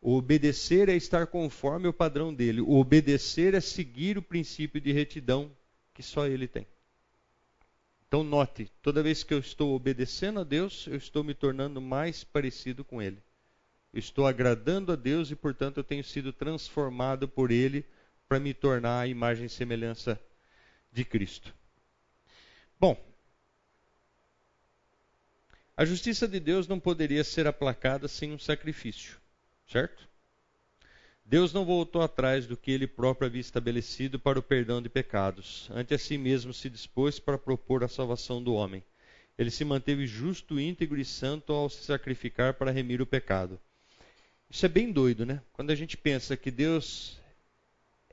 O 0.00 0.16
obedecer 0.16 0.88
é 0.88 0.94
estar 0.94 1.26
conforme 1.26 1.88
o 1.88 1.92
padrão 1.92 2.32
dele. 2.32 2.60
O 2.60 2.74
obedecer 2.74 3.54
é 3.54 3.60
seguir 3.60 4.16
o 4.16 4.22
princípio 4.22 4.80
de 4.80 4.92
retidão 4.92 5.50
que 5.92 6.02
só 6.02 6.26
Ele 6.26 6.46
tem. 6.46 6.66
Então, 8.06 8.22
note: 8.22 8.70
toda 8.80 9.02
vez 9.02 9.22
que 9.22 9.34
eu 9.34 9.38
estou 9.38 9.74
obedecendo 9.74 10.40
a 10.40 10.44
Deus, 10.44 10.86
eu 10.86 10.96
estou 10.96 11.24
me 11.24 11.34
tornando 11.34 11.80
mais 11.80 12.22
parecido 12.22 12.84
com 12.84 13.02
Ele. 13.02 13.18
Estou 13.98 14.26
agradando 14.26 14.92
a 14.92 14.96
Deus 14.96 15.30
e, 15.30 15.36
portanto, 15.36 15.78
eu 15.78 15.84
tenho 15.84 16.04
sido 16.04 16.32
transformado 16.32 17.28
por 17.28 17.50
Ele 17.50 17.84
para 18.28 18.38
me 18.38 18.54
tornar 18.54 19.00
a 19.00 19.06
imagem 19.06 19.46
e 19.46 19.50
semelhança 19.50 20.20
de 20.92 21.04
Cristo. 21.04 21.54
Bom, 22.78 22.96
a 25.76 25.84
justiça 25.84 26.28
de 26.28 26.38
Deus 26.40 26.66
não 26.66 26.78
poderia 26.78 27.24
ser 27.24 27.46
aplacada 27.46 28.08
sem 28.08 28.32
um 28.32 28.38
sacrifício, 28.38 29.16
certo? 29.66 30.08
Deus 31.24 31.52
não 31.52 31.64
voltou 31.64 32.00
atrás 32.00 32.46
do 32.46 32.56
que 32.56 32.70
ele 32.70 32.86
próprio 32.86 33.26
havia 33.26 33.40
estabelecido 33.40 34.18
para 34.18 34.38
o 34.38 34.42
perdão 34.42 34.80
de 34.80 34.88
pecados. 34.88 35.68
Ante 35.70 35.92
a 35.92 35.98
si 35.98 36.16
mesmo 36.16 36.54
se 36.54 36.70
dispôs 36.70 37.20
para 37.20 37.36
propor 37.36 37.84
a 37.84 37.88
salvação 37.88 38.42
do 38.42 38.54
homem. 38.54 38.82
Ele 39.36 39.50
se 39.50 39.64
manteve 39.64 40.06
justo, 40.06 40.58
íntegro 40.58 40.98
e 40.98 41.04
santo 41.04 41.52
ao 41.52 41.68
se 41.68 41.84
sacrificar 41.84 42.54
para 42.54 42.70
remir 42.70 43.02
o 43.02 43.06
pecado. 43.06 43.60
Isso 44.50 44.64
é 44.64 44.68
bem 44.68 44.90
doido, 44.90 45.26
né? 45.26 45.42
Quando 45.52 45.70
a 45.70 45.74
gente 45.74 45.96
pensa 45.96 46.36
que 46.36 46.50
Deus 46.50 47.20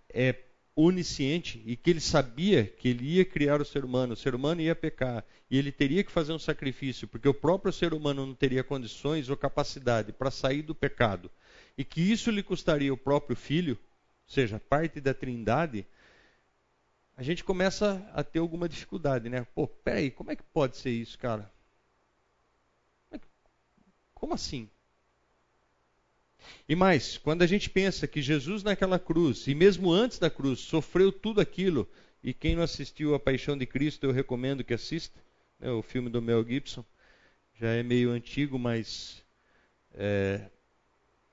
é 0.09 0.35
onisciente 0.75 1.63
e 1.65 1.77
que 1.77 1.89
ele 1.89 2.01
sabia 2.01 2.65
que 2.65 2.89
ele 2.89 3.05
ia 3.05 3.25
criar 3.25 3.61
o 3.61 3.65
ser 3.65 3.85
humano, 3.85 4.13
o 4.13 4.17
ser 4.17 4.35
humano 4.35 4.59
ia 4.61 4.75
pecar 4.75 5.23
e 5.49 5.57
ele 5.57 5.71
teria 5.71 6.03
que 6.03 6.11
fazer 6.11 6.33
um 6.33 6.39
sacrifício, 6.39 7.07
porque 7.07 7.29
o 7.29 7.33
próprio 7.33 7.71
ser 7.71 7.93
humano 7.93 8.25
não 8.25 8.35
teria 8.35 8.63
condições 8.63 9.29
ou 9.29 9.37
capacidade 9.37 10.11
para 10.11 10.29
sair 10.29 10.61
do 10.61 10.75
pecado, 10.75 11.31
e 11.77 11.85
que 11.85 12.01
isso 12.01 12.29
lhe 12.29 12.43
custaria 12.43 12.93
o 12.93 12.97
próprio 12.97 13.37
filho, 13.37 13.79
ou 14.27 14.33
seja, 14.33 14.59
parte 14.59 14.99
da 14.99 15.13
trindade, 15.13 15.87
a 17.15 17.23
gente 17.23 17.43
começa 17.45 18.05
a 18.13 18.21
ter 18.21 18.39
alguma 18.39 18.67
dificuldade, 18.67 19.29
né? 19.29 19.47
Pô, 19.55 19.67
peraí, 19.67 20.11
como 20.11 20.31
é 20.31 20.35
que 20.35 20.43
pode 20.43 20.75
ser 20.75 20.91
isso, 20.91 21.17
cara? 21.17 21.49
Como 24.13 24.33
assim? 24.33 24.69
E 26.67 26.75
mais, 26.75 27.17
quando 27.17 27.41
a 27.41 27.47
gente 27.47 27.69
pensa 27.69 28.07
que 28.07 28.21
Jesus 28.21 28.63
naquela 28.63 28.99
cruz, 28.99 29.47
e 29.47 29.55
mesmo 29.55 29.91
antes 29.91 30.19
da 30.19 30.29
cruz, 30.29 30.59
sofreu 30.59 31.11
tudo 31.11 31.41
aquilo, 31.41 31.87
e 32.23 32.33
quem 32.33 32.55
não 32.55 32.63
assistiu 32.63 33.13
a 33.13 33.19
Paixão 33.19 33.57
de 33.57 33.65
Cristo, 33.65 34.05
eu 34.05 34.11
recomendo 34.11 34.63
que 34.63 34.73
assista, 34.73 35.19
né, 35.59 35.69
o 35.71 35.81
filme 35.81 36.09
do 36.09 36.21
Mel 36.21 36.43
Gibson, 36.43 36.83
já 37.59 37.69
é 37.69 37.83
meio 37.83 38.11
antigo, 38.11 38.57
mas 38.57 39.23
é, 39.93 40.49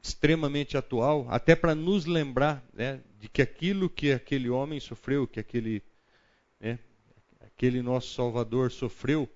extremamente 0.03 0.77
atual, 0.77 1.27
até 1.31 1.55
para 1.55 1.75
nos 1.75 2.07
lembrar 2.07 2.65
né, 2.73 3.01
de 3.19 3.29
que 3.29 3.41
aquilo 3.41 3.89
que 3.89 4.13
aquele 4.13 4.51
homem 4.51 4.81
sofreu, 4.81 5.27
que 5.27 5.41
aquele, 5.41 5.83
né, 6.61 6.79
aquele 7.41 7.81
nosso 7.81 8.15
Salvador 8.15 8.71
sofreu, 8.71 9.29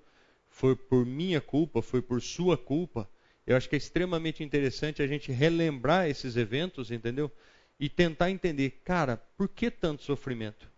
foi 0.49 0.75
por 0.75 1.05
minha 1.05 1.39
culpa, 1.39 1.81
foi 1.81 2.01
por 2.01 2.21
sua 2.21 2.57
culpa, 2.57 3.09
eu 3.47 3.55
acho 3.55 3.69
que 3.69 3.75
é 3.75 3.77
extremamente 3.77 4.43
interessante 4.43 5.01
a 5.01 5.07
gente 5.07 5.31
relembrar 5.31 6.09
esses 6.09 6.35
eventos, 6.35 6.91
entendeu? 6.91 7.31
E 7.79 7.87
tentar 7.87 8.29
entender, 8.29 8.81
cara, 8.83 9.15
por 9.37 9.47
que 9.47 9.71
tanto 9.71 10.03
sofrimento? 10.03 10.69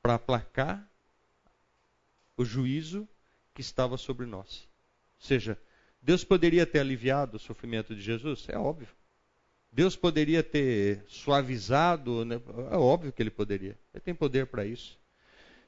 Para 0.00 0.14
aplacar 0.14 0.88
o 2.36 2.44
juízo 2.44 3.08
que 3.52 3.60
estava 3.60 3.96
sobre 3.96 4.26
nós. 4.26 4.68
Ou 5.20 5.26
seja, 5.26 5.58
Deus 6.00 6.22
poderia 6.22 6.64
ter 6.64 6.78
aliviado 6.78 7.36
o 7.36 7.40
sofrimento 7.40 7.96
de 7.96 8.00
Jesus? 8.00 8.46
É 8.48 8.56
óbvio. 8.56 8.88
Deus 9.72 9.96
poderia 9.96 10.42
ter 10.44 11.04
suavizado? 11.08 12.24
Né? 12.24 12.36
É 12.70 12.76
óbvio 12.76 13.12
que 13.12 13.20
ele 13.20 13.30
poderia. 13.30 13.76
Ele 13.92 14.00
tem 14.00 14.14
poder 14.14 14.46
para 14.46 14.64
isso. 14.64 14.96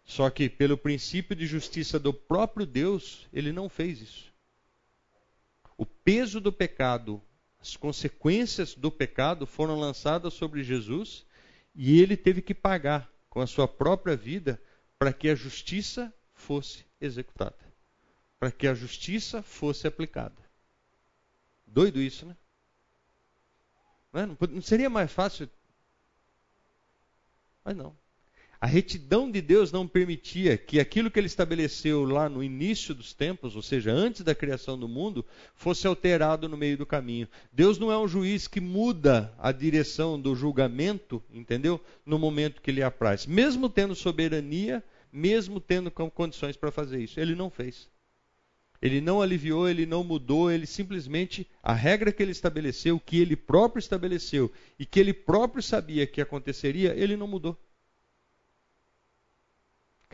Só 0.06 0.30
que, 0.30 0.48
pelo 0.48 0.78
princípio 0.78 1.34
de 1.34 1.46
justiça 1.46 1.98
do 1.98 2.14
próprio 2.14 2.64
Deus, 2.64 3.26
ele 3.32 3.52
não 3.52 3.68
fez 3.68 4.00
isso. 4.00 4.32
O 5.76 5.84
peso 5.84 6.40
do 6.40 6.52
pecado, 6.52 7.20
as 7.60 7.76
consequências 7.76 8.74
do 8.74 8.90
pecado 8.90 9.46
foram 9.46 9.78
lançadas 9.78 10.32
sobre 10.32 10.62
Jesus 10.62 11.26
e 11.74 12.00
ele 12.00 12.16
teve 12.16 12.40
que 12.40 12.54
pagar 12.54 13.10
com 13.28 13.40
a 13.40 13.46
sua 13.48 13.66
própria 13.66 14.16
vida 14.16 14.62
para 14.96 15.12
que 15.12 15.28
a 15.28 15.34
justiça 15.34 16.14
fosse 16.32 16.86
executada, 17.00 17.58
para 18.38 18.52
que 18.52 18.68
a 18.68 18.74
justiça 18.74 19.42
fosse 19.42 19.88
aplicada. 19.88 20.36
Doido 21.66 22.00
isso, 22.00 22.24
né? 22.24 22.36
Não, 24.12 24.38
é? 24.56 24.60
seria 24.62 24.88
mais 24.88 25.12
fácil? 25.12 25.50
Mas 27.64 27.76
não. 27.76 27.94
A 28.60 28.66
retidão 28.66 29.30
de 29.30 29.42
Deus 29.42 29.70
não 29.70 29.86
permitia 29.86 30.56
que 30.56 30.80
aquilo 30.80 31.10
que 31.10 31.20
ele 31.20 31.26
estabeleceu 31.26 32.04
lá 32.04 32.28
no 32.28 32.42
início 32.42 32.94
dos 32.94 33.12
tempos, 33.12 33.54
ou 33.54 33.62
seja, 33.62 33.92
antes 33.92 34.22
da 34.22 34.34
criação 34.34 34.78
do 34.78 34.88
mundo, 34.88 35.24
fosse 35.54 35.86
alterado 35.86 36.48
no 36.48 36.56
meio 36.56 36.78
do 36.78 36.86
caminho. 36.86 37.28
Deus 37.52 37.78
não 37.78 37.92
é 37.92 37.98
um 37.98 38.08
juiz 38.08 38.48
que 38.48 38.60
muda 38.60 39.32
a 39.38 39.52
direção 39.52 40.18
do 40.18 40.34
julgamento, 40.34 41.22
entendeu? 41.30 41.78
No 42.04 42.18
momento 42.18 42.62
que 42.62 42.72
lhe 42.72 42.82
apraz. 42.82 43.26
Mesmo 43.26 43.68
tendo 43.68 43.94
soberania, 43.94 44.82
mesmo 45.12 45.60
tendo 45.60 45.90
condições 45.90 46.56
para 46.56 46.70
fazer 46.70 47.00
isso. 47.02 47.20
Ele 47.20 47.34
não 47.34 47.50
fez. 47.50 47.88
Ele 48.80 49.00
não 49.00 49.20
aliviou, 49.20 49.68
ele 49.68 49.86
não 49.86 50.04
mudou, 50.04 50.50
ele 50.50 50.66
simplesmente, 50.66 51.46
a 51.62 51.72
regra 51.72 52.12
que 52.12 52.22
ele 52.22 52.32
estabeleceu, 52.32 53.00
que 53.00 53.18
ele 53.18 53.36
próprio 53.36 53.80
estabeleceu 53.80 54.52
e 54.78 54.84
que 54.84 55.00
ele 55.00 55.12
próprio 55.12 55.62
sabia 55.62 56.06
que 56.06 56.20
aconteceria, 56.20 56.94
ele 56.94 57.16
não 57.16 57.26
mudou. 57.26 57.58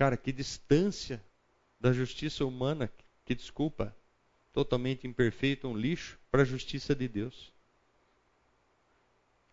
Cara, 0.02 0.16
que 0.16 0.32
distância 0.32 1.22
da 1.78 1.92
justiça 1.92 2.44
humana, 2.44 2.92
que 3.24 3.36
desculpa, 3.36 3.96
totalmente 4.52 5.06
imperfeito, 5.06 5.68
um 5.68 5.76
lixo, 5.76 6.18
para 6.28 6.42
a 6.42 6.44
justiça 6.44 6.92
de 6.92 7.06
Deus. 7.06 7.52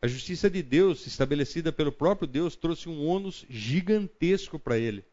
A 0.02 0.08
justiça 0.08 0.50
de 0.50 0.64
Deus, 0.64 1.06
estabelecida 1.06 1.72
pelo 1.72 1.91
próprio 1.91 2.28
Deus, 2.28 2.56
trouxe 2.56 2.89
um 2.89 3.06
ônus 3.06 3.45
gigantesco 3.47 4.58
para 4.58 4.76
ele. 4.76 5.06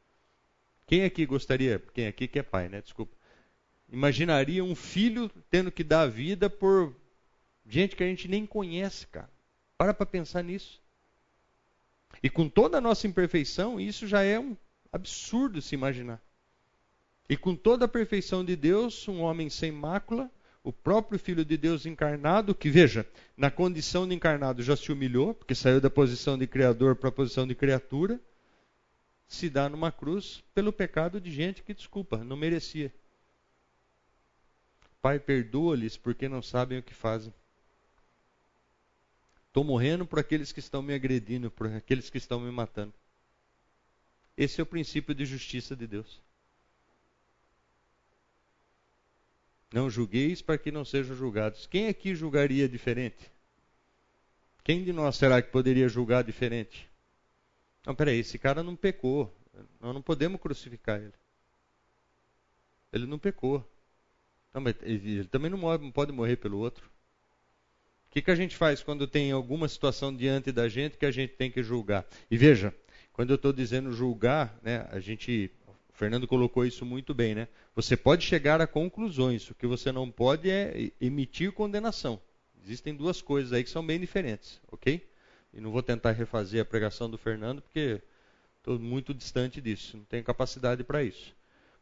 Quem 0.87 1.05
aqui 1.05 1.27
gostaria, 1.27 1.85
quem 1.93 2.07
aqui 2.07 2.27
que 2.27 2.39
é 2.39 2.43
pai, 2.43 2.71
né? 2.71 2.81
Desculpa. 2.81 3.15
Imaginaria 3.93 4.65
um 4.65 4.75
filho 4.75 5.31
tendo 5.51 5.71
que 5.71 5.85
dar 5.85 6.01
a 6.01 6.09
vida 6.09 6.49
por 6.49 6.97
gente 7.69 7.95
que 7.95 8.03
a 8.03 8.07
gente 8.07 8.27
nem 8.27 8.47
conhece, 8.47 9.07
cara. 9.09 9.31
Para 9.77 9.93
para 9.93 10.07
pensar 10.07 10.43
nisso. 10.43 10.83
E 12.23 12.31
com 12.31 12.49
toda 12.49 12.79
a 12.79 12.81
nossa 12.81 13.07
imperfeição, 13.07 13.79
isso 13.79 14.07
já 14.07 14.23
é 14.23 14.41
um 14.41 14.57
absurdo 14.97 15.63
se 15.63 15.75
imaginar. 15.75 16.21
E 17.29 17.37
com 17.37 17.55
toda 17.55 17.85
a 17.85 17.89
perfeição 17.89 18.45
de 18.45 18.57
Deus, 18.57 19.07
um 19.09 19.21
homem 19.21 19.49
sem 19.51 19.73
mácula, 19.73 20.31
o 20.63 20.73
próprio 20.73 21.19
Filho 21.19 21.45
de 21.45 21.57
Deus 21.57 21.87
encarnado, 21.87 22.55
que 22.55 22.69
veja, 22.69 23.07
na 23.37 23.51
condição 23.51 24.07
de 24.07 24.15
encarnado 24.15 24.63
já 24.63 24.77
se 24.77 24.91
humilhou, 24.91 25.33
porque 25.35 25.55
saiu 25.55 25.81
da 25.81 25.89
posição 25.89 26.37
de 26.37 26.47
Criador 26.47 26.97
para 26.97 27.09
a 27.09 27.13
posição 27.13 27.47
de 27.47 27.55
criatura, 27.55 28.21
se 29.29 29.49
dá 29.49 29.69
numa 29.69 29.91
cruz 29.91 30.43
pelo 30.55 30.73
pecado 30.73 31.21
de 31.21 31.31
gente 31.31 31.63
que, 31.63 31.75
desculpa, 31.75 32.19
não 32.19 32.37
merecia. 32.37 32.93
Pai, 35.03 35.19
perdoa-lhes 35.19 35.97
porque 35.97 36.29
não 36.29 36.43
sabem 36.43 36.79
o 36.79 36.83
que 36.83 36.95
fazem. 36.95 37.33
Estou 39.49 39.65
morrendo 39.65 40.05
por 40.05 40.19
aqueles 40.19 40.53
que 40.53 40.61
estão 40.61 40.83
me 40.83 40.95
agredindo, 40.95 41.51
por 41.51 41.67
aqueles 41.69 42.11
que 42.11 42.19
estão 42.19 42.41
me 42.41 42.51
matando. 42.51 42.93
Esse 44.37 44.61
é 44.61 44.63
o 44.63 44.67
princípio 44.67 45.15
de 45.15 45.25
justiça 45.25 45.75
de 45.75 45.87
Deus. 45.87 46.21
Não 49.73 49.91
julgueis 49.91 50.43
para 50.43 50.59
que 50.59 50.71
não 50.71 50.85
sejam 50.85 51.17
julgados. 51.17 51.67
Quem 51.67 51.89
aqui 51.89 52.15
julgaria 52.15 52.69
diferente? 52.69 53.31
Quem 54.63 54.85
de 54.85 54.93
nós 54.93 55.17
será 55.17 55.41
que 55.41 55.51
poderia 55.51 55.89
julgar 55.89 56.23
diferente? 56.23 56.89
Não, 57.85 57.95
peraí, 57.95 58.19
esse 58.19 58.39
cara 58.39 58.63
não 58.63 58.75
pecou. 58.75 59.35
Nós 59.81 59.95
não 59.95 60.03
podemos 60.03 60.41
crucificar 60.41 61.01
ele. 61.01 61.13
Ele 62.93 63.07
não 63.07 63.19
pecou. 63.19 63.65
Não, 64.53 64.61
mas 64.61 64.75
ele 64.83 65.25
também 65.25 65.51
não, 65.51 65.91
pode 65.93 66.13
morrer 66.13 66.37
pelo 66.37 66.59
outro. 66.59 66.87
O 68.09 68.11
que, 68.11 68.23
que 68.23 68.31
a 68.31 68.35
gente 68.35 68.57
faz 68.57 68.83
quando 68.83 69.07
tem 69.07 69.31
alguma 69.31 69.69
situação 69.69 70.15
diante 70.15 70.51
da 70.51 70.69
gente 70.69 70.97
que 70.97 71.07
a 71.07 71.11
gente 71.11 71.35
tem 71.35 71.51
que 71.51 71.63
julgar? 71.63 72.07
E 72.31 72.37
veja, 72.37 72.75
quando 73.17 73.31
eu 73.31 73.37
estou 73.37 73.51
dizendo 73.51 73.91
julgar, 73.93 74.55
né, 74.63 74.87
a 74.93 75.01
gente 75.01 75.51
O 75.89 75.97
Fernando 75.97 76.29
colocou 76.29 76.67
isso 76.67 76.85
muito 76.85 77.15
bem, 77.15 77.35
né? 77.35 77.49
Você 77.75 77.97
pode 77.97 78.23
chegar 78.23 78.61
a 78.61 78.67
conclusões, 78.67 79.51
o 79.51 79.55
que 79.55 79.67
você 79.67 79.91
não 79.91 80.11
pode 80.11 80.51
é 80.51 80.93
emitir 81.01 81.51
condenação. 81.53 82.21
Existem 82.63 82.95
duas 82.95 83.23
coisas 83.23 83.55
aí 83.55 83.65
que 83.65 83.71
são 83.71 83.85
bem 83.85 83.99
diferentes, 83.99 84.61
ok? 84.71 85.03
E 85.55 85.59
não 85.59 85.71
vou 85.71 85.83
tentar 85.83 86.11
refazer 86.11 86.61
a 86.61 86.67
pregação 86.67 87.09
do 87.09 87.17
Fernando, 87.17 87.63
porque 87.63 88.03
estou 88.59 88.79
muito 88.79 89.15
distante 89.15 89.59
disso, 89.63 89.97
não 89.97 90.05
tenho 90.05 90.23
capacidade 90.23 90.85
para 90.85 91.03
isso. 91.03 91.35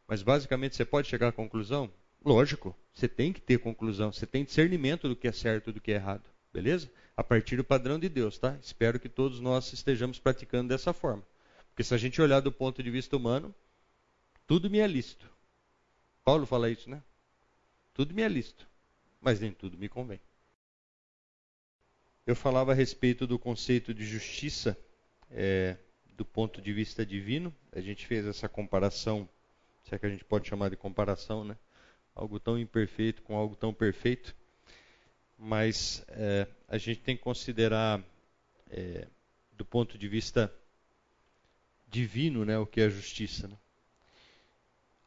Mas 0.07 0.23
basicamente 0.23 0.77
você 0.77 0.85
pode 0.85 1.09
chegar 1.09 1.27
à 1.27 1.31
conclusão? 1.33 1.91
Lógico, 2.23 2.73
você 2.93 3.09
tem 3.09 3.33
que 3.33 3.41
ter 3.41 3.59
conclusão, 3.59 4.13
você 4.13 4.25
tem 4.25 4.45
discernimento 4.45 5.09
do 5.09 5.15
que 5.17 5.27
é 5.27 5.33
certo 5.33 5.71
e 5.71 5.73
do 5.73 5.81
que 5.81 5.91
é 5.91 5.95
errado, 5.95 6.23
beleza? 6.53 6.89
A 7.17 7.23
partir 7.23 7.55
do 7.55 7.63
padrão 7.63 7.97
de 7.97 8.09
Deus, 8.09 8.37
tá? 8.37 8.57
Espero 8.61 8.99
que 8.99 9.07
todos 9.07 9.39
nós 9.39 9.71
estejamos 9.71 10.19
praticando 10.19 10.69
dessa 10.69 10.91
forma. 10.91 11.23
Porque 11.69 11.83
se 11.83 11.93
a 11.93 11.97
gente 11.97 12.21
olhar 12.21 12.41
do 12.41 12.51
ponto 12.51 12.83
de 12.83 12.89
vista 12.89 13.15
humano, 13.15 13.53
tudo 14.45 14.69
me 14.69 14.79
é 14.79 14.87
lícito. 14.87 15.29
Paulo 16.23 16.45
fala 16.45 16.69
isso, 16.69 16.89
né? 16.89 17.01
Tudo 17.93 18.13
me 18.13 18.21
é 18.21 18.27
lícito, 18.27 18.67
mas 19.21 19.39
nem 19.39 19.51
tudo 19.51 19.77
me 19.77 19.87
convém. 19.87 20.19
Eu 22.27 22.35
falava 22.35 22.71
a 22.71 22.75
respeito 22.75 23.27
do 23.27 23.37
conceito 23.37 23.93
de 23.93 24.03
justiça 24.03 24.77
é, 25.29 25.77
do 26.15 26.25
ponto 26.25 26.61
de 26.61 26.73
vista 26.73 27.05
divino. 27.05 27.53
A 27.71 27.79
gente 27.79 28.05
fez 28.07 28.25
essa 28.25 28.49
comparação, 28.49 29.29
se 29.83 29.93
é 29.93 29.99
que 29.99 30.05
a 30.05 30.09
gente 30.09 30.25
pode 30.25 30.47
chamar 30.47 30.69
de 30.69 30.75
comparação, 30.75 31.43
né? 31.43 31.55
Algo 32.15 32.39
tão 32.39 32.57
imperfeito 32.57 33.21
com 33.21 33.35
algo 33.35 33.55
tão 33.55 33.73
perfeito. 33.73 34.35
Mas 35.37 36.03
é, 36.09 36.47
a 36.67 36.77
gente 36.77 37.01
tem 37.01 37.15
que 37.15 37.23
considerar, 37.23 38.03
é, 38.69 39.07
do 39.51 39.65
ponto 39.65 39.97
de 39.97 40.07
vista 40.07 40.53
divino, 41.87 42.45
né, 42.45 42.57
o 42.57 42.65
que 42.65 42.81
é 42.81 42.85
a 42.85 42.89
justiça. 42.89 43.47
Né? 43.47 43.57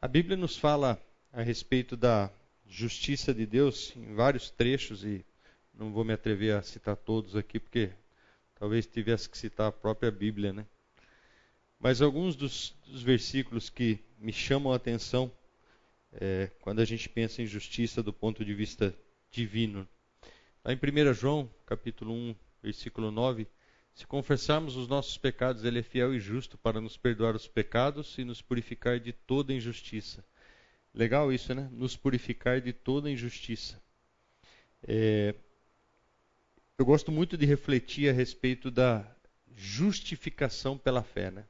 A 0.01 0.07
Bíblia 0.07 0.37
nos 0.37 0.57
fala 0.57 1.01
a 1.31 1.41
respeito 1.41 1.97
da 1.97 2.31
justiça 2.67 3.33
de 3.33 3.45
Deus 3.45 3.95
em 3.95 4.13
vários 4.13 4.49
trechos 4.49 5.03
e 5.03 5.25
não 5.73 5.91
vou 5.91 6.03
me 6.03 6.13
atrever 6.13 6.55
a 6.55 6.61
citar 6.61 6.95
todos 6.95 7.35
aqui, 7.35 7.59
porque 7.59 7.91
talvez 8.55 8.85
tivesse 8.85 9.29
que 9.29 9.37
citar 9.37 9.67
a 9.67 9.71
própria 9.71 10.11
Bíblia, 10.11 10.53
né? 10.53 10.65
Mas 11.79 12.01
alguns 12.01 12.35
dos, 12.35 12.75
dos 12.85 13.01
versículos 13.01 13.69
que 13.69 13.99
me 14.19 14.33
chamam 14.33 14.73
a 14.73 14.75
atenção 14.75 15.31
é, 16.11 16.51
quando 16.59 16.79
a 16.79 16.85
gente 16.85 17.07
pensa 17.07 17.41
em 17.41 17.45
justiça 17.45 18.03
do 18.03 18.11
ponto 18.11 18.43
de 18.43 18.53
vista 18.53 18.93
divino. 19.31 19.87
Lá 20.63 20.73
em 20.73 20.75
1 20.75 21.13
João, 21.13 21.49
capítulo 21.65 22.13
1, 22.13 22.35
versículo 22.61 23.11
9, 23.11 23.47
se 23.93 24.05
confessarmos 24.05 24.75
os 24.75 24.89
nossos 24.89 25.17
pecados, 25.17 25.63
ele 25.63 25.79
é 25.79 25.83
fiel 25.83 26.13
e 26.13 26.19
justo 26.19 26.57
para 26.57 26.81
nos 26.81 26.97
perdoar 26.97 27.33
os 27.33 27.47
pecados 27.47 28.17
e 28.17 28.25
nos 28.25 28.41
purificar 28.41 28.99
de 28.99 29.13
toda 29.13 29.53
injustiça. 29.53 30.23
Legal 30.93 31.31
isso, 31.31 31.55
né? 31.55 31.69
Nos 31.71 31.95
purificar 31.95 32.59
de 32.59 32.73
toda 32.73 33.09
injustiça. 33.09 33.81
É, 34.85 35.33
eu 36.77 36.85
gosto 36.85 37.09
muito 37.09 37.37
de 37.37 37.45
refletir 37.45 38.09
a 38.09 38.13
respeito 38.13 38.69
da 38.69 39.05
justificação 39.55 40.77
pela 40.77 41.03
fé, 41.03 41.31
né? 41.31 41.45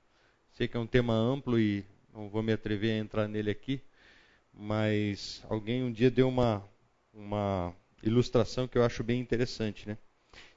Sei 0.54 0.68
que 0.68 0.78
é 0.78 0.80
um 0.80 0.88
tema 0.88 1.14
amplo 1.14 1.60
e 1.60 1.84
não 2.14 2.30
vou 2.30 2.44
me 2.44 2.54
atrever 2.54 2.92
a 2.92 3.04
entrar 3.04 3.28
nele 3.28 3.50
aqui, 3.50 3.82
mas 4.54 5.44
alguém 5.50 5.84
um 5.84 5.92
dia 5.92 6.12
deu 6.12 6.28
uma, 6.28 6.64
uma 7.14 7.76
ilustração 8.04 8.68
que 8.68 8.78
eu 8.78 8.84
acho 8.84 9.04
bem 9.04 9.20
interessante, 9.20 9.88
né? 9.88 9.98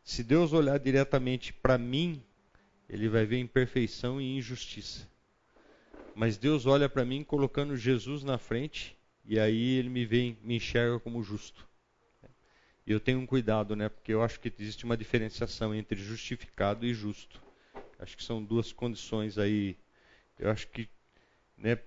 Se 0.05 0.23
Deus 0.23 0.53
olhar 0.53 0.79
diretamente 0.79 1.53
para 1.53 1.79
mim, 1.79 2.23
ele 2.89 3.09
vai 3.09 3.25
ver 3.25 3.39
imperfeição 3.39 4.21
e 4.21 4.37
injustiça. 4.37 5.09
Mas 6.15 6.37
Deus 6.37 6.67
olha 6.67 6.89
para 6.89 7.05
mim 7.05 7.25
colocando 7.25 7.77
Jesus 7.77 8.23
na 8.23 8.37
frente 8.37 8.97
e 9.25 9.39
aí 9.39 9.79
ele 9.79 9.89
me 9.89 10.05
vê, 10.05 10.37
me 10.43 10.57
enxerga 10.57 10.99
como 11.01 11.23
justo. 11.23 11.67
E 12.87 12.91
eu 12.91 12.99
tenho 12.99 13.21
um 13.21 13.27
cuidado, 13.27 13.77
né? 13.77 13.89
Porque 13.89 14.13
eu 14.13 14.23
acho 14.23 14.41
que 14.41 14.53
existe 14.59 14.85
uma 14.85 14.97
diferenciação 14.97 15.75
entre 15.75 16.01
justificado 16.01 16.85
e 16.85 16.93
justo. 16.93 17.41
Acho 17.99 18.17
que 18.17 18.25
são 18.25 18.43
duas 18.43 18.73
condições 18.73 19.39
aí. 19.39 19.77
Eu 20.39 20.51
acho 20.51 20.67
que, 20.69 20.89
né? 21.57 21.79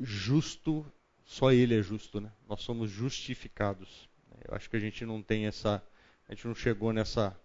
Justo, 0.00 0.84
só 1.24 1.52
Ele 1.52 1.78
é 1.78 1.82
justo, 1.82 2.20
né? 2.20 2.30
Nós 2.48 2.60
somos 2.60 2.90
justificados. 2.90 4.08
Eu 4.46 4.54
acho 4.54 4.68
que 4.68 4.76
a 4.76 4.80
gente 4.80 5.04
não 5.06 5.22
tem 5.22 5.46
essa, 5.46 5.82
a 6.28 6.34
gente 6.34 6.46
não 6.46 6.54
chegou 6.54 6.92
nessa, 6.92 7.38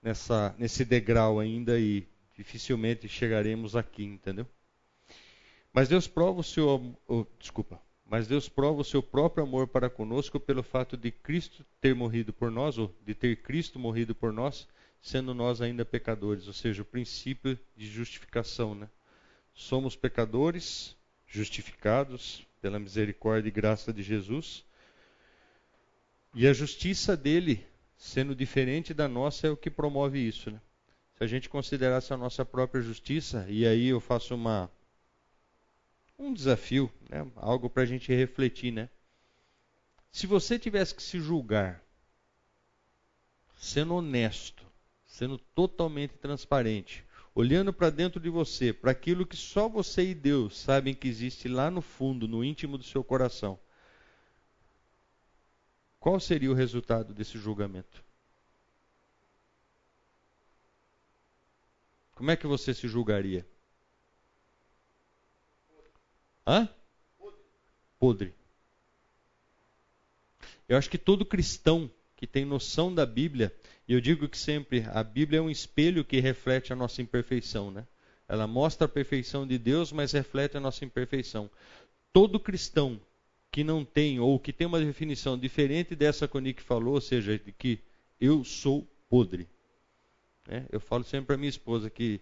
nessa, 0.00 0.54
nesse 0.56 0.84
degrau 0.84 1.40
ainda 1.40 1.78
e 1.78 2.06
dificilmente 2.36 3.08
chegaremos 3.08 3.74
aqui, 3.74 4.04
entendeu? 4.04 4.46
Mas 5.72 5.88
Deus 5.88 6.06
prova 6.06 6.40
o 6.40 6.44
seu, 6.44 6.96
oh, 7.08 7.26
desculpa, 7.38 7.80
mas 8.04 8.28
Deus 8.28 8.48
prova 8.48 8.82
o 8.82 8.84
seu 8.84 9.02
próprio 9.02 9.44
amor 9.44 9.66
para 9.68 9.88
conosco 9.88 10.38
pelo 10.38 10.62
fato 10.62 10.96
de 10.96 11.10
Cristo 11.10 11.64
ter 11.80 11.94
morrido 11.94 12.32
por 12.32 12.50
nós, 12.50 12.78
ou 12.78 12.94
de 13.04 13.14
ter 13.14 13.36
Cristo 13.42 13.78
morrido 13.78 14.14
por 14.14 14.32
nós, 14.32 14.68
sendo 15.00 15.34
nós 15.34 15.60
ainda 15.60 15.84
pecadores, 15.84 16.46
ou 16.46 16.52
seja, 16.52 16.82
o 16.82 16.84
princípio 16.84 17.58
de 17.76 17.86
justificação. 17.86 18.74
Né? 18.74 18.88
Somos 19.54 19.96
pecadores, 19.96 20.96
justificados 21.26 22.46
pela 22.62 22.78
misericórdia 22.78 23.48
e 23.48 23.52
graça 23.52 23.92
de 23.92 24.02
Jesus, 24.02 24.64
e 26.32 26.46
a 26.46 26.52
justiça 26.52 27.16
dele, 27.16 27.66
sendo 27.96 28.34
diferente 28.34 28.94
da 28.94 29.08
nossa, 29.08 29.48
é 29.48 29.50
o 29.50 29.56
que 29.56 29.68
promove 29.68 30.18
isso. 30.18 30.50
Né? 30.50 30.60
Se 31.18 31.24
a 31.24 31.26
gente 31.26 31.48
considerasse 31.48 32.14
a 32.14 32.16
nossa 32.16 32.44
própria 32.44 32.80
justiça, 32.80 33.44
e 33.48 33.66
aí 33.66 33.88
eu 33.88 34.00
faço 34.00 34.34
uma 34.34 34.70
um 36.18 36.32
desafio, 36.32 36.90
né? 37.10 37.26
algo 37.34 37.68
para 37.68 37.82
a 37.82 37.86
gente 37.86 38.14
refletir, 38.14 38.72
né? 38.72 38.88
Se 40.12 40.24
você 40.24 40.56
tivesse 40.56 40.94
que 40.94 41.02
se 41.02 41.18
julgar, 41.18 41.82
sendo 43.56 43.96
honesto, 43.96 44.64
sendo 45.04 45.36
totalmente 45.36 46.16
transparente, 46.18 47.04
olhando 47.34 47.72
para 47.72 47.90
dentro 47.90 48.20
de 48.20 48.28
você, 48.28 48.72
para 48.72 48.90
aquilo 48.90 49.26
que 49.26 49.36
só 49.36 49.68
você 49.68 50.10
e 50.10 50.14
Deus 50.14 50.58
sabem 50.58 50.94
que 50.94 51.08
existe 51.08 51.48
lá 51.48 51.70
no 51.70 51.80
fundo, 51.80 52.28
no 52.28 52.44
íntimo 52.44 52.76
do 52.76 52.84
seu 52.84 53.02
coração, 53.02 53.58
qual 55.98 56.18
seria 56.18 56.50
o 56.50 56.54
resultado 56.54 57.14
desse 57.14 57.38
julgamento? 57.38 58.04
Como 62.14 62.30
é 62.30 62.36
que 62.36 62.46
você 62.46 62.74
se 62.74 62.86
julgaria? 62.86 63.46
Hã? 66.46 66.68
Podre. 67.98 68.34
Eu 70.68 70.76
acho 70.76 70.90
que 70.90 70.98
todo 70.98 71.24
cristão 71.24 71.90
que 72.16 72.26
tem 72.26 72.44
noção 72.44 72.94
da 72.94 73.06
Bíblia, 73.06 73.54
e 73.88 73.94
eu 73.94 74.00
digo 74.00 74.28
que 74.28 74.38
sempre 74.38 74.84
a 74.92 75.02
Bíblia 75.02 75.38
é 75.38 75.42
um 75.42 75.50
espelho 75.50 76.04
que 76.04 76.20
reflete 76.20 76.72
a 76.72 76.76
nossa 76.76 77.02
imperfeição, 77.02 77.70
né? 77.70 77.86
Ela 78.28 78.46
mostra 78.46 78.86
a 78.86 78.88
perfeição 78.88 79.46
de 79.46 79.58
Deus, 79.58 79.92
mas 79.92 80.12
reflete 80.12 80.56
a 80.56 80.60
nossa 80.60 80.84
imperfeição. 80.84 81.50
Todo 82.12 82.40
cristão 82.40 83.00
que 83.50 83.62
não 83.62 83.84
tem 83.84 84.18
ou 84.18 84.38
que 84.38 84.52
tem 84.52 84.66
uma 84.66 84.80
definição 84.80 85.38
diferente 85.38 85.94
dessa 85.94 86.26
que 86.26 86.36
o 86.36 86.40
Nick 86.40 86.62
falou, 86.62 86.94
ou 86.94 87.00
seja, 87.00 87.38
de 87.38 87.52
que 87.52 87.78
eu 88.20 88.44
sou 88.44 88.86
podre. 89.08 89.46
Né? 90.46 90.66
Eu 90.70 90.80
falo 90.80 91.04
sempre 91.04 91.26
para 91.26 91.36
minha 91.36 91.50
esposa 91.50 91.90
que 91.90 92.20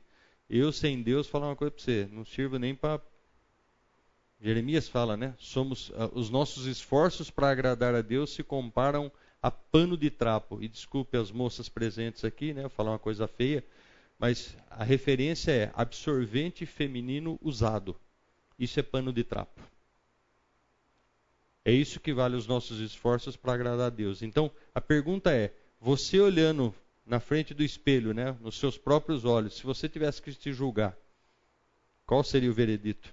eu 0.49 0.73
sem 0.73 1.01
Deus, 1.01 1.29
falar 1.29 1.47
uma 1.49 1.57
coisa 1.57 1.71
para 1.71 1.85
você, 1.85 2.09
não 2.11 2.25
sirvo 2.25 2.59
nem 2.59 2.75
para 2.75 3.01
Jeremias 4.41 4.89
fala, 4.89 5.17
né? 5.19 5.35
Somos 5.39 5.91
uh, 5.91 6.11
os 6.15 6.31
nossos 6.31 6.67
esforços 6.67 7.31
para 7.31 7.51
agradar 7.51 7.95
a 7.95 8.01
Deus 8.01 8.31
se 8.31 8.43
comparam 8.43 9.13
a 9.43 9.51
pano 9.51 9.97
de 9.97 10.11
trapo. 10.11 10.63
E 10.63 10.69
desculpe 10.69 11.17
as 11.17 11.31
moças 11.31 11.69
presentes 11.69 12.25
aqui, 12.25 12.53
né? 12.53 12.65
Eu 12.65 12.71
falar 12.71 12.93
uma 12.93 12.99
coisa 12.99 13.27
feia, 13.27 13.65
mas 14.19 14.57
a 14.71 14.85
referência 14.85 15.51
é 15.51 15.73
absorvente 15.75 16.67
feminino 16.67 17.39
usado. 17.43 17.97
Isso 18.59 18.79
é 18.79 18.83
pano 18.83 19.13
de 19.13 19.25
trapo. 19.25 19.61
É 21.65 21.73
isso 21.73 22.01
que 22.01 22.13
vale 22.13 22.37
os 22.37 22.47
nossos 22.47 22.81
esforços 22.81 23.37
para 23.37 23.55
agradar 23.55 23.87
a 23.87 23.91
Deus. 23.91 24.23
Então, 24.23 24.51
a 24.75 24.81
pergunta 24.81 25.33
é: 25.33 25.55
você 25.81 26.19
olhando 26.19 26.75
na 27.05 27.21
frente 27.21 27.53
do 27.53 27.63
espelho, 27.63 28.15
né, 28.15 28.37
nos 28.41 28.59
seus 28.59 28.79
próprios 28.79 29.25
olhos, 29.25 29.57
se 29.57 29.65
você 29.65 29.89
tivesse 29.89 30.23
que 30.23 30.33
se 30.33 30.53
julgar, 30.53 30.97
qual 32.07 32.23
seria 32.23 32.51
o 32.51 32.55
veredito? 32.55 33.13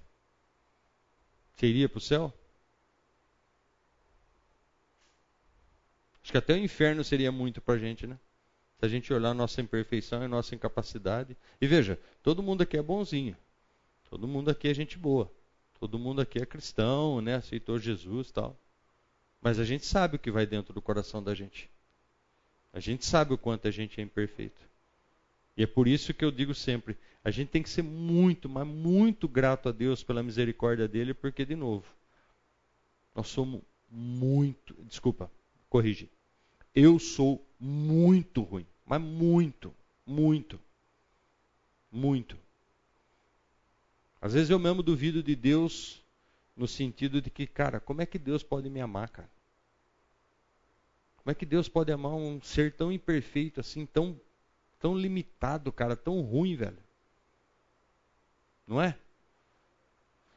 Iria 1.62 1.90
para 1.90 1.98
o 1.98 2.02
céu? 2.02 2.34
Acho 6.28 6.34
que 6.34 6.38
até 6.40 6.56
o 6.56 6.58
inferno 6.58 7.06
seria 7.06 7.32
muito 7.32 7.62
para 7.62 7.76
a 7.76 7.78
gente, 7.78 8.06
né? 8.06 8.20
Se 8.78 8.86
a 8.86 8.90
gente 8.90 9.14
olhar 9.14 9.34
nossa 9.34 9.62
imperfeição 9.62 10.26
e 10.26 10.28
nossa 10.28 10.54
incapacidade. 10.54 11.38
E 11.62 11.66
veja, 11.66 11.98
todo 12.22 12.44
mundo 12.44 12.64
aqui 12.64 12.76
é 12.76 12.82
bonzinho. 12.82 13.34
Todo 14.10 14.28
mundo 14.28 14.52
aqui 14.52 14.68
é 14.68 14.74
gente 14.74 14.98
boa. 14.98 15.32
Todo 15.80 15.98
mundo 15.98 16.20
aqui 16.20 16.38
é 16.38 16.46
cristão, 16.46 17.22
né? 17.22 17.36
Aceitou 17.36 17.80
Jesus 17.80 18.30
tal. 18.30 18.60
Mas 19.42 19.58
a 19.58 19.64
gente 19.64 19.86
sabe 19.86 20.18
o 20.18 20.20
que 20.20 20.30
vai 20.30 20.46
dentro 20.46 20.74
do 20.74 20.82
coração 20.82 21.24
da 21.24 21.34
gente. 21.34 21.72
A 22.74 22.82
gente 22.82 23.06
sabe 23.06 23.34
o 23.34 23.38
quanto 23.38 23.70
a 23.70 23.72
gente 23.72 24.02
é 24.02 24.04
imperfeito. 24.04 24.62
E 25.56 25.64
é 25.64 25.66
por 25.66 25.88
isso 25.88 26.14
que 26.14 26.26
eu 26.26 26.30
digo 26.30 26.54
sempre: 26.54 26.98
A 27.24 27.32
gente 27.32 27.52
tem 27.52 27.64
que 27.64 27.70
ser 27.70 27.84
muito, 27.84 28.50
mas 28.50 28.68
muito 28.68 29.30
grato 29.30 29.70
a 29.70 29.72
Deus 29.72 30.04
pela 30.04 30.22
misericórdia 30.22 30.90
dele, 30.90 31.14
porque, 31.14 31.46
de 31.46 31.56
novo, 31.56 31.86
nós 33.16 33.30
somos 33.30 33.62
muito. 33.90 34.76
Desculpa, 34.84 35.32
corrigir. 35.70 36.17
Eu 36.80 37.00
sou 37.00 37.44
muito 37.60 38.44
ruim, 38.44 38.68
mas 38.86 39.02
muito, 39.02 39.74
muito, 40.06 40.60
muito. 41.92 42.38
Às 44.22 44.36
vezes 44.36 44.52
eu 44.52 44.60
mesmo 44.60 44.84
duvido 44.84 45.24
de 45.24 45.36
Deus 45.36 46.06
no 46.56 46.68
sentido 46.68 47.20
de 47.20 47.32
que, 47.32 47.48
cara, 47.48 47.80
como 47.80 48.04
é 48.04 48.06
que 48.06 48.20
Deus 48.20 48.44
pode 48.44 48.70
me 48.70 48.80
amar, 48.80 49.10
cara? 49.10 49.28
Como 51.16 51.32
é 51.32 51.34
que 51.34 51.48
Deus 51.48 51.68
pode 51.68 51.92
amar 51.92 52.14
um 52.14 52.40
ser 52.44 52.76
tão 52.76 52.92
imperfeito 52.92 53.60
assim, 53.60 53.84
tão 53.84 54.22
tão 54.78 54.96
limitado, 54.96 55.72
cara, 55.72 55.96
tão 55.96 56.22
ruim, 56.22 56.56
velho? 56.56 56.84
Não 58.68 58.80
é? 58.80 58.96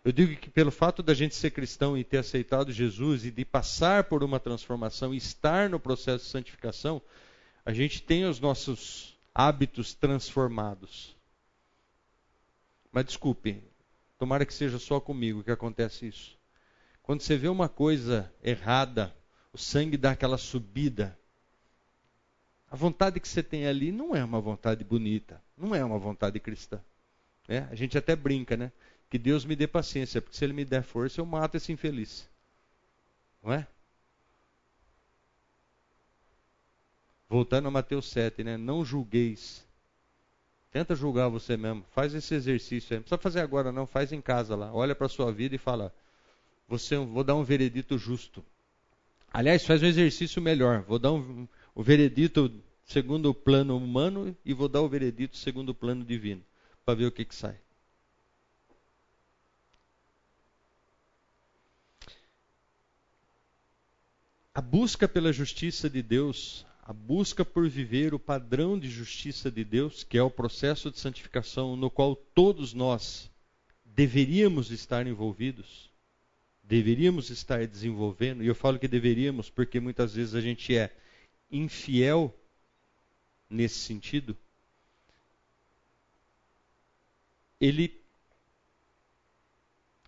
Eu 0.02 0.12
digo 0.12 0.34
que 0.36 0.48
pelo 0.48 0.70
fato 0.70 1.02
da 1.02 1.12
gente 1.12 1.34
ser 1.34 1.50
cristão 1.50 1.96
e 1.96 2.02
ter 2.02 2.18
aceitado 2.18 2.72
Jesus 2.72 3.26
e 3.26 3.30
de 3.30 3.44
passar 3.44 4.04
por 4.04 4.24
uma 4.24 4.40
transformação, 4.40 5.14
estar 5.14 5.68
no 5.68 5.78
processo 5.78 6.24
de 6.24 6.30
santificação, 6.30 7.02
a 7.64 7.72
gente 7.72 8.02
tem 8.02 8.24
os 8.24 8.40
nossos 8.40 9.18
hábitos 9.34 9.92
transformados. 9.92 11.14
Mas 12.90 13.04
desculpe, 13.04 13.62
tomara 14.18 14.46
que 14.46 14.54
seja 14.54 14.78
só 14.78 14.98
comigo 14.98 15.44
que 15.44 15.50
acontece 15.50 16.06
isso. 16.06 16.38
Quando 17.02 17.20
você 17.20 17.36
vê 17.36 17.48
uma 17.48 17.68
coisa 17.68 18.32
errada, 18.42 19.14
o 19.52 19.58
sangue 19.58 19.98
dá 19.98 20.12
aquela 20.12 20.38
subida. 20.38 21.18
A 22.70 22.76
vontade 22.76 23.20
que 23.20 23.28
você 23.28 23.42
tem 23.42 23.66
ali 23.66 23.92
não 23.92 24.14
é 24.14 24.24
uma 24.24 24.40
vontade 24.40 24.82
bonita, 24.82 25.42
não 25.56 25.74
é 25.74 25.84
uma 25.84 25.98
vontade 25.98 26.40
cristã. 26.40 26.80
É, 27.48 27.66
a 27.70 27.74
gente 27.74 27.98
até 27.98 28.14
brinca, 28.14 28.56
né? 28.56 28.72
Que 29.10 29.18
Deus 29.18 29.44
me 29.44 29.56
dê 29.56 29.66
paciência, 29.66 30.22
porque 30.22 30.36
se 30.36 30.44
Ele 30.44 30.52
me 30.52 30.64
der 30.64 30.84
força, 30.84 31.20
eu 31.20 31.26
mato 31.26 31.56
esse 31.56 31.72
infeliz. 31.72 32.28
Não 33.42 33.52
é? 33.52 33.66
Voltando 37.28 37.68
a 37.68 37.70
Mateus 37.70 38.08
7, 38.10 38.44
né? 38.44 38.56
Não 38.56 38.84
julgueis. 38.84 39.66
Tenta 40.70 40.94
julgar 40.94 41.28
você 41.28 41.56
mesmo. 41.56 41.84
Faz 41.90 42.14
esse 42.14 42.34
exercício 42.34 42.94
aí. 42.94 42.98
Não 42.98 43.02
precisa 43.02 43.20
fazer 43.20 43.40
agora, 43.40 43.72
não. 43.72 43.86
Faz 43.86 44.12
em 44.12 44.20
casa 44.20 44.54
lá. 44.54 44.72
Olha 44.72 44.94
para 44.94 45.06
a 45.06 45.08
sua 45.08 45.32
vida 45.32 45.54
e 45.56 45.58
fala: 45.58 45.92
você, 46.68 46.96
Vou 46.96 47.24
dar 47.24 47.34
um 47.34 47.42
veredito 47.42 47.98
justo. 47.98 48.44
Aliás, 49.32 49.64
faz 49.64 49.82
um 49.82 49.86
exercício 49.86 50.40
melhor. 50.40 50.82
Vou 50.82 50.98
dar 50.98 51.12
um, 51.12 51.48
o 51.74 51.82
veredito 51.82 52.52
segundo 52.84 53.30
o 53.30 53.34
plano 53.34 53.76
humano 53.76 54.36
e 54.44 54.52
vou 54.52 54.68
dar 54.68 54.80
o 54.80 54.88
veredito 54.88 55.36
segundo 55.36 55.70
o 55.70 55.74
plano 55.74 56.04
divino 56.04 56.42
para 56.84 56.94
ver 56.94 57.06
o 57.06 57.12
que, 57.12 57.24
que 57.24 57.34
sai. 57.34 57.56
A 64.60 64.62
busca 64.62 65.08
pela 65.08 65.32
justiça 65.32 65.88
de 65.88 66.02
Deus, 66.02 66.66
a 66.82 66.92
busca 66.92 67.46
por 67.46 67.66
viver 67.66 68.12
o 68.12 68.18
padrão 68.18 68.78
de 68.78 68.90
justiça 68.90 69.50
de 69.50 69.64
Deus, 69.64 70.04
que 70.04 70.18
é 70.18 70.22
o 70.22 70.30
processo 70.30 70.90
de 70.90 71.00
santificação 71.00 71.76
no 71.76 71.90
qual 71.90 72.14
todos 72.14 72.74
nós 72.74 73.30
deveríamos 73.82 74.70
estar 74.70 75.06
envolvidos, 75.06 75.88
deveríamos 76.62 77.30
estar 77.30 77.66
desenvolvendo, 77.66 78.44
e 78.44 78.48
eu 78.48 78.54
falo 78.54 78.78
que 78.78 78.86
deveríamos 78.86 79.48
porque 79.48 79.80
muitas 79.80 80.14
vezes 80.14 80.34
a 80.34 80.42
gente 80.42 80.76
é 80.76 80.94
infiel 81.50 82.30
nesse 83.48 83.78
sentido 83.78 84.36
ele, 87.58 87.98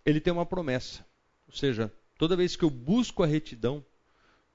ele 0.04 0.20
tem 0.20 0.30
uma 0.30 0.44
promessa. 0.44 1.06
Ou 1.48 1.54
seja, 1.54 1.90
toda 2.18 2.36
vez 2.36 2.54
que 2.54 2.64
eu 2.66 2.70
busco 2.70 3.22
a 3.22 3.26
retidão, 3.26 3.82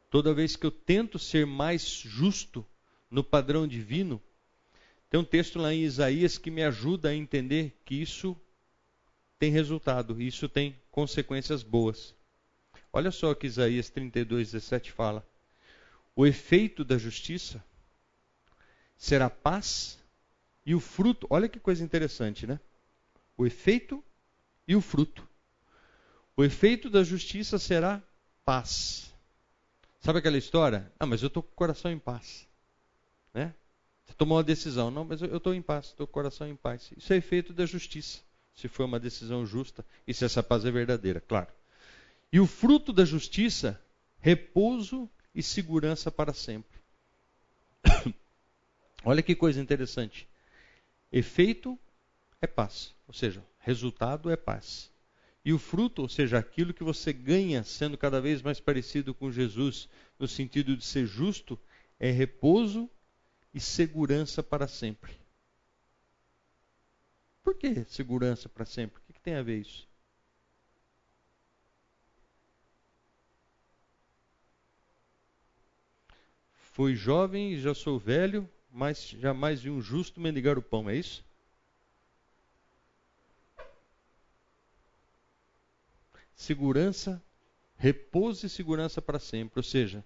toda 0.10 0.34
vez 0.34 0.56
que 0.56 0.66
eu 0.66 0.72
tento 0.72 1.18
ser 1.18 1.46
mais 1.46 1.82
justo 1.84 2.66
no 3.10 3.24
padrão 3.24 3.68
divino, 3.68 4.22
tem 5.10 5.20
um 5.20 5.24
texto 5.24 5.60
lá 5.60 5.74
em 5.74 5.84
Isaías 5.84 6.38
que 6.38 6.52
me 6.52 6.64
ajuda 6.64 7.10
a 7.10 7.16
entender 7.16 7.80
que 7.86 7.96
isso 7.96 8.36
tem 9.40 9.52
resultado, 9.52 10.22
isso 10.22 10.50
tem 10.50 10.80
consequências 10.92 11.64
boas. 11.64 12.16
Olha 12.92 13.12
só 13.12 13.32
o 13.32 13.36
que 13.36 13.48
Isaías 13.48 13.90
32, 13.90 14.52
17 14.52 14.92
fala. 14.92 15.28
O 16.16 16.26
efeito 16.26 16.84
da 16.84 16.98
justiça 16.98 17.64
será 18.98 19.30
paz 19.30 20.00
e 20.66 20.74
o 20.74 20.80
fruto. 20.80 21.28
Olha 21.30 21.48
que 21.48 21.60
coisa 21.60 21.84
interessante, 21.84 22.48
né? 22.48 22.60
o 23.38 23.46
efeito 23.46 24.04
e 24.68 24.76
o 24.76 24.82
fruto. 24.82 25.28
O 26.36 26.44
efeito 26.44 26.90
da 26.90 27.04
justiça 27.04 27.60
será 27.60 28.02
paz. 28.44 29.14
Sabe 30.08 30.20
aquela 30.20 30.38
história? 30.38 30.90
Ah, 30.98 31.06
mas 31.06 31.22
eu 31.22 31.28
estou 31.28 31.44
com 31.44 31.52
o 31.52 31.54
coração 31.54 31.92
em 31.92 32.00
paz. 32.00 32.48
Né? 33.34 33.54
Você 34.06 34.14
tomou 34.14 34.38
uma 34.38 34.44
decisão. 34.46 34.90
Não, 34.90 35.04
mas 35.04 35.22
eu 35.22 35.36
estou 35.36 35.54
em 35.54 35.62
paz, 35.62 35.88
estou 35.88 36.08
com 36.08 36.12
o 36.12 36.14
coração 36.14 36.48
em 36.48 36.56
paz. 36.56 36.94
Isso 36.96 37.12
é 37.12 37.18
efeito 37.18 37.52
da 37.52 37.66
justiça. 37.66 38.22
Se 38.56 38.70
foi 38.70 38.86
uma 38.86 39.02
decisão 39.02 39.46
justa 39.46 39.86
e 40.08 40.14
se 40.14 40.24
essa 40.24 40.42
paz 40.42 40.64
é 40.64 40.72
verdadeira, 40.72 41.20
claro. 41.20 41.50
E 42.32 42.40
o 42.40 42.48
fruto 42.48 42.94
da 42.94 43.04
justiça, 43.04 43.82
repouso 44.22 45.10
e 45.36 45.44
segurança 45.44 46.10
para 46.10 46.34
sempre. 46.34 46.80
Olha 49.04 49.22
que 49.22 49.36
coisa 49.36 49.60
interessante. 49.60 50.26
Efeito 51.12 51.78
é 52.42 52.48
paz. 52.48 52.96
Ou 53.10 53.14
seja, 53.14 53.44
resultado 53.60 54.32
é 54.32 54.38
paz. 54.38 54.90
E 55.48 55.54
o 55.54 55.58
fruto, 55.58 56.02
ou 56.02 56.10
seja, 56.10 56.38
aquilo 56.38 56.74
que 56.74 56.84
você 56.84 57.14
ganha 57.14 57.64
sendo 57.64 57.98
cada 57.98 58.20
vez 58.20 58.42
mais 58.42 58.60
parecido 58.60 59.14
com 59.14 59.32
Jesus, 59.32 59.88
no 60.20 60.28
sentido 60.28 60.76
de 60.76 60.84
ser 60.84 61.06
justo, 61.06 61.58
é 61.98 62.12
repouso 62.12 62.90
e 63.54 63.60
segurança 63.62 64.44
para 64.44 64.68
sempre. 64.68 65.14
Por 67.42 67.56
que 67.56 67.86
segurança 67.86 68.50
para 68.50 68.66
sempre? 68.66 69.00
O 69.00 69.06
que, 69.06 69.14
que 69.14 69.22
tem 69.22 69.36
a 69.36 69.42
ver 69.42 69.62
isso? 69.62 69.88
Fui 76.74 76.94
jovem 76.94 77.54
e 77.54 77.62
já 77.62 77.74
sou 77.74 77.98
velho, 77.98 78.50
mas 78.70 79.12
jamais 79.12 79.62
vi 79.62 79.70
um 79.70 79.80
justo 79.80 80.20
mendigar 80.20 80.58
o 80.58 80.62
pão, 80.62 80.90
é 80.90 80.98
isso? 80.98 81.26
Segurança, 86.38 87.22
repouso 87.76 88.46
e 88.46 88.50
segurança 88.50 89.02
para 89.02 89.20
sempre. 89.20 89.60
Ou 89.60 89.64
seja, 89.64 90.06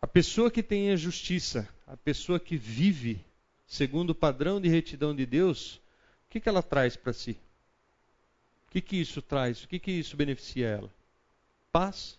a 0.00 0.06
pessoa 0.06 0.50
que 0.50 0.62
tem 0.62 0.92
a 0.92 0.96
justiça, 0.96 1.68
a 1.86 1.96
pessoa 1.96 2.38
que 2.38 2.56
vive 2.56 3.24
segundo 3.66 4.10
o 4.10 4.14
padrão 4.14 4.60
de 4.60 4.68
retidão 4.68 5.16
de 5.16 5.24
Deus, 5.24 5.76
o 6.26 6.30
que, 6.30 6.38
que 6.38 6.48
ela 6.48 6.62
traz 6.62 6.94
para 6.94 7.12
si? 7.12 7.38
O 8.68 8.70
que, 8.70 8.80
que 8.80 8.96
isso 8.96 9.22
traz? 9.22 9.64
O 9.64 9.68
que, 9.68 9.78
que 9.78 9.90
isso 9.90 10.16
beneficia 10.16 10.68
ela? 10.68 10.90
Paz, 11.72 12.18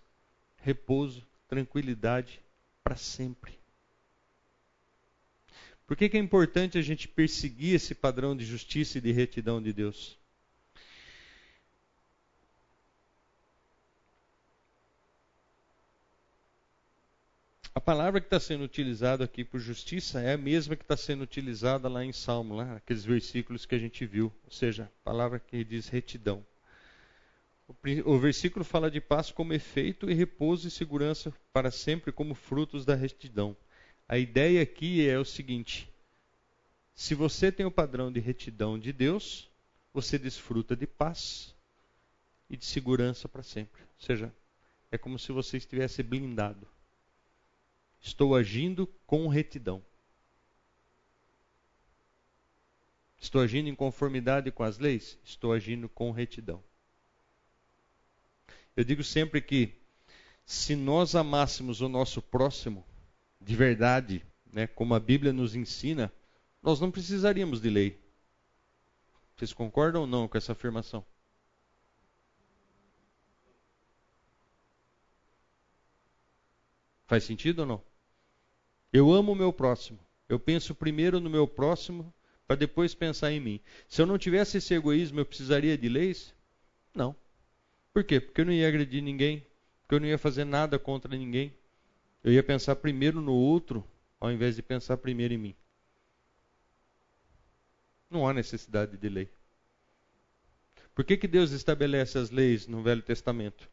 repouso, 0.57 1.23
tranquilidade 1.47 2.41
para 2.83 2.95
sempre. 2.95 3.57
Por 5.85 5.95
que, 5.95 6.09
que 6.09 6.17
é 6.17 6.19
importante 6.19 6.77
a 6.77 6.81
gente 6.81 7.07
perseguir 7.07 7.75
esse 7.75 7.93
padrão 7.93 8.35
de 8.35 8.43
justiça 8.43 8.97
e 8.97 9.01
de 9.01 9.11
retidão 9.11 9.61
de 9.61 9.71
Deus? 9.71 10.17
A 17.75 17.81
palavra 17.81 18.21
que 18.21 18.27
está 18.27 18.39
sendo 18.39 18.63
utilizada 18.63 19.25
aqui 19.25 19.43
por 19.43 19.59
justiça 19.59 20.21
é 20.21 20.31
a 20.31 20.37
mesma 20.37 20.77
que 20.77 20.83
está 20.83 20.95
sendo 20.95 21.25
utilizada 21.25 21.89
lá 21.89 22.05
em 22.05 22.13
Salmo, 22.13 22.55
lá, 22.55 22.77
aqueles 22.77 23.03
versículos 23.03 23.65
que 23.65 23.75
a 23.75 23.77
gente 23.77 24.05
viu. 24.05 24.31
Ou 24.45 24.49
seja, 24.49 24.85
a 24.85 25.03
palavra 25.03 25.39
que 25.39 25.61
diz 25.61 25.89
retidão. 25.89 26.43
O, 28.05 28.17
versículo 28.17 28.63
fala 28.63 28.89
de 28.89 29.01
paz 29.01 29.29
como 29.29 29.51
efeito 29.51 30.09
e 30.09 30.13
repouso 30.13 30.69
e 30.69 30.71
segurança 30.71 31.33
para 31.51 31.69
sempre 31.69 32.13
como 32.13 32.33
frutos 32.33 32.85
da 32.85 32.95
retidão. 32.95 33.57
A 34.07 34.17
ideia 34.17 34.63
aqui 34.63 35.05
é 35.05 35.19
o 35.19 35.25
seguinte: 35.25 35.91
se 36.93 37.13
você 37.13 37.51
tem 37.51 37.65
o 37.65 37.71
padrão 37.71 38.09
de 38.09 38.21
retidão 38.21 38.79
de 38.79 38.93
Deus, 38.93 39.49
você 39.93 40.17
desfruta 40.17 40.77
de 40.77 40.87
paz 40.87 41.53
e 42.49 42.55
de 42.55 42.63
segurança 42.63 43.27
para 43.27 43.43
sempre. 43.43 43.81
Ou 43.81 44.05
seja, 44.05 44.33
é 44.89 44.97
como 44.97 45.19
se 45.19 45.33
você 45.33 45.57
estivesse 45.57 46.01
blindado. 46.01 46.65
Estou 48.05 48.35
agindo 48.35 48.85
com 49.07 49.27
retidão. 49.27 49.83
Estou 53.17 53.41
agindo 53.41 53.67
em 53.67 53.73
conformidade 53.73 54.51
com 54.51 54.61
as 54.61 54.77
leis? 54.77 55.17
Estou 55.23 55.51
agindo 55.51 55.89
com 55.89 56.11
retidão. 56.11 56.63
Eu 58.77 58.83
digo 58.83 59.03
sempre 59.03 59.41
que 59.41 59.73
se 60.45 60.75
nós 60.75 61.15
amássemos 61.15 61.81
o 61.81 61.89
nosso 61.89 62.21
próximo 62.21 62.85
de 63.41 63.55
verdade, 63.55 64.23
né, 64.53 64.67
como 64.67 64.93
a 64.93 64.99
Bíblia 64.99 65.33
nos 65.33 65.55
ensina, 65.55 66.13
nós 66.61 66.79
não 66.79 66.91
precisaríamos 66.91 67.59
de 67.59 67.71
lei. 67.71 67.99
Vocês 69.35 69.51
concordam 69.51 70.01
ou 70.01 70.07
não 70.07 70.27
com 70.27 70.37
essa 70.37 70.51
afirmação? 70.51 71.03
Faz 77.07 77.23
sentido 77.23 77.61
ou 77.61 77.65
não? 77.65 77.94
Eu 78.91 79.11
amo 79.11 79.31
o 79.31 79.35
meu 79.35 79.51
próximo. 79.51 79.99
Eu 80.27 80.39
penso 80.39 80.73
primeiro 80.73 81.19
no 81.19 81.29
meu 81.29 81.47
próximo 81.47 82.13
para 82.47 82.55
depois 82.55 82.93
pensar 82.93 83.31
em 83.31 83.39
mim. 83.39 83.59
Se 83.87 84.01
eu 84.01 84.05
não 84.05 84.17
tivesse 84.17 84.57
esse 84.57 84.73
egoísmo, 84.73 85.19
eu 85.19 85.25
precisaria 85.25 85.77
de 85.77 85.89
leis? 85.89 86.33
Não. 86.93 87.15
Por 87.93 88.03
quê? 88.03 88.19
Porque 88.19 88.41
eu 88.41 88.45
não 88.45 88.53
ia 88.53 88.67
agredir 88.67 89.01
ninguém, 89.01 89.45
porque 89.81 89.95
eu 89.95 89.99
não 89.99 90.07
ia 90.07 90.17
fazer 90.17 90.45
nada 90.45 90.77
contra 90.77 91.15
ninguém. 91.15 91.53
Eu 92.23 92.33
ia 92.33 92.43
pensar 92.43 92.75
primeiro 92.75 93.21
no 93.21 93.33
outro, 93.33 93.85
ao 94.19 94.31
invés 94.31 94.55
de 94.55 94.61
pensar 94.61 94.97
primeiro 94.97 95.33
em 95.33 95.37
mim. 95.37 95.55
Não 98.09 98.27
há 98.27 98.33
necessidade 98.33 98.97
de 98.97 99.09
lei. 99.09 99.29
Por 100.93 101.03
que, 101.03 101.17
que 101.17 101.27
Deus 101.27 101.51
estabelece 101.51 102.17
as 102.17 102.29
leis 102.31 102.67
no 102.67 102.81
Velho 102.81 103.01
Testamento? 103.01 103.69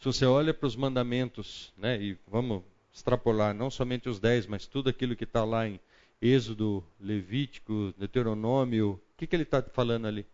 Se 0.00 0.06
você 0.06 0.24
olha 0.24 0.54
para 0.54 0.66
os 0.66 0.74
mandamentos, 0.74 1.74
né, 1.76 2.02
e 2.02 2.16
vamos 2.26 2.62
extrapolar 2.90 3.52
não 3.52 3.70
somente 3.70 4.08
os 4.08 4.18
dez, 4.18 4.46
mas 4.46 4.66
tudo 4.66 4.88
aquilo 4.88 5.14
que 5.14 5.24
está 5.24 5.44
lá 5.44 5.68
em 5.68 5.78
Êxodo, 6.22 6.82
Levítico, 6.98 7.92
Deuteronômio, 7.98 8.92
o 8.92 9.00
que, 9.18 9.26
que 9.26 9.36
ele 9.36 9.42
está 9.42 9.62
falando 9.62 10.06
ali? 10.06 10.24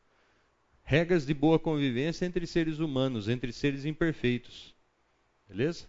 Regras 0.85 1.27
de 1.27 1.35
boa 1.35 1.59
convivência 1.59 2.25
entre 2.25 2.47
seres 2.47 2.79
humanos, 2.79 3.29
entre 3.29 3.53
seres 3.53 3.85
imperfeitos. 3.85 4.73
Beleza? 5.49 5.89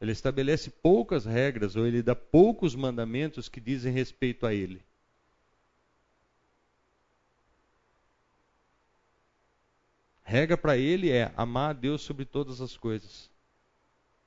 Ele 0.00 0.10
estabelece 0.10 0.68
poucas 0.68 1.24
regras, 1.24 1.76
ou 1.76 1.86
ele 1.86 2.02
dá 2.02 2.16
poucos 2.16 2.74
mandamentos 2.74 3.48
que 3.48 3.60
dizem 3.60 3.92
respeito 3.92 4.44
a 4.44 4.52
ele. 4.52 4.82
Regra 10.26 10.58
para 10.58 10.76
ele 10.76 11.08
é 11.08 11.32
amar 11.36 11.70
a 11.70 11.72
Deus 11.72 12.02
sobre 12.02 12.24
todas 12.24 12.60
as 12.60 12.76
coisas. 12.76 13.30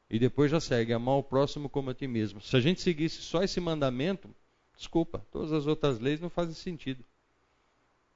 E 0.10 0.18
depois 0.18 0.50
já 0.50 0.60
segue, 0.60 0.94
amar 0.94 1.16
o 1.16 1.24
próximo 1.24 1.68
como 1.68 1.90
a 1.90 1.94
ti 1.94 2.08
mesmo. 2.08 2.42
Se 2.42 2.56
a 2.56 2.62
gente 2.62 2.82
seguisse 2.82 3.22
só 3.22 3.44
esse 3.44 3.60
mandamento, 3.60 4.34
desculpa, 4.78 5.24
todas 5.30 5.52
as 5.52 5.68
outras 5.68 6.00
leis 6.00 6.22
não 6.22 6.30
fazem 6.30 6.56
sentido. 6.56 7.04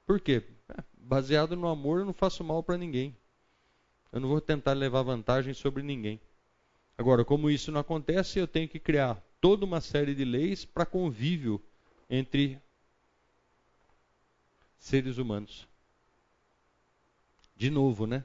Por 0.06 0.18
quê? 0.18 0.42
É, 0.70 0.82
baseado 0.96 1.54
no 1.54 1.68
amor, 1.68 2.00
eu 2.00 2.06
não 2.06 2.14
faço 2.14 2.42
mal 2.42 2.62
para 2.62 2.78
ninguém. 2.78 3.14
Eu 4.10 4.18
não 4.18 4.30
vou 4.30 4.40
tentar 4.40 4.72
levar 4.72 5.02
vantagem 5.02 5.52
sobre 5.52 5.82
ninguém. 5.82 6.18
Agora, 6.96 7.22
como 7.22 7.50
isso 7.50 7.70
não 7.70 7.80
acontece, 7.80 8.38
eu 8.38 8.48
tenho 8.48 8.68
que 8.68 8.78
criar 8.78 9.22
toda 9.42 9.66
uma 9.66 9.82
série 9.82 10.14
de 10.14 10.24
leis 10.24 10.64
para 10.64 10.86
convívio 10.86 11.62
entre 12.08 12.58
seres 14.78 15.18
humanos. 15.18 15.68
De 17.56 17.70
novo, 17.70 18.06
né? 18.06 18.24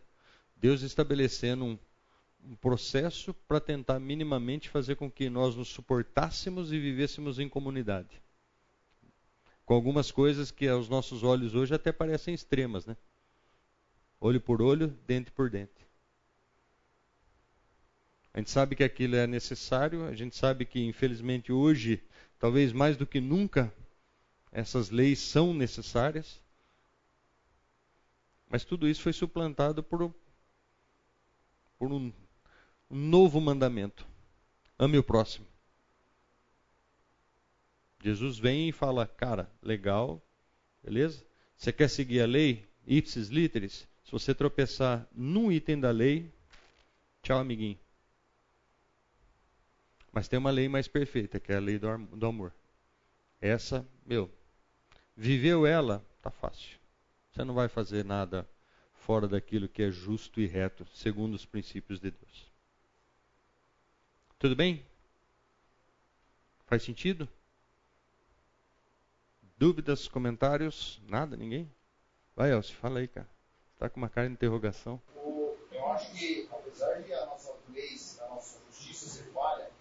Deus 0.55 0.81
estabelecendo 0.81 1.65
um, 1.65 1.79
um 2.43 2.55
processo 2.55 3.33
para 3.47 3.59
tentar 3.59 3.99
minimamente 3.99 4.69
fazer 4.69 4.95
com 4.95 5.09
que 5.09 5.29
nós 5.29 5.55
nos 5.55 5.69
suportássemos 5.69 6.73
e 6.73 6.79
vivêssemos 6.79 7.39
em 7.39 7.47
comunidade. 7.47 8.21
Com 9.65 9.73
algumas 9.73 10.11
coisas 10.11 10.49
que 10.51 10.67
aos 10.67 10.89
nossos 10.89 11.23
olhos 11.23 11.53
hoje 11.53 11.75
até 11.75 11.91
parecem 11.91 12.33
extremas, 12.33 12.85
né? 12.85 12.97
Olho 14.19 14.41
por 14.41 14.61
olho, 14.61 14.87
dente 15.05 15.31
por 15.31 15.49
dente. 15.49 15.87
A 18.33 18.39
gente 18.39 18.51
sabe 18.51 18.75
que 18.75 18.83
aquilo 18.83 19.15
é 19.15 19.25
necessário, 19.25 20.05
a 20.05 20.13
gente 20.13 20.35
sabe 20.35 20.65
que, 20.65 20.79
infelizmente, 20.79 21.51
hoje, 21.51 22.01
talvez 22.37 22.71
mais 22.71 22.95
do 22.97 23.05
que 23.05 23.19
nunca, 23.19 23.73
essas 24.51 24.89
leis 24.89 25.19
são 25.19 25.53
necessárias. 25.53 26.41
Mas 28.49 28.65
tudo 28.65 28.87
isso 28.87 29.03
foi 29.03 29.13
suplantado 29.13 29.83
por, 29.83 30.13
por 31.77 31.91
um, 31.91 32.11
um 32.89 32.97
novo 32.97 33.39
mandamento: 33.39 34.07
ame 34.77 34.97
o 34.97 35.03
próximo. 35.03 35.45
Jesus 38.03 38.39
vem 38.39 38.69
e 38.69 38.71
fala: 38.71 39.05
Cara, 39.05 39.51
legal, 39.61 40.21
beleza? 40.83 41.23
Você 41.55 41.71
quer 41.71 41.89
seguir 41.89 42.21
a 42.21 42.25
lei? 42.25 42.67
Ipsis 42.87 43.27
literis? 43.27 43.87
Se 44.03 44.11
você 44.11 44.33
tropeçar 44.33 45.07
num 45.13 45.51
item 45.51 45.79
da 45.79 45.91
lei, 45.91 46.33
tchau, 47.21 47.37
amiguinho. 47.37 47.77
Mas 50.11 50.27
tem 50.27 50.39
uma 50.39 50.49
lei 50.49 50.67
mais 50.67 50.87
perfeita, 50.87 51.39
que 51.39 51.51
é 51.51 51.57
a 51.57 51.59
lei 51.59 51.77
do, 51.77 51.97
do 51.97 52.25
amor. 52.25 52.51
Essa, 53.39 53.87
meu, 54.05 54.31
viveu 55.15 55.67
ela, 55.67 56.03
tá 56.21 56.31
fácil. 56.31 56.78
Você 57.39 57.45
não 57.45 57.53
vai 57.53 57.69
fazer 57.69 58.03
nada 58.03 58.45
fora 58.91 59.25
daquilo 59.25 59.69
que 59.69 59.81
é 59.81 59.89
justo 59.89 60.41
e 60.41 60.45
reto, 60.45 60.85
segundo 60.93 61.35
os 61.35 61.45
princípios 61.45 61.97
de 61.97 62.11
Deus. 62.11 62.51
Tudo 64.37 64.57
bem? 64.57 64.85
Faz 66.65 66.83
sentido? 66.83 67.29
Dúvidas, 69.57 70.05
comentários? 70.05 71.01
Nada? 71.07 71.37
Ninguém? 71.37 71.73
Vai, 72.35 72.51
Elcio, 72.51 72.75
fala 72.75 72.99
aí, 72.99 73.07
cara. 73.07 73.29
Está 73.73 73.89
com 73.89 74.01
uma 74.01 74.09
cara 74.09 74.27
de 74.27 74.33
interrogação. 74.33 75.01
Eu 75.71 75.91
acho 75.93 76.11
que, 76.11 76.45
apesar 76.51 77.01
de 77.03 77.13
a 77.13 77.25
nossa 77.25 77.55
lei, 77.69 77.95
a 78.19 78.27
nossa 78.27 78.59
justiça 78.67 79.07
ser 79.07 79.31
falha, 79.31 79.71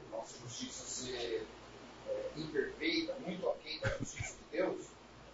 a 0.00 0.16
nossa 0.16 0.38
justiça 0.38 0.86
ser 0.86 1.46
é, 2.06 2.30
imperfeita, 2.38 3.14
muito 3.16 3.46
aquém 3.50 3.78
da 3.80 3.90
justiça 3.98 4.34
de 4.34 4.56
Deus, 4.56 4.87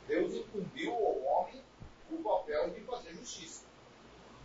Deus 0.07 0.35
incumbiu 0.35 0.93
ao 0.93 1.23
homem 1.23 1.63
o 2.11 2.23
papel 2.23 2.71
de 2.71 2.81
fazer 2.83 3.15
justiça. 3.15 3.65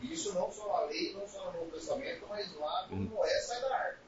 E 0.01 0.14
isso 0.14 0.34
não 0.34 0.51
só 0.51 0.68
na 0.68 0.86
lei, 0.86 1.14
não 1.14 1.28
só 1.28 1.51
no 1.51 1.60
Novo 1.60 1.72
Testamento, 1.72 2.26
mas 2.30 2.53
lá 2.55 2.86
quando 2.88 3.01
hum. 3.01 3.16
Noé 3.16 3.39
sai 3.41 3.62
da 3.62 3.76
arca. 3.76 3.99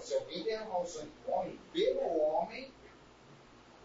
se 0.00 0.14
alguém 0.14 0.42
derramar 0.42 0.82
o 0.82 0.86
sangue 0.86 1.10
do 1.24 1.32
homem, 1.32 1.58
pelo 1.72 2.18
homem, 2.18 2.70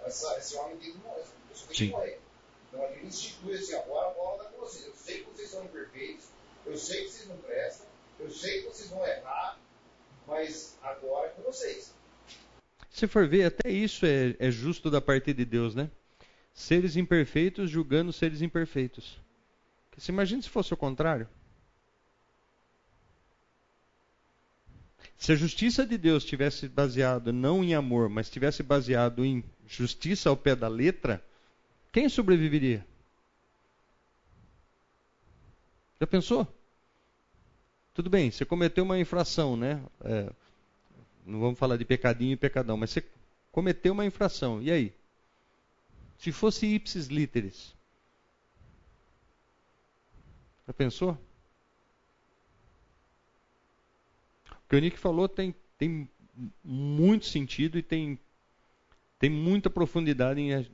essa, 0.05 0.37
esse 0.37 0.55
homem 0.57 0.77
tem 0.77 0.91
que 0.91 0.97
morrer. 0.97 1.23
Essa 1.51 1.67
tem 1.67 1.75
que 1.75 1.87
morrer. 1.89 2.19
Então 2.67 2.85
a 2.85 2.89
gente 2.89 3.05
institui 3.05 3.55
assim, 3.55 3.75
agora 3.75 4.09
a 4.09 4.13
bola 4.13 4.37
está 4.37 4.49
com 4.51 4.59
vocês. 4.59 4.85
Eu 4.85 4.95
sei 4.95 5.23
que 5.23 5.29
vocês 5.31 5.49
são 5.49 5.63
imperfeitos, 5.63 6.25
eu 6.65 6.77
sei 6.77 7.05
que 7.05 7.11
vocês 7.11 7.29
não 7.29 7.37
prestam, 7.37 7.87
eu 8.19 8.29
sei 8.29 8.61
que 8.61 8.67
vocês 8.67 8.89
vão 8.89 9.05
errar, 9.07 9.57
mas 10.27 10.77
agora 10.81 11.27
é 11.27 11.29
com 11.29 11.43
vocês. 11.43 11.93
Se 12.89 13.07
for 13.07 13.27
ver, 13.27 13.45
até 13.45 13.69
isso 13.69 14.05
é, 14.05 14.35
é 14.39 14.51
justo 14.51 14.89
da 14.89 14.99
parte 14.99 15.33
de 15.33 15.45
Deus, 15.45 15.73
né? 15.73 15.89
Seres 16.57 16.95
imperfeitos 16.95 17.69
julgando 17.69 18.11
seres 18.11 18.41
imperfeitos. 18.41 19.15
Você 19.95 20.11
imagina 20.11 20.41
se 20.41 20.49
fosse 20.49 20.73
o 20.73 20.77
contrário? 20.77 21.29
Se 25.19 25.31
a 25.31 25.35
justiça 25.35 25.85
de 25.85 25.99
Deus 25.99 26.25
tivesse 26.25 26.67
baseado 26.67 27.31
não 27.31 27.63
em 27.63 27.75
amor, 27.75 28.09
mas 28.09 28.27
tivesse 28.27 28.63
baseado 28.63 29.23
em 29.23 29.43
justiça 29.67 30.29
ao 30.29 30.35
pé 30.35 30.55
da 30.55 30.67
letra, 30.67 31.23
quem 31.91 32.09
sobreviveria? 32.09 32.83
Já 35.99 36.07
pensou? 36.07 36.47
Tudo 37.93 38.09
bem, 38.09 38.31
você 38.31 38.45
cometeu 38.45 38.83
uma 38.83 38.99
infração, 38.99 39.55
né? 39.55 39.79
É, 40.03 40.31
não 41.23 41.39
vamos 41.39 41.59
falar 41.59 41.77
de 41.77 41.85
pecadinho 41.85 42.33
e 42.33 42.37
pecadão, 42.37 42.77
mas 42.77 42.89
você 42.89 43.05
cometeu 43.51 43.93
uma 43.93 44.05
infração. 44.05 44.59
E 44.61 44.71
aí? 44.71 44.93
Se 46.17 46.31
fosse 46.31 46.65
ipsis 46.65 47.07
literis. 47.07 47.75
Já 50.67 50.73
pensou? 50.73 51.17
O 54.51 54.69
que 54.69 54.75
o 54.75 54.79
Nick 54.79 54.97
falou 54.97 55.29
tem, 55.29 55.55
tem 55.77 56.09
muito 56.63 57.25
sentido 57.25 57.77
e 57.77 57.83
tem, 57.83 58.19
tem 59.17 59.29
muita 59.29 59.69
profundidade 59.69 60.41
em, 60.41 60.67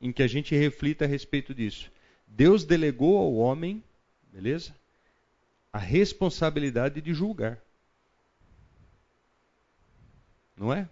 em 0.00 0.12
que 0.12 0.22
a 0.22 0.28
gente 0.28 0.54
reflita 0.54 1.04
a 1.04 1.08
respeito 1.08 1.52
disso. 1.52 1.90
Deus 2.26 2.64
delegou 2.64 3.18
ao 3.18 3.34
homem, 3.34 3.82
beleza? 4.32 4.74
A 5.72 5.78
responsabilidade 5.78 7.00
de 7.00 7.12
julgar. 7.12 7.60
Não 10.56 10.72
é? 10.72 10.88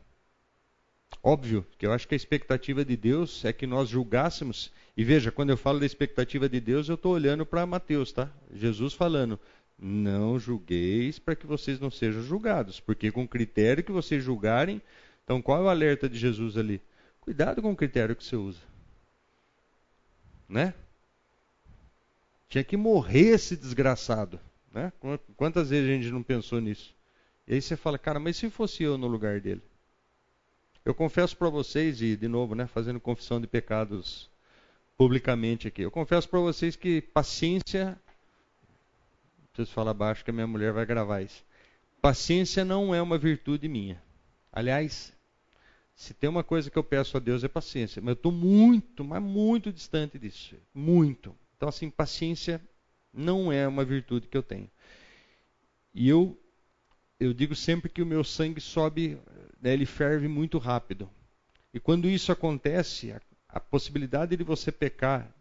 Óbvio 1.23 1.67
que 1.77 1.87
eu 1.87 1.93
acho 1.93 2.09
que 2.09 2.15
a 2.15 2.17
expectativa 2.17 2.85
de 2.85 2.97
Deus 2.97 3.45
é 3.45 3.53
que 3.53 3.67
nós 3.67 3.89
julgássemos. 3.89 4.73
E 4.97 5.05
veja, 5.05 5.31
quando 5.31 5.51
eu 5.51 5.57
falo 5.57 5.79
da 5.79 5.87
expectativa 5.87 6.49
de 6.49 6.61
Deus, 6.61 6.89
eu 6.89 6.95
estou 6.95 7.13
olhando 7.13 7.45
para 7.45 7.67
Mateus, 7.67 8.11
tá? 8.11 8.31
Jesus 8.55 8.95
falando: 8.95 9.39
não 9.79 10.39
julgueis 10.39 11.19
para 11.19 11.37
que 11.37 11.47
vocês 11.47 11.79
não 11.79 11.91
sejam 11.91 12.23
julgados, 12.23 12.81
porque 12.81 13.11
com 13.11 13.25
o 13.25 13.29
critério 13.29 13.85
que 13.85 13.93
vocês 13.93 14.23
julgarem. 14.23 14.81
Então, 15.25 15.41
qual 15.41 15.59
é 15.59 15.65
o 15.65 15.69
alerta 15.69 16.09
de 16.09 16.19
Jesus 16.19 16.57
ali? 16.57 16.81
Cuidado 17.21 17.63
com 17.63 17.71
o 17.71 17.77
critério 17.77 18.17
que 18.17 18.25
você 18.25 18.37
usa. 18.37 18.61
Né? 20.49 20.75
Tinha 22.49 22.65
que 22.65 22.77
morrer 22.77 23.35
esse 23.35 23.57
desgraçado. 23.57 24.41
Né? 24.73 24.93
Quantas 25.37 25.71
vezes 25.71 25.89
a 25.89 25.93
gente 25.93 26.11
não 26.11 26.23
pensou 26.23 26.61
nisso? 26.61 26.95
E 27.47 27.55
aí 27.55 27.63
você 27.63 27.77
fala, 27.77 27.99
cara, 27.99 28.19
mas 28.19 28.37
se 28.37 28.51
fosse 28.51 28.83
eu 28.83 28.99
no 28.99 29.07
lugar 29.07 29.41
dele? 29.41 29.63
Eu 30.85 30.95
confesso 30.95 31.37
para 31.37 31.49
vocês, 31.49 32.01
e 32.01 32.17
de 32.17 32.29
novo, 32.29 32.55
né, 32.55 32.67
fazendo 32.67 32.99
confissão 32.99 33.41
de 33.41 33.47
pecados 33.47 34.31
publicamente 34.97 35.69
aqui, 35.69 35.83
eu 35.83 35.91
confesso 35.91 36.29
para 36.29 36.41
vocês 36.41 36.77
que 36.77 37.01
paciência. 37.01 37.99
Preciso 39.53 39.75
falar 39.75 39.95
baixo 39.95 40.25
que 40.25 40.31
a 40.31 40.33
minha 40.35 40.47
mulher 40.47 40.73
vai 40.73 40.87
gravar 40.87 41.23
isso. 41.23 41.45
Paciência 42.01 42.65
não 42.65 42.95
é 42.95 43.03
uma 43.03 43.19
virtude 43.19 43.69
minha. 43.69 44.03
Aliás, 44.53 45.13
se 45.95 46.15
tem 46.15 46.31
uma 46.31 46.43
coisa 46.43 46.71
que 46.71 46.79
eu 46.79 46.83
peço 46.83 47.17
a 47.17 47.21
Deus 47.21 47.45
é 47.45 47.49
paciência, 47.49 48.01
mas 48.01 48.13
eu 48.13 48.15
estou 48.15 48.33
muito, 48.33 49.05
mas 49.05 49.23
muito 49.23 49.71
distante 49.71 50.19
disso. 50.19 50.57
Muito. 50.75 51.37
Então, 51.57 51.69
assim, 51.69 51.91
paciência 51.91 52.59
não 53.13 53.53
é 53.53 53.69
uma 53.69 53.85
virtude 53.85 54.27
que 54.27 54.37
eu 54.37 54.43
tenho. 54.43 54.71
E 55.93 56.09
eu, 56.09 56.39
eu 57.19 57.35
digo 57.35 57.55
sempre 57.55 57.91
que 57.91 58.01
o 58.01 58.07
meu 58.07 58.25
sangue 58.25 58.63
sobe, 58.63 59.19
né, 59.61 59.73
ele 59.73 59.87
ferve 59.87 60.29
muito 60.29 60.59
rápido. 60.59 61.09
E 61.73 61.79
quando 61.79 62.09
isso 62.09 62.33
acontece, 62.33 63.13
a, 63.13 63.21
a 63.49 63.61
possibilidade 63.61 64.37
de 64.37 64.43
você 64.43 64.73
pecar, 64.73 65.33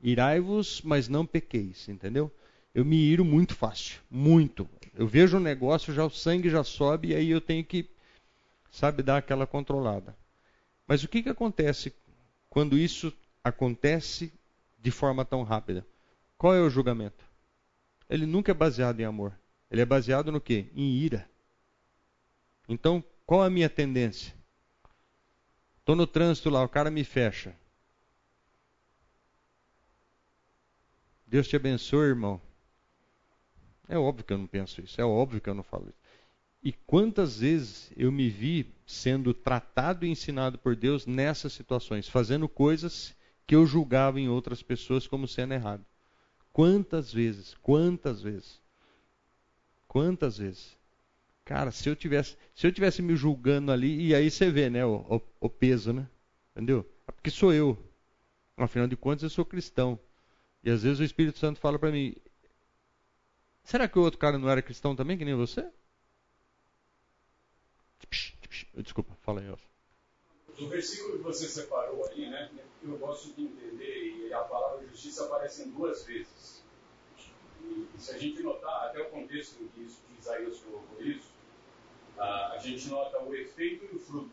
irai-vos, 0.00 0.82
mas 0.82 1.08
não 1.08 1.24
pequeis, 1.24 1.88
entendeu? 1.88 2.30
Eu 2.74 2.84
me 2.84 2.96
iro 2.96 3.24
muito 3.24 3.54
fácil, 3.54 4.00
muito. 4.10 4.68
Eu 4.94 5.06
vejo 5.06 5.38
um 5.38 5.40
negócio, 5.40 5.94
já 5.94 6.04
o 6.04 6.10
sangue 6.10 6.50
já 6.50 6.62
sobe 6.62 7.08
e 7.08 7.14
aí 7.14 7.30
eu 7.30 7.40
tenho 7.40 7.64
que, 7.64 7.88
sabe, 8.70 9.02
dar 9.02 9.18
aquela 9.18 9.46
controlada. 9.46 10.16
Mas 10.86 11.02
o 11.02 11.08
que, 11.08 11.22
que 11.22 11.28
acontece 11.28 11.94
quando 12.50 12.76
isso 12.76 13.12
acontece 13.42 14.32
de 14.78 14.90
forma 14.90 15.24
tão 15.24 15.42
rápida? 15.42 15.86
Qual 16.36 16.54
é 16.54 16.60
o 16.60 16.68
julgamento? 16.68 17.24
Ele 18.08 18.26
nunca 18.26 18.52
é 18.52 18.54
baseado 18.54 19.00
em 19.00 19.04
amor. 19.04 19.32
Ele 19.70 19.80
é 19.80 19.86
baseado 19.86 20.30
no 20.30 20.40
quê? 20.40 20.66
Em 20.74 20.92
ira. 20.92 21.28
Então, 22.68 23.02
qual 23.24 23.42
a 23.42 23.50
minha 23.50 23.68
tendência? 23.68 24.34
Estou 25.78 25.94
no 25.94 26.06
trânsito 26.06 26.50
lá, 26.50 26.64
o 26.64 26.68
cara 26.68 26.90
me 26.90 27.04
fecha. 27.04 27.54
Deus 31.26 31.46
te 31.48 31.56
abençoe, 31.56 32.08
irmão. 32.08 32.40
É 33.88 33.96
óbvio 33.96 34.24
que 34.24 34.32
eu 34.32 34.38
não 34.38 34.46
penso 34.46 34.80
isso, 34.80 35.00
é 35.00 35.04
óbvio 35.04 35.40
que 35.40 35.48
eu 35.48 35.54
não 35.54 35.62
falo 35.62 35.88
isso. 35.88 35.98
E 36.62 36.72
quantas 36.72 37.38
vezes 37.38 37.92
eu 37.96 38.10
me 38.10 38.28
vi 38.28 38.74
sendo 38.84 39.32
tratado 39.32 40.04
e 40.04 40.08
ensinado 40.08 40.58
por 40.58 40.74
Deus 40.74 41.06
nessas 41.06 41.52
situações, 41.52 42.08
fazendo 42.08 42.48
coisas 42.48 43.14
que 43.46 43.54
eu 43.54 43.64
julgava 43.64 44.18
em 44.18 44.28
outras 44.28 44.62
pessoas 44.62 45.06
como 45.06 45.28
sendo 45.28 45.54
errado. 45.54 45.84
Quantas 46.52 47.12
vezes, 47.12 47.54
quantas 47.62 48.20
vezes, 48.20 48.60
quantas 49.86 50.38
vezes. 50.38 50.76
Cara, 51.46 51.70
se 51.70 51.88
eu 51.88 51.94
tivesse, 51.94 52.36
se 52.56 52.66
eu 52.66 52.72
tivesse 52.72 53.00
me 53.00 53.14
julgando 53.14 53.70
ali, 53.70 54.08
e 54.08 54.14
aí 54.16 54.28
você 54.28 54.50
vê, 54.50 54.68
né, 54.68 54.84
o, 54.84 54.96
o, 55.08 55.20
o 55.42 55.48
peso, 55.48 55.92
né? 55.92 56.10
Entendeu? 56.50 56.84
É 57.06 57.12
porque 57.12 57.30
sou 57.30 57.54
eu. 57.54 57.78
Afinal 58.56 58.88
de 58.88 58.96
contas, 58.96 59.22
eu 59.22 59.30
sou 59.30 59.44
cristão. 59.44 59.96
E 60.64 60.70
às 60.70 60.82
vezes 60.82 60.98
o 60.98 61.04
Espírito 61.04 61.38
Santo 61.38 61.60
fala 61.60 61.78
para 61.78 61.92
mim: 61.92 62.16
Será 63.62 63.86
que 63.86 63.96
o 63.96 64.02
outro 64.02 64.18
cara 64.18 64.36
não 64.36 64.50
era 64.50 64.60
cristão 64.60 64.96
também, 64.96 65.16
que 65.16 65.24
nem 65.24 65.36
você? 65.36 65.70
Desculpa, 68.74 69.16
fala 69.22 69.40
aí. 69.40 69.48
O 70.58 70.68
versículo 70.68 71.18
que 71.18 71.22
você 71.22 71.46
separou 71.46 72.04
aí, 72.08 72.28
né? 72.28 72.50
Eu 72.82 72.98
gosto 72.98 73.32
de 73.34 73.44
entender, 73.44 74.26
e 74.26 74.32
a 74.32 74.40
palavra 74.40 74.84
justiça 74.88 75.24
aparece 75.26 75.62
em 75.62 75.70
duas 75.70 76.04
vezes. 76.04 76.64
E, 77.62 77.86
se 77.98 78.10
a 78.10 78.18
gente 78.18 78.42
notar, 78.42 78.88
até 78.88 79.00
o 79.00 79.10
contexto 79.10 79.58
que 79.74 79.82
isso, 79.82 80.00
que 80.08 80.20
Isaías 80.20 80.58
colocou 80.58 81.00
isso, 81.00 81.35
a 82.18 82.56
gente 82.58 82.88
nota 82.88 83.22
o 83.22 83.34
efeito 83.34 83.84
e 83.84 83.96
o 83.96 83.98
fruto. 83.98 84.30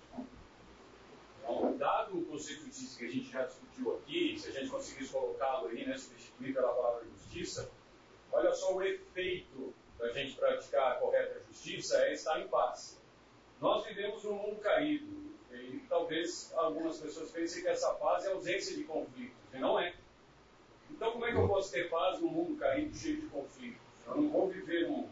Então, 1.40 1.76
dado 1.78 2.18
o 2.18 2.26
conceito 2.26 2.66
de 2.70 2.98
que 2.98 3.06
a 3.06 3.10
gente 3.10 3.30
já 3.30 3.46
discutiu 3.46 3.98
aqui, 3.98 4.38
se 4.40 4.50
a 4.50 4.52
gente 4.52 4.70
conseguisse 4.70 5.12
colocá-lo 5.12 5.68
aí, 5.68 5.86
né, 5.86 5.98
substituir 5.98 6.54
pela 6.54 6.74
palavra 6.74 7.06
justiça, 7.06 7.70
Olha 8.34 8.52
só 8.52 8.74
o 8.74 8.82
efeito 8.82 9.74
da 10.00 10.12
gente 10.12 10.36
praticar 10.36 10.94
a 10.94 10.96
correta 10.96 11.40
justiça 11.48 12.04
é 12.04 12.14
estar 12.14 12.42
em 12.42 12.48
paz. 12.48 13.00
Nós 13.62 13.86
vivemos 13.86 14.24
num 14.24 14.34
mundo 14.34 14.60
caído 14.60 15.06
e 15.52 15.84
talvez 15.88 16.52
algumas 16.56 17.00
pessoas 17.00 17.30
pensem 17.30 17.62
que 17.62 17.68
essa 17.68 17.94
paz 17.94 18.26
é 18.26 18.32
ausência 18.32 18.76
de 18.76 18.84
conflitos, 18.86 19.38
e 19.54 19.60
não 19.60 19.80
é. 19.80 19.94
Então, 20.90 21.12
como 21.12 21.26
é 21.26 21.32
que 21.32 21.38
eu 21.38 21.48
posso 21.48 21.72
ter 21.72 21.90
paz 21.92 22.20
num 22.20 22.28
mundo 22.28 22.58
caído 22.58 22.98
cheio 22.98 23.22
de 23.22 23.28
conflitos? 23.28 23.80
Eu 24.08 24.16
não 24.16 24.30
vou 24.30 24.50
viver 24.50 24.90
num. 24.90 25.08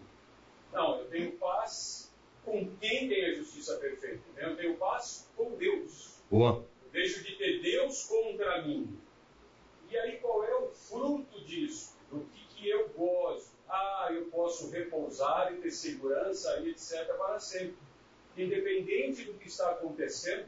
Não, 0.73 0.97
eu 0.97 1.05
tenho 1.05 1.31
paz 1.33 2.10
com 2.43 2.75
quem 2.77 3.07
tem 3.07 3.25
a 3.25 3.33
justiça 3.35 3.77
perfeita. 3.77 4.23
Eu 4.37 4.55
tenho 4.55 4.77
paz 4.77 5.29
com 5.35 5.55
Deus. 5.55 6.21
Boa. 6.29 6.65
Eu 6.83 6.91
deixo 6.91 7.23
de 7.23 7.35
ter 7.35 7.61
Deus 7.61 8.03
contra 8.05 8.61
mim. 8.63 8.97
E 9.89 9.97
aí, 9.97 10.17
qual 10.17 10.43
é 10.43 10.55
o 10.55 10.69
fruto 10.69 11.43
disso? 11.43 11.97
Do 12.09 12.21
que 12.21 12.41
que 12.55 12.69
eu 12.69 12.89
gozo. 12.89 13.51
Ah, 13.67 14.09
eu 14.11 14.25
posso 14.25 14.69
repousar 14.69 15.53
e 15.53 15.57
ter 15.57 15.71
segurança 15.71 16.59
e 16.59 16.69
etc. 16.69 17.05
para 17.17 17.39
sempre. 17.39 17.77
Independente 18.37 19.25
do 19.25 19.33
que 19.33 19.47
está 19.47 19.71
acontecendo, 19.71 20.47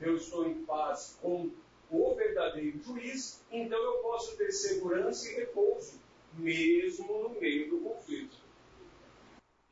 eu 0.00 0.16
estou 0.16 0.46
em 0.46 0.64
paz 0.64 1.18
com 1.20 1.50
o 1.90 2.14
verdadeiro 2.14 2.80
juiz, 2.82 3.42
então 3.50 3.78
eu 3.78 4.02
posso 4.02 4.36
ter 4.36 4.52
segurança 4.52 5.28
e 5.28 5.34
repouso, 5.34 6.00
mesmo 6.34 7.22
no 7.22 7.40
meio 7.40 7.68
do 7.68 7.80
conflito. 7.80 8.36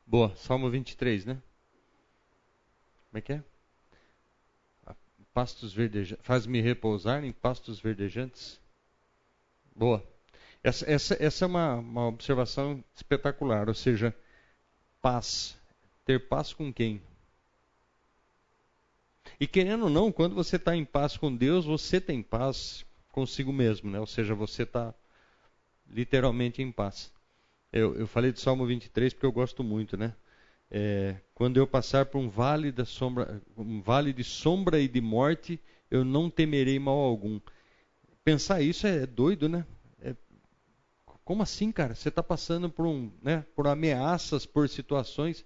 Boa, 0.05 0.35
Salmo 0.35 0.69
23, 0.71 1.25
né? 1.25 1.43
Como 3.11 3.19
é 3.19 3.21
que 3.21 3.33
é? 3.33 3.45
Pastos 5.33 5.73
verdejantes. 5.73 6.25
Faz-me 6.25 6.61
repousar 6.61 7.25
em 7.25 7.33
pastos 7.33 7.81
verdejantes. 7.81 8.61
Boa. 9.75 10.05
Essa, 10.63 10.91
essa, 10.91 11.17
essa 11.23 11.45
é 11.45 11.47
uma, 11.47 11.77
uma 11.77 12.07
observação 12.09 12.83
espetacular, 12.95 13.69
ou 13.69 13.75
seja, 13.75 14.15
paz. 15.01 15.57
Ter 16.05 16.29
paz 16.29 16.53
com 16.53 16.73
quem? 16.73 17.01
E 19.39 19.47
querendo 19.47 19.85
ou 19.85 19.91
não, 19.91 20.11
quando 20.11 20.35
você 20.35 20.57
está 20.57 20.75
em 20.75 20.85
paz 20.85 21.17
com 21.17 21.35
Deus, 21.35 21.65
você 21.65 22.01
tem 22.01 22.23
paz 22.23 22.85
consigo 23.13 23.53
mesmo, 23.53 23.91
né? 23.91 24.01
Ou 24.01 24.07
seja, 24.07 24.35
você 24.35 24.65
está 24.65 24.95
literalmente 25.89 26.63
em 26.63 26.73
paz. 26.73 27.13
Eu, 27.73 27.95
eu, 27.95 28.07
falei 28.07 28.33
de 28.33 28.41
Salmo 28.41 28.67
23 28.67 29.13
porque 29.13 29.27
eu 29.27 29.33
gosto 29.33 29.63
muito, 29.63 29.97
né? 29.97 30.15
É, 30.71 31.17
quando 31.35 31.57
eu 31.57 31.67
passar 31.67 32.07
por 32.07 32.19
um 32.19 32.29
vale 32.29 32.71
da 32.71 32.85
sombra, 32.85 33.43
um 33.57 33.81
vale 33.81 34.13
de 34.13 34.25
sombra 34.25 34.79
e 34.79 34.89
de 34.89 35.01
morte, 35.01 35.61
eu 35.91 36.05
não 36.05 36.29
temerei 36.29 36.79
mal 36.79 36.99
algum. 36.99 37.41
Pensar 38.25 38.61
isso 38.61 38.87
é 38.87 39.07
doido, 39.07 39.49
né? 39.49 39.65
Como 41.29 41.43
assim, 41.43 41.71
cara? 41.71 41.95
Você 41.95 42.09
está 42.09 42.23
passando 42.23 42.71
por, 42.71 42.87
um, 42.87 43.13
né, 43.21 43.45
por 43.55 43.67
ameaças, 43.67 44.47
por 44.47 44.67
situações, 44.67 45.45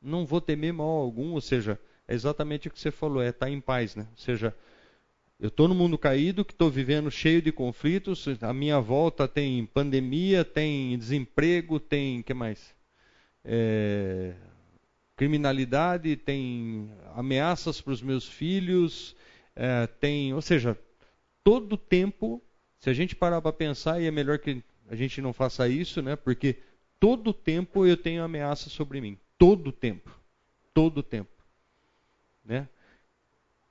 não 0.00 0.24
vou 0.24 0.40
temer 0.40 0.72
mal 0.72 0.86
algum. 0.86 1.32
Ou 1.32 1.40
seja, 1.40 1.76
é 2.06 2.14
exatamente 2.14 2.68
o 2.68 2.70
que 2.70 2.78
você 2.78 2.92
falou, 2.92 3.20
é 3.20 3.30
estar 3.30 3.46
tá 3.46 3.50
em 3.50 3.60
paz. 3.60 3.96
Né? 3.96 4.06
Ou 4.12 4.16
seja, 4.16 4.54
eu 5.40 5.48
estou 5.48 5.66
no 5.66 5.74
mundo 5.74 5.98
caído, 5.98 6.44
que 6.44 6.52
estou 6.52 6.70
vivendo 6.70 7.10
cheio 7.10 7.42
de 7.42 7.50
conflitos, 7.50 8.28
a 8.40 8.52
minha 8.52 8.78
volta 8.78 9.26
tem 9.26 9.66
pandemia, 9.66 10.44
tem 10.44 10.96
desemprego, 10.96 11.80
tem. 11.80 12.22
que 12.22 12.32
mais? 12.32 12.72
É, 13.44 14.34
criminalidade, 15.16 16.16
tem 16.16 16.90
ameaças 17.14 17.80
para 17.80 17.92
os 17.92 18.02
meus 18.02 18.26
filhos, 18.26 19.14
é, 19.54 19.86
tem. 19.86 20.34
Ou 20.34 20.42
seja, 20.42 20.78
todo 21.42 21.76
tempo, 21.76 22.42
se 22.80 22.90
a 22.90 22.92
gente 22.92 23.14
parar 23.14 23.40
para 23.40 23.52
pensar, 23.52 24.00
e 24.00 24.06
é 24.06 24.10
melhor 24.10 24.38
que 24.38 24.62
a 24.88 24.96
gente 24.96 25.20
não 25.20 25.32
faça 25.32 25.68
isso, 25.68 26.02
né? 26.02 26.16
Porque 26.16 26.58
todo 26.98 27.32
tempo 27.32 27.86
eu 27.86 27.96
tenho 27.96 28.22
ameaça 28.22 28.68
sobre 28.68 29.00
mim. 29.00 29.18
Todo 29.38 29.72
tempo. 29.72 30.10
Todo 30.72 31.02
tempo. 31.02 31.30
Né? 32.44 32.68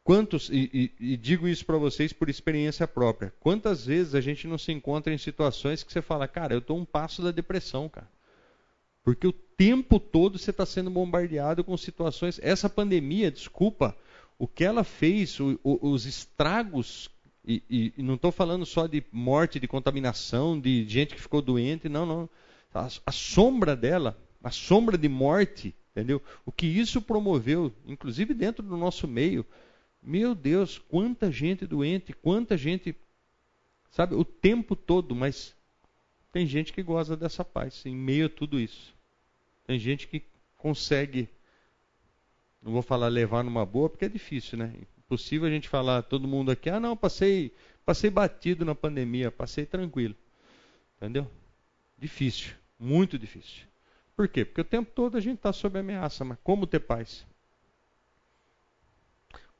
Quantos, 0.03 0.49
e, 0.49 0.91
e, 0.99 1.13
e 1.13 1.17
digo 1.17 1.47
isso 1.47 1.65
para 1.65 1.77
vocês 1.77 2.11
por 2.11 2.29
experiência 2.29 2.85
própria, 2.87 3.33
quantas 3.39 3.85
vezes 3.85 4.15
a 4.15 4.21
gente 4.21 4.47
não 4.47 4.57
se 4.57 4.71
encontra 4.71 5.13
em 5.13 5.17
situações 5.17 5.81
que 5.81 5.93
você 5.93 6.01
fala, 6.01 6.27
cara, 6.27 6.53
eu 6.53 6.59
estou 6.59 6.77
um 6.77 6.83
passo 6.83 7.21
da 7.21 7.31
depressão, 7.31 7.87
cara. 7.87 8.09
Porque 9.03 9.27
o 9.27 9.33
tempo 9.57 9.99
todo 9.99 10.37
você 10.37 10.51
está 10.51 10.65
sendo 10.65 10.89
bombardeado 10.89 11.63
com 11.63 11.75
situações. 11.77 12.39
Essa 12.41 12.69
pandemia, 12.69 13.31
desculpa, 13.31 13.95
o 14.37 14.47
que 14.47 14.63
ela 14.63 14.83
fez, 14.83 15.39
o, 15.39 15.59
o, 15.63 15.91
os 15.91 16.05
estragos 16.05 17.09
e, 17.45 17.61
e, 17.69 17.93
e 17.97 18.03
não 18.03 18.15
estou 18.15 18.31
falando 18.31 18.65
só 18.65 18.87
de 18.87 19.03
morte, 19.11 19.59
de 19.59 19.67
contaminação, 19.67 20.59
de 20.59 20.87
gente 20.87 21.13
que 21.13 21.21
ficou 21.21 21.41
doente, 21.41 21.89
não, 21.89 22.05
não. 22.05 22.29
A, 22.73 22.87
a, 23.05 23.11
sombra 23.11 23.75
dela, 23.75 24.17
a 24.41 24.49
sombra 24.49 24.97
de 24.97 25.09
morte, 25.09 25.75
entendeu? 25.91 26.21
O 26.45 26.51
que 26.51 26.65
isso 26.65 27.01
promoveu, 27.01 27.71
inclusive 27.85 28.33
dentro 28.33 28.63
do 28.63 28.77
nosso 28.77 29.07
meio. 29.07 29.45
Meu 30.01 30.33
Deus, 30.33 30.77
quanta 30.77 31.31
gente 31.31 31.65
doente, 31.65 32.13
quanta 32.13 32.57
gente, 32.57 32.95
sabe, 33.91 34.15
o 34.15 34.23
tempo 34.23 34.75
todo, 34.75 35.13
mas 35.13 35.53
tem 36.31 36.47
gente 36.47 36.73
que 36.73 36.81
goza 36.81 37.15
dessa 37.15 37.43
paz 37.43 37.85
em 37.85 37.95
meio 37.95 38.25
a 38.25 38.29
tudo 38.29 38.59
isso. 38.59 38.92
Tem 39.65 39.79
gente 39.79 40.07
que 40.07 40.23
consegue 40.57 41.29
Não 42.61 42.71
vou 42.71 42.81
falar 42.81 43.07
levar 43.07 43.43
numa 43.43 43.65
boa, 43.65 43.89
porque 43.89 44.05
é 44.05 44.09
difícil, 44.09 44.57
né? 44.57 44.73
Impossível 44.97 45.47
a 45.47 45.51
gente 45.51 45.67
falar, 45.67 46.01
todo 46.03 46.27
mundo 46.27 46.49
aqui, 46.49 46.69
ah, 46.69 46.79
não, 46.79 46.95
passei, 46.95 47.53
passei 47.85 48.09
batido 48.09 48.63
na 48.63 48.73
pandemia, 48.73 49.29
passei 49.29 49.65
tranquilo. 49.65 50.15
Entendeu? 50.97 51.29
Difícil, 51.97 52.53
muito 52.79 53.19
difícil. 53.19 53.65
Por 54.15 54.27
quê? 54.27 54.45
Porque 54.45 54.61
o 54.61 54.65
tempo 54.65 54.91
todo 54.93 55.17
a 55.17 55.19
gente 55.19 55.37
está 55.37 55.51
sob 55.51 55.77
ameaça, 55.77 56.23
mas 56.23 56.37
como 56.43 56.65
ter 56.65 56.79
paz? 56.79 57.25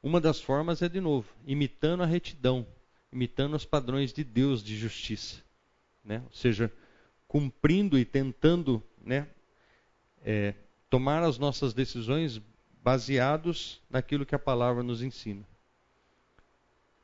Uma 0.02 0.20
das 0.20 0.40
formas 0.40 0.82
é, 0.82 0.88
de 0.88 1.00
novo, 1.00 1.28
imitando 1.46 2.02
a 2.02 2.06
retidão, 2.06 2.66
imitando 3.12 3.54
os 3.54 3.64
padrões 3.64 4.12
de 4.12 4.24
Deus 4.24 4.62
de 4.62 4.76
justiça. 4.76 5.42
Né? 6.04 6.22
Ou 6.26 6.32
seja, 6.32 6.72
cumprindo 7.26 7.98
e 7.98 8.04
tentando 8.04 8.82
né, 9.02 9.26
é, 10.24 10.54
tomar 10.88 11.22
as 11.22 11.38
nossas 11.38 11.74
decisões 11.74 12.40
baseados 12.82 13.80
naquilo 13.90 14.26
que 14.26 14.34
a 14.34 14.38
palavra 14.38 14.82
nos 14.82 15.02
ensina. 15.02 15.44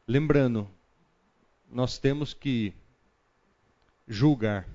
Lembrando, 0.07 0.69
nós 1.71 1.99
temos 1.99 2.35
que 2.35 2.75
julgar, 4.09 4.69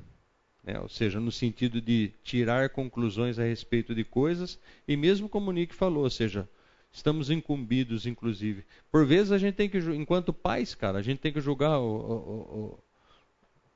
né? 0.64 0.80
ou 0.80 0.88
seja, 0.88 1.20
no 1.20 1.32
sentido 1.32 1.82
de 1.82 2.14
tirar 2.24 2.70
conclusões 2.70 3.38
a 3.38 3.44
respeito 3.44 3.94
de 3.94 4.04
coisas, 4.04 4.60
e 4.88 4.96
mesmo 4.96 5.28
como 5.28 5.50
o 5.50 5.54
Nick 5.54 5.76
falou, 5.76 6.04
ou 6.04 6.10
seja, 6.10 6.48
estamos 6.92 7.30
incumbidos, 7.30 8.06
inclusive. 8.06 8.66
Por 8.90 9.06
vezes 9.06 9.32
a 9.32 9.38
gente 9.38 9.56
tem 9.56 9.70
que, 9.70 9.78
enquanto 9.78 10.32
pais, 10.32 10.74
cara, 10.74 11.00
a 11.00 11.02
gente 11.02 11.20
tem 11.20 11.34
que 11.34 11.42
julgar 11.42 11.80
o, 11.80 11.84
o, 11.84 12.60
o 12.60 12.80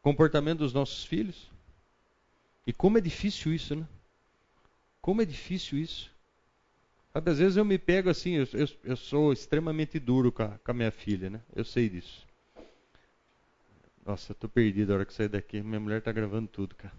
comportamento 0.02 0.60
dos 0.60 0.74
nossos 0.74 1.04
filhos. 1.04 1.52
E 2.66 2.72
como 2.72 2.98
é 2.98 3.02
difícil 3.02 3.54
isso, 3.54 3.76
né? 3.76 3.86
Como 5.02 5.22
é 5.22 5.26
difícil 5.26 5.80
isso. 5.80 6.12
Às 7.14 7.40
vezes 7.40 7.58
eu 7.58 7.66
me 7.66 7.78
pego 7.78 8.10
assim, 8.10 8.36
eu, 8.36 8.48
eu, 8.54 8.68
eu 8.84 8.96
sou 8.96 9.34
extremamente 9.34 10.00
duro 10.00 10.32
com 10.32 10.44
a, 10.44 10.50
com 10.60 10.72
a, 10.72 10.74
minha 10.74 10.92
filha, 10.92 11.30
né? 11.30 11.42
Eu 11.56 11.66
sei 11.66 11.90
disso. 11.90 12.26
Nossa, 14.06 14.32
eu 14.32 14.36
tô 14.36 14.48
perdido 14.48 14.92
a 14.92 14.96
hora 14.96 15.06
que 15.06 15.14
sair 15.14 15.28
daqui. 15.28 15.62
Minha 15.62 15.80
mulher 15.80 16.02
tá 16.02 16.12
gravando 16.12 16.48
tudo, 16.48 16.76
cara. 16.76 16.94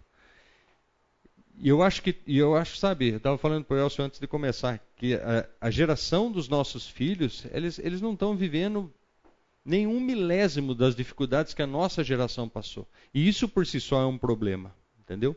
E 1.56 1.68
eu 1.68 1.82
acho 1.82 2.02
que, 2.02 2.16
eu 2.26 2.56
acho, 2.56 2.76
sabe, 2.78 3.10
eu 3.10 3.16
estava 3.18 3.36
falando 3.36 3.64
para 3.64 3.76
o 3.76 3.78
Elcio 3.78 4.02
antes 4.02 4.18
de 4.18 4.26
começar, 4.26 4.80
que 4.96 5.14
a, 5.14 5.46
a, 5.60 5.70
geração 5.70 6.32
dos 6.32 6.48
nossos 6.48 6.88
filhos, 6.88 7.44
eles, 7.52 7.78
eles 7.78 8.00
não 8.00 8.14
estão 8.14 8.34
vivendo 8.34 8.92
nenhum 9.62 10.00
milésimo 10.00 10.74
das 10.74 10.94
dificuldades 10.96 11.52
que 11.52 11.60
a 11.60 11.66
nossa 11.66 12.02
geração 12.02 12.48
passou. 12.48 12.88
E 13.12 13.28
isso 13.28 13.46
por 13.46 13.66
si 13.66 13.78
só 13.78 14.00
é 14.00 14.06
um 14.06 14.16
problema, 14.16 14.74
entendeu? 14.98 15.36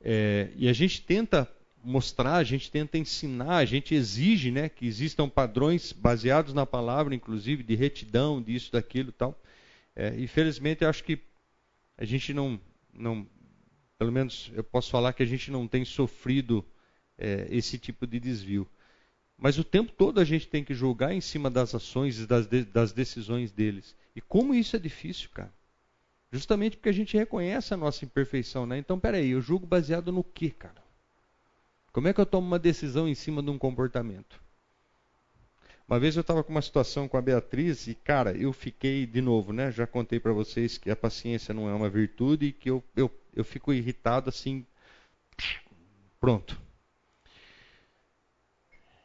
É, 0.00 0.50
e 0.56 0.68
a 0.68 0.72
gente 0.72 1.02
tenta 1.02 1.50
mostrar, 1.86 2.34
a 2.34 2.44
gente 2.44 2.70
tenta 2.70 2.98
ensinar, 2.98 3.58
a 3.58 3.64
gente 3.64 3.94
exige 3.94 4.50
né, 4.50 4.68
que 4.68 4.86
existam 4.86 5.28
padrões 5.28 5.92
baseados 5.92 6.52
na 6.52 6.66
palavra, 6.66 7.14
inclusive, 7.14 7.62
de 7.62 7.76
retidão, 7.76 8.42
disso, 8.42 8.72
daquilo 8.72 9.12
tal. 9.12 9.40
É, 9.94 10.14
infelizmente, 10.18 10.82
eu 10.82 10.90
acho 10.90 11.04
que 11.04 11.20
a 11.96 12.04
gente 12.04 12.34
não, 12.34 12.60
não, 12.92 13.26
pelo 13.96 14.10
menos 14.10 14.50
eu 14.54 14.64
posso 14.64 14.90
falar 14.90 15.12
que 15.12 15.22
a 15.22 15.26
gente 15.26 15.50
não 15.50 15.68
tem 15.68 15.84
sofrido 15.84 16.64
é, 17.16 17.46
esse 17.50 17.78
tipo 17.78 18.06
de 18.06 18.18
desvio. 18.18 18.68
Mas 19.38 19.56
o 19.56 19.64
tempo 19.64 19.92
todo 19.92 20.18
a 20.18 20.24
gente 20.24 20.48
tem 20.48 20.64
que 20.64 20.74
julgar 20.74 21.12
em 21.12 21.20
cima 21.20 21.48
das 21.48 21.74
ações 21.74 22.18
e 22.18 22.26
das, 22.26 22.46
de, 22.46 22.64
das 22.64 22.92
decisões 22.92 23.52
deles. 23.52 23.94
E 24.14 24.20
como 24.20 24.54
isso 24.54 24.74
é 24.74 24.78
difícil, 24.78 25.30
cara. 25.32 25.54
Justamente 26.32 26.76
porque 26.76 26.88
a 26.88 26.92
gente 26.92 27.16
reconhece 27.16 27.72
a 27.72 27.76
nossa 27.76 28.04
imperfeição, 28.04 28.66
né? 28.66 28.76
Então, 28.76 28.98
peraí, 28.98 29.30
eu 29.30 29.40
julgo 29.40 29.66
baseado 29.66 30.10
no 30.10 30.24
quê, 30.24 30.50
cara? 30.50 30.85
Como 31.96 32.08
é 32.08 32.12
que 32.12 32.20
eu 32.20 32.26
tomo 32.26 32.46
uma 32.46 32.58
decisão 32.58 33.08
em 33.08 33.14
cima 33.14 33.42
de 33.42 33.48
um 33.48 33.56
comportamento? 33.56 34.38
Uma 35.88 35.98
vez 35.98 36.14
eu 36.14 36.20
estava 36.20 36.44
com 36.44 36.52
uma 36.52 36.60
situação 36.60 37.08
com 37.08 37.16
a 37.16 37.22
Beatriz 37.22 37.86
e, 37.86 37.94
cara, 37.94 38.36
eu 38.36 38.52
fiquei, 38.52 39.06
de 39.06 39.22
novo, 39.22 39.50
né? 39.50 39.72
Já 39.72 39.86
contei 39.86 40.20
para 40.20 40.30
vocês 40.34 40.76
que 40.76 40.90
a 40.90 40.94
paciência 40.94 41.54
não 41.54 41.70
é 41.70 41.72
uma 41.72 41.88
virtude 41.88 42.48
e 42.48 42.52
que 42.52 42.68
eu, 42.68 42.84
eu, 42.94 43.10
eu 43.34 43.42
fico 43.42 43.72
irritado 43.72 44.28
assim. 44.28 44.66
Pronto. 46.20 46.60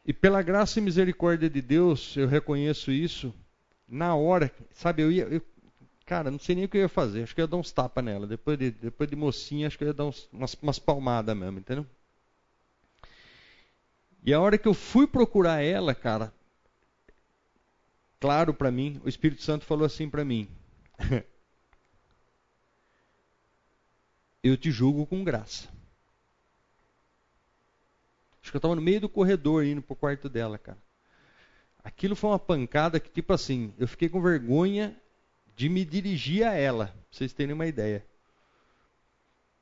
E 0.04 0.12
pela 0.12 0.42
graça 0.42 0.78
e 0.78 0.82
misericórdia 0.82 1.48
de 1.48 1.62
Deus, 1.62 2.14
eu 2.14 2.28
reconheço 2.28 2.92
isso. 2.92 3.34
Na 3.88 4.14
hora, 4.14 4.52
sabe, 4.70 5.02
eu 5.02 5.10
ia. 5.10 5.24
Eu, 5.24 5.40
cara, 6.04 6.30
não 6.30 6.38
sei 6.38 6.56
nem 6.56 6.66
o 6.66 6.68
que 6.68 6.76
eu 6.76 6.82
ia 6.82 6.90
fazer. 6.90 7.22
Acho 7.22 7.34
que 7.34 7.40
eu 7.40 7.44
ia 7.44 7.48
dar 7.48 7.56
uns 7.56 7.72
tapas 7.72 8.04
nela. 8.04 8.26
Depois 8.26 8.58
de, 8.58 8.70
depois 8.70 9.08
de 9.08 9.16
mocinha, 9.16 9.66
acho 9.66 9.78
que 9.78 9.84
eu 9.84 9.88
ia 9.88 9.94
dar 9.94 10.04
uns, 10.04 10.28
umas, 10.30 10.52
umas 10.60 10.78
palmadas 10.78 11.34
mesmo, 11.34 11.58
entendeu? 11.58 11.86
E 14.22 14.32
a 14.32 14.40
hora 14.40 14.56
que 14.56 14.68
eu 14.68 14.74
fui 14.74 15.06
procurar 15.06 15.62
ela, 15.62 15.94
cara, 15.94 16.32
claro 18.20 18.54
para 18.54 18.70
mim, 18.70 19.00
o 19.04 19.08
Espírito 19.08 19.42
Santo 19.42 19.64
falou 19.64 19.84
assim 19.84 20.08
para 20.08 20.24
mim: 20.24 20.48
Eu 24.42 24.56
te 24.56 24.70
julgo 24.70 25.06
com 25.06 25.22
graça. 25.22 25.68
Acho 28.42 28.50
que 28.50 28.56
eu 28.56 28.58
estava 28.58 28.74
no 28.74 28.82
meio 28.82 29.00
do 29.00 29.08
corredor 29.08 29.64
indo 29.64 29.80
pro 29.80 29.94
quarto 29.94 30.28
dela, 30.28 30.58
cara. 30.58 30.78
Aquilo 31.84 32.16
foi 32.16 32.30
uma 32.30 32.38
pancada 32.38 32.98
que, 32.98 33.08
tipo 33.08 33.32
assim, 33.32 33.72
eu 33.78 33.86
fiquei 33.86 34.08
com 34.08 34.20
vergonha 34.20 35.00
de 35.54 35.68
me 35.68 35.84
dirigir 35.84 36.44
a 36.44 36.54
ela, 36.54 36.86
pra 36.86 36.96
vocês 37.10 37.32
terem 37.32 37.54
uma 37.54 37.66
ideia. 37.66 38.04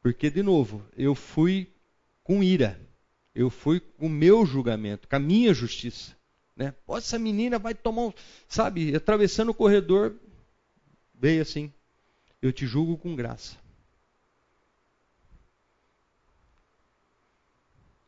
Porque, 0.02 0.30
de 0.30 0.42
novo, 0.42 0.82
eu 0.96 1.14
fui 1.14 1.70
com 2.24 2.42
ira. 2.42 2.80
Eu 3.34 3.48
fui 3.48 3.80
com 3.80 4.06
o 4.06 4.10
meu 4.10 4.44
julgamento, 4.44 5.08
com 5.08 5.16
a 5.16 5.20
minha 5.20 5.54
justiça. 5.54 6.16
Né? 6.56 6.74
Pô, 6.84 6.96
essa 6.96 7.18
menina 7.18 7.58
vai 7.58 7.74
tomar 7.74 8.02
um. 8.02 8.12
Sabe, 8.48 8.94
atravessando 8.94 9.50
o 9.50 9.54
corredor, 9.54 10.14
veio 11.14 11.42
assim: 11.42 11.72
Eu 12.42 12.52
te 12.52 12.66
julgo 12.66 12.98
com 12.98 13.16
graça. 13.16 13.56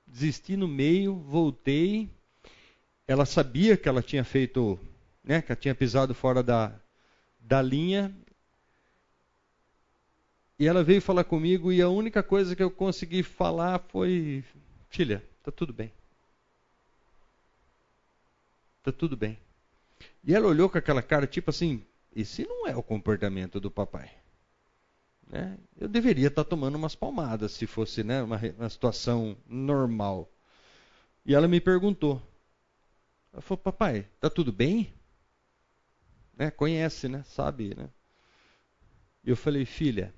Desisti 0.06 0.56
no 0.56 0.68
meio, 0.68 1.14
voltei. 1.14 2.10
Ela 3.08 3.24
sabia 3.24 3.76
que 3.76 3.88
ela 3.88 4.02
tinha 4.02 4.22
feito, 4.22 4.78
né, 5.24 5.40
que 5.40 5.50
ela 5.50 5.60
tinha 5.60 5.74
pisado 5.74 6.14
fora 6.14 6.42
da, 6.42 6.78
da 7.40 7.62
linha. 7.62 8.14
E 10.58 10.66
ela 10.66 10.84
veio 10.84 11.00
falar 11.00 11.24
comigo 11.24 11.72
e 11.72 11.80
a 11.80 11.88
única 11.88 12.22
coisa 12.22 12.54
que 12.54 12.62
eu 12.62 12.70
consegui 12.70 13.22
falar 13.22 13.78
foi: 13.88 14.44
Filha, 14.92 15.24
está 15.38 15.50
tudo 15.50 15.72
bem. 15.72 15.90
Está 18.76 18.92
tudo 18.92 19.16
bem. 19.16 19.38
E 20.22 20.34
ela 20.34 20.46
olhou 20.46 20.68
com 20.68 20.76
aquela 20.76 21.02
cara, 21.02 21.26
tipo 21.26 21.48
assim: 21.48 21.82
esse 22.14 22.46
não 22.46 22.66
é 22.68 22.76
o 22.76 22.82
comportamento 22.82 23.58
do 23.58 23.70
papai. 23.70 24.14
Né? 25.26 25.58
Eu 25.80 25.88
deveria 25.88 26.28
estar 26.28 26.44
tá 26.44 26.50
tomando 26.50 26.74
umas 26.74 26.94
palmadas 26.94 27.52
se 27.52 27.66
fosse 27.66 28.04
né, 28.04 28.22
uma, 28.22 28.38
uma 28.58 28.68
situação 28.68 29.34
normal. 29.46 30.30
E 31.24 31.34
ela 31.34 31.48
me 31.48 31.58
perguntou. 31.58 32.20
Ela 33.32 33.40
falou: 33.40 33.62
Papai, 33.62 34.06
está 34.16 34.28
tudo 34.28 34.52
bem? 34.52 34.92
Né? 36.36 36.50
Conhece, 36.50 37.08
né? 37.08 37.22
Sabe, 37.28 37.74
né? 37.74 37.88
E 39.24 39.30
eu 39.30 39.36
falei: 39.36 39.64
Filha, 39.64 40.14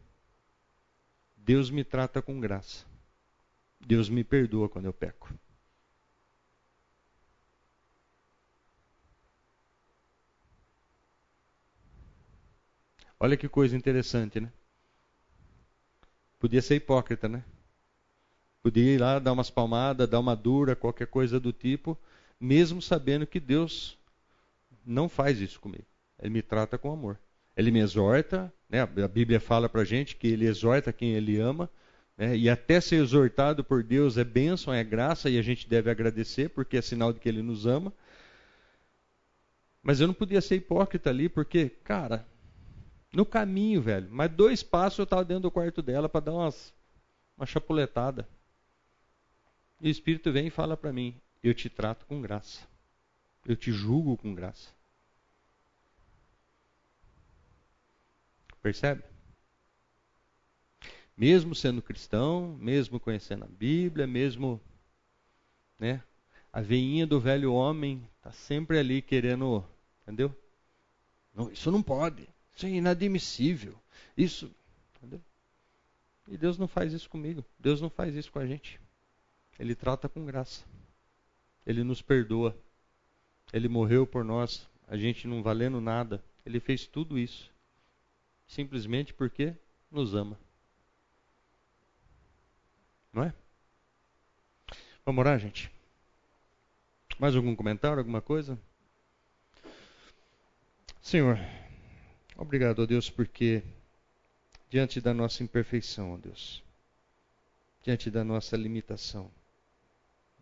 Deus 1.37 1.71
me 1.71 1.85
trata 1.85 2.21
com 2.21 2.41
graça. 2.41 2.93
Deus 3.87 4.09
me 4.09 4.25
perdoa 4.25 4.69
quando 4.69 4.87
eu 4.87 4.93
peco. 4.93 5.33
Olha 13.19 13.37
que 13.37 13.49
coisa 13.49 13.77
interessante, 13.77 14.41
né? 14.41 14.53
Podia 16.39 16.61
ser 16.61 16.77
hipócrita, 16.77 17.29
né? 17.29 17.43
Podia 18.63 18.95
ir 18.95 19.01
lá 19.01 19.19
dar 19.19 19.33
umas 19.33 19.51
palmadas, 19.51 20.09
dar 20.09 20.21
uma 20.21 20.35
dura, 20.35 20.75
qualquer 20.75 21.07
coisa 21.07 21.39
do 21.39 21.53
tipo, 21.53 21.99
mesmo 22.41 22.81
sabendo 22.81 23.27
que 23.27 23.39
Deus 23.41 23.99
não 24.85 25.09
faz 25.09 25.41
isso 25.41 25.61
comigo. 25.61 25.87
Ele 26.19 26.31
me 26.31 26.43
trata 26.43 26.79
com 26.79 26.93
amor. 26.93 27.19
Ele 27.57 27.71
me 27.71 27.81
exorta, 27.81 28.53
né? 28.69 28.81
a 28.81 29.09
Bíblia 29.09 29.39
fala 29.41 29.69
para 29.69 29.85
gente 29.85 30.17
que 30.17 30.27
ele 30.27 30.47
exorta 30.47 30.93
quem 30.93 31.13
ele 31.13 31.39
ama, 31.39 31.71
né? 32.17 32.37
E 32.37 32.49
até 32.49 32.81
ser 32.81 32.97
exortado 32.97 33.65
por 33.65 33.83
Deus 33.83 34.17
é 34.17 34.25
bênção, 34.25 34.73
é 34.73 34.83
graça, 34.85 35.29
e 35.29 35.39
a 35.39 35.43
gente 35.43 35.69
deve 35.69 35.91
agradecer, 35.91 36.49
porque 36.51 36.77
é 36.77 36.83
sinal 36.83 37.13
de 37.13 37.21
que 37.21 37.29
Ele 37.29 37.43
nos 37.43 37.67
ama. 37.67 37.93
Mas 39.83 40.01
eu 40.01 40.07
não 40.07 40.15
podia 40.15 40.41
ser 40.41 40.57
hipócrita 40.57 41.11
ali, 41.11 41.29
porque, 41.29 41.69
cara, 41.69 42.27
no 43.13 43.27
caminho, 43.27 43.83
velho, 43.83 44.09
mas 44.11 44.31
dois 44.31 44.63
passos 44.63 44.99
eu 44.99 45.05
estava 45.05 45.25
dentro 45.25 45.43
do 45.43 45.51
quarto 45.51 45.83
dela 45.83 46.09
para 46.09 46.25
dar 46.25 46.33
umas, 46.33 46.73
uma 47.37 47.47
chapuletada. 47.47 48.27
E 49.81 49.89
o 49.89 49.91
Espírito 49.91 50.33
vem 50.33 50.47
e 50.47 50.51
fala 50.51 50.77
para 50.77 50.93
mim: 50.93 51.15
Eu 51.43 51.53
te 51.53 51.69
trato 51.69 52.07
com 52.07 52.21
graça. 52.21 52.67
Eu 53.45 53.55
te 53.55 53.71
julgo 53.71 54.17
com 54.17 54.35
graça. 54.35 54.71
Percebe? 58.63 59.03
Mesmo 61.17 61.55
sendo 61.55 61.83
cristão, 61.83 62.57
mesmo 62.61 62.99
conhecendo 62.99 63.45
a 63.45 63.49
Bíblia, 63.49 64.07
mesmo. 64.07 64.61
Né? 65.79 66.03
A 66.53 66.61
veinha 66.61 67.07
do 67.07 67.21
velho 67.21 67.53
homem 67.53 68.09
está 68.17 68.33
sempre 68.33 68.79
ali 68.79 69.01
querendo, 69.01 69.65
entendeu? 70.03 70.35
Não, 71.35 71.51
isso 71.51 71.71
não 71.71 71.83
pode. 71.83 72.29
Isso 72.55 72.67
é 72.67 72.71
inadmissível. 72.71 73.75
Isso, 74.17 74.51
entendeu? 74.97 75.21
E 76.29 76.37
Deus 76.37 76.59
não 76.59 76.69
faz 76.69 76.93
isso 76.93 77.09
comigo. 77.09 77.45
Deus 77.59 77.81
não 77.81 77.91
faz 77.91 78.15
isso 78.15 78.33
com 78.33 78.39
a 78.39 78.47
gente. 78.47 78.81
Ele 79.59 79.75
trata 79.75 80.09
com 80.09 80.25
graça. 80.25 80.65
Ele 81.67 81.83
nos 81.83 82.03
perdoa. 82.03 82.57
Ele 83.53 83.69
morreu 83.69 84.07
por 84.07 84.25
nós, 84.25 84.69
a 84.89 84.97
gente 84.97 85.29
não 85.29 85.43
valendo 85.43 85.81
nada. 85.81 86.23
Ele 86.45 86.59
fez 86.59 86.87
tudo 86.87 87.19
isso 87.19 87.55
simplesmente 88.47 89.13
porque 89.13 89.55
nos 89.91 90.15
ama. 90.15 90.39
Não 93.15 93.23
é? 93.23 93.35
Vamos 95.07 95.21
orar, 95.21 95.39
gente? 95.39 95.71
Mais 97.19 97.37
algum 97.37 97.55
comentário, 97.55 97.99
alguma 97.99 98.21
coisa? 98.21 98.59
Senhor, 101.01 101.39
obrigado, 102.37 102.81
ó 102.81 102.87
Deus, 102.87 103.09
porque 103.09 103.63
diante 104.69 105.01
da 105.01 105.15
nossa 105.15 105.45
imperfeição, 105.45 106.15
ó 106.15 106.17
Deus, 106.17 106.61
diante 107.85 108.11
da 108.11 108.25
nossa 108.25 108.57
limitação, 108.57 109.31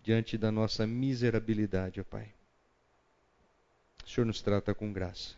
diante 0.03 0.39
da 0.39 0.51
nossa 0.51 0.87
miserabilidade, 0.87 2.01
ó 2.01 2.05
Pai, 2.05 2.33
o 4.03 4.09
Senhor 4.09 4.25
nos 4.25 4.41
trata 4.41 4.75
com 4.75 4.91
graça. 4.93 5.35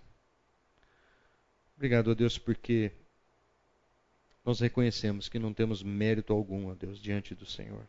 Obrigado, 1.76 2.12
ó 2.12 2.14
Deus, 2.14 2.38
porque 2.38 2.92
nós 4.44 4.60
reconhecemos 4.60 5.28
que 5.28 5.38
não 5.38 5.54
temos 5.54 5.82
mérito 5.82 6.32
algum, 6.32 6.68
ó 6.70 6.74
Deus, 6.74 7.00
diante 7.00 7.34
do 7.34 7.46
Senhor. 7.46 7.86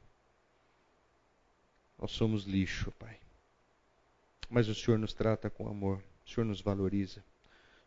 Nós 1.99 2.11
somos 2.11 2.45
lixo, 2.45 2.91
Pai. 2.93 3.19
Mas 4.49 4.67
o 4.67 4.75
Senhor 4.75 4.97
nos 4.97 5.13
trata 5.13 5.49
com 5.49 5.67
amor, 5.67 6.01
o 6.25 6.29
Senhor 6.29 6.45
nos 6.45 6.61
valoriza. 6.61 7.23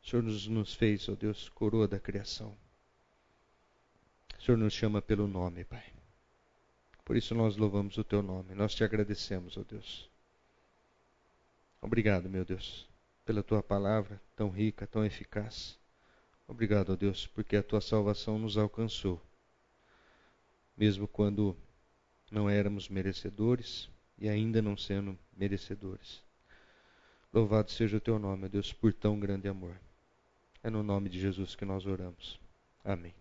O 0.02 0.08
Senhor 0.08 0.22
nos, 0.22 0.46
nos 0.46 0.74
fez, 0.74 1.08
ó 1.08 1.14
Deus, 1.14 1.48
coroa 1.48 1.88
da 1.88 1.98
criação. 1.98 2.54
O 4.38 4.42
Senhor 4.42 4.56
nos 4.56 4.72
chama 4.72 5.00
pelo 5.00 5.26
nome, 5.26 5.64
Pai. 5.64 5.84
Por 7.04 7.16
isso 7.16 7.34
nós 7.34 7.56
louvamos 7.56 7.96
o 7.96 8.04
Teu 8.04 8.22
nome. 8.22 8.54
Nós 8.54 8.74
te 8.74 8.84
agradecemos, 8.84 9.56
ó 9.56 9.62
Deus. 9.62 10.10
Obrigado, 11.80 12.28
meu 12.28 12.44
Deus, 12.44 12.86
pela 13.24 13.42
Tua 13.42 13.62
palavra 13.62 14.20
tão 14.36 14.50
rica, 14.50 14.86
tão 14.86 15.04
eficaz. 15.04 15.78
Obrigado, 16.48 16.94
ó 16.94 16.96
Deus, 16.96 17.26
porque 17.26 17.56
a 17.56 17.62
Tua 17.62 17.80
salvação 17.80 18.38
nos 18.38 18.56
alcançou. 18.56 19.22
Mesmo 20.74 21.06
quando 21.06 21.54
não 22.30 22.48
éramos 22.48 22.88
merecedores 22.88 23.88
e 24.18 24.28
ainda 24.28 24.62
não 24.62 24.76
sendo 24.76 25.16
merecedores. 25.36 26.22
Louvado 27.32 27.70
seja 27.70 27.98
o 27.98 28.00
teu 28.00 28.18
nome, 28.18 28.48
Deus, 28.48 28.72
por 28.72 28.94
tão 28.94 29.20
grande 29.20 29.46
amor. 29.46 29.78
É 30.62 30.70
no 30.70 30.82
nome 30.82 31.10
de 31.10 31.20
Jesus 31.20 31.54
que 31.54 31.66
nós 31.66 31.86
oramos. 31.86 32.40
Amém. 32.82 33.14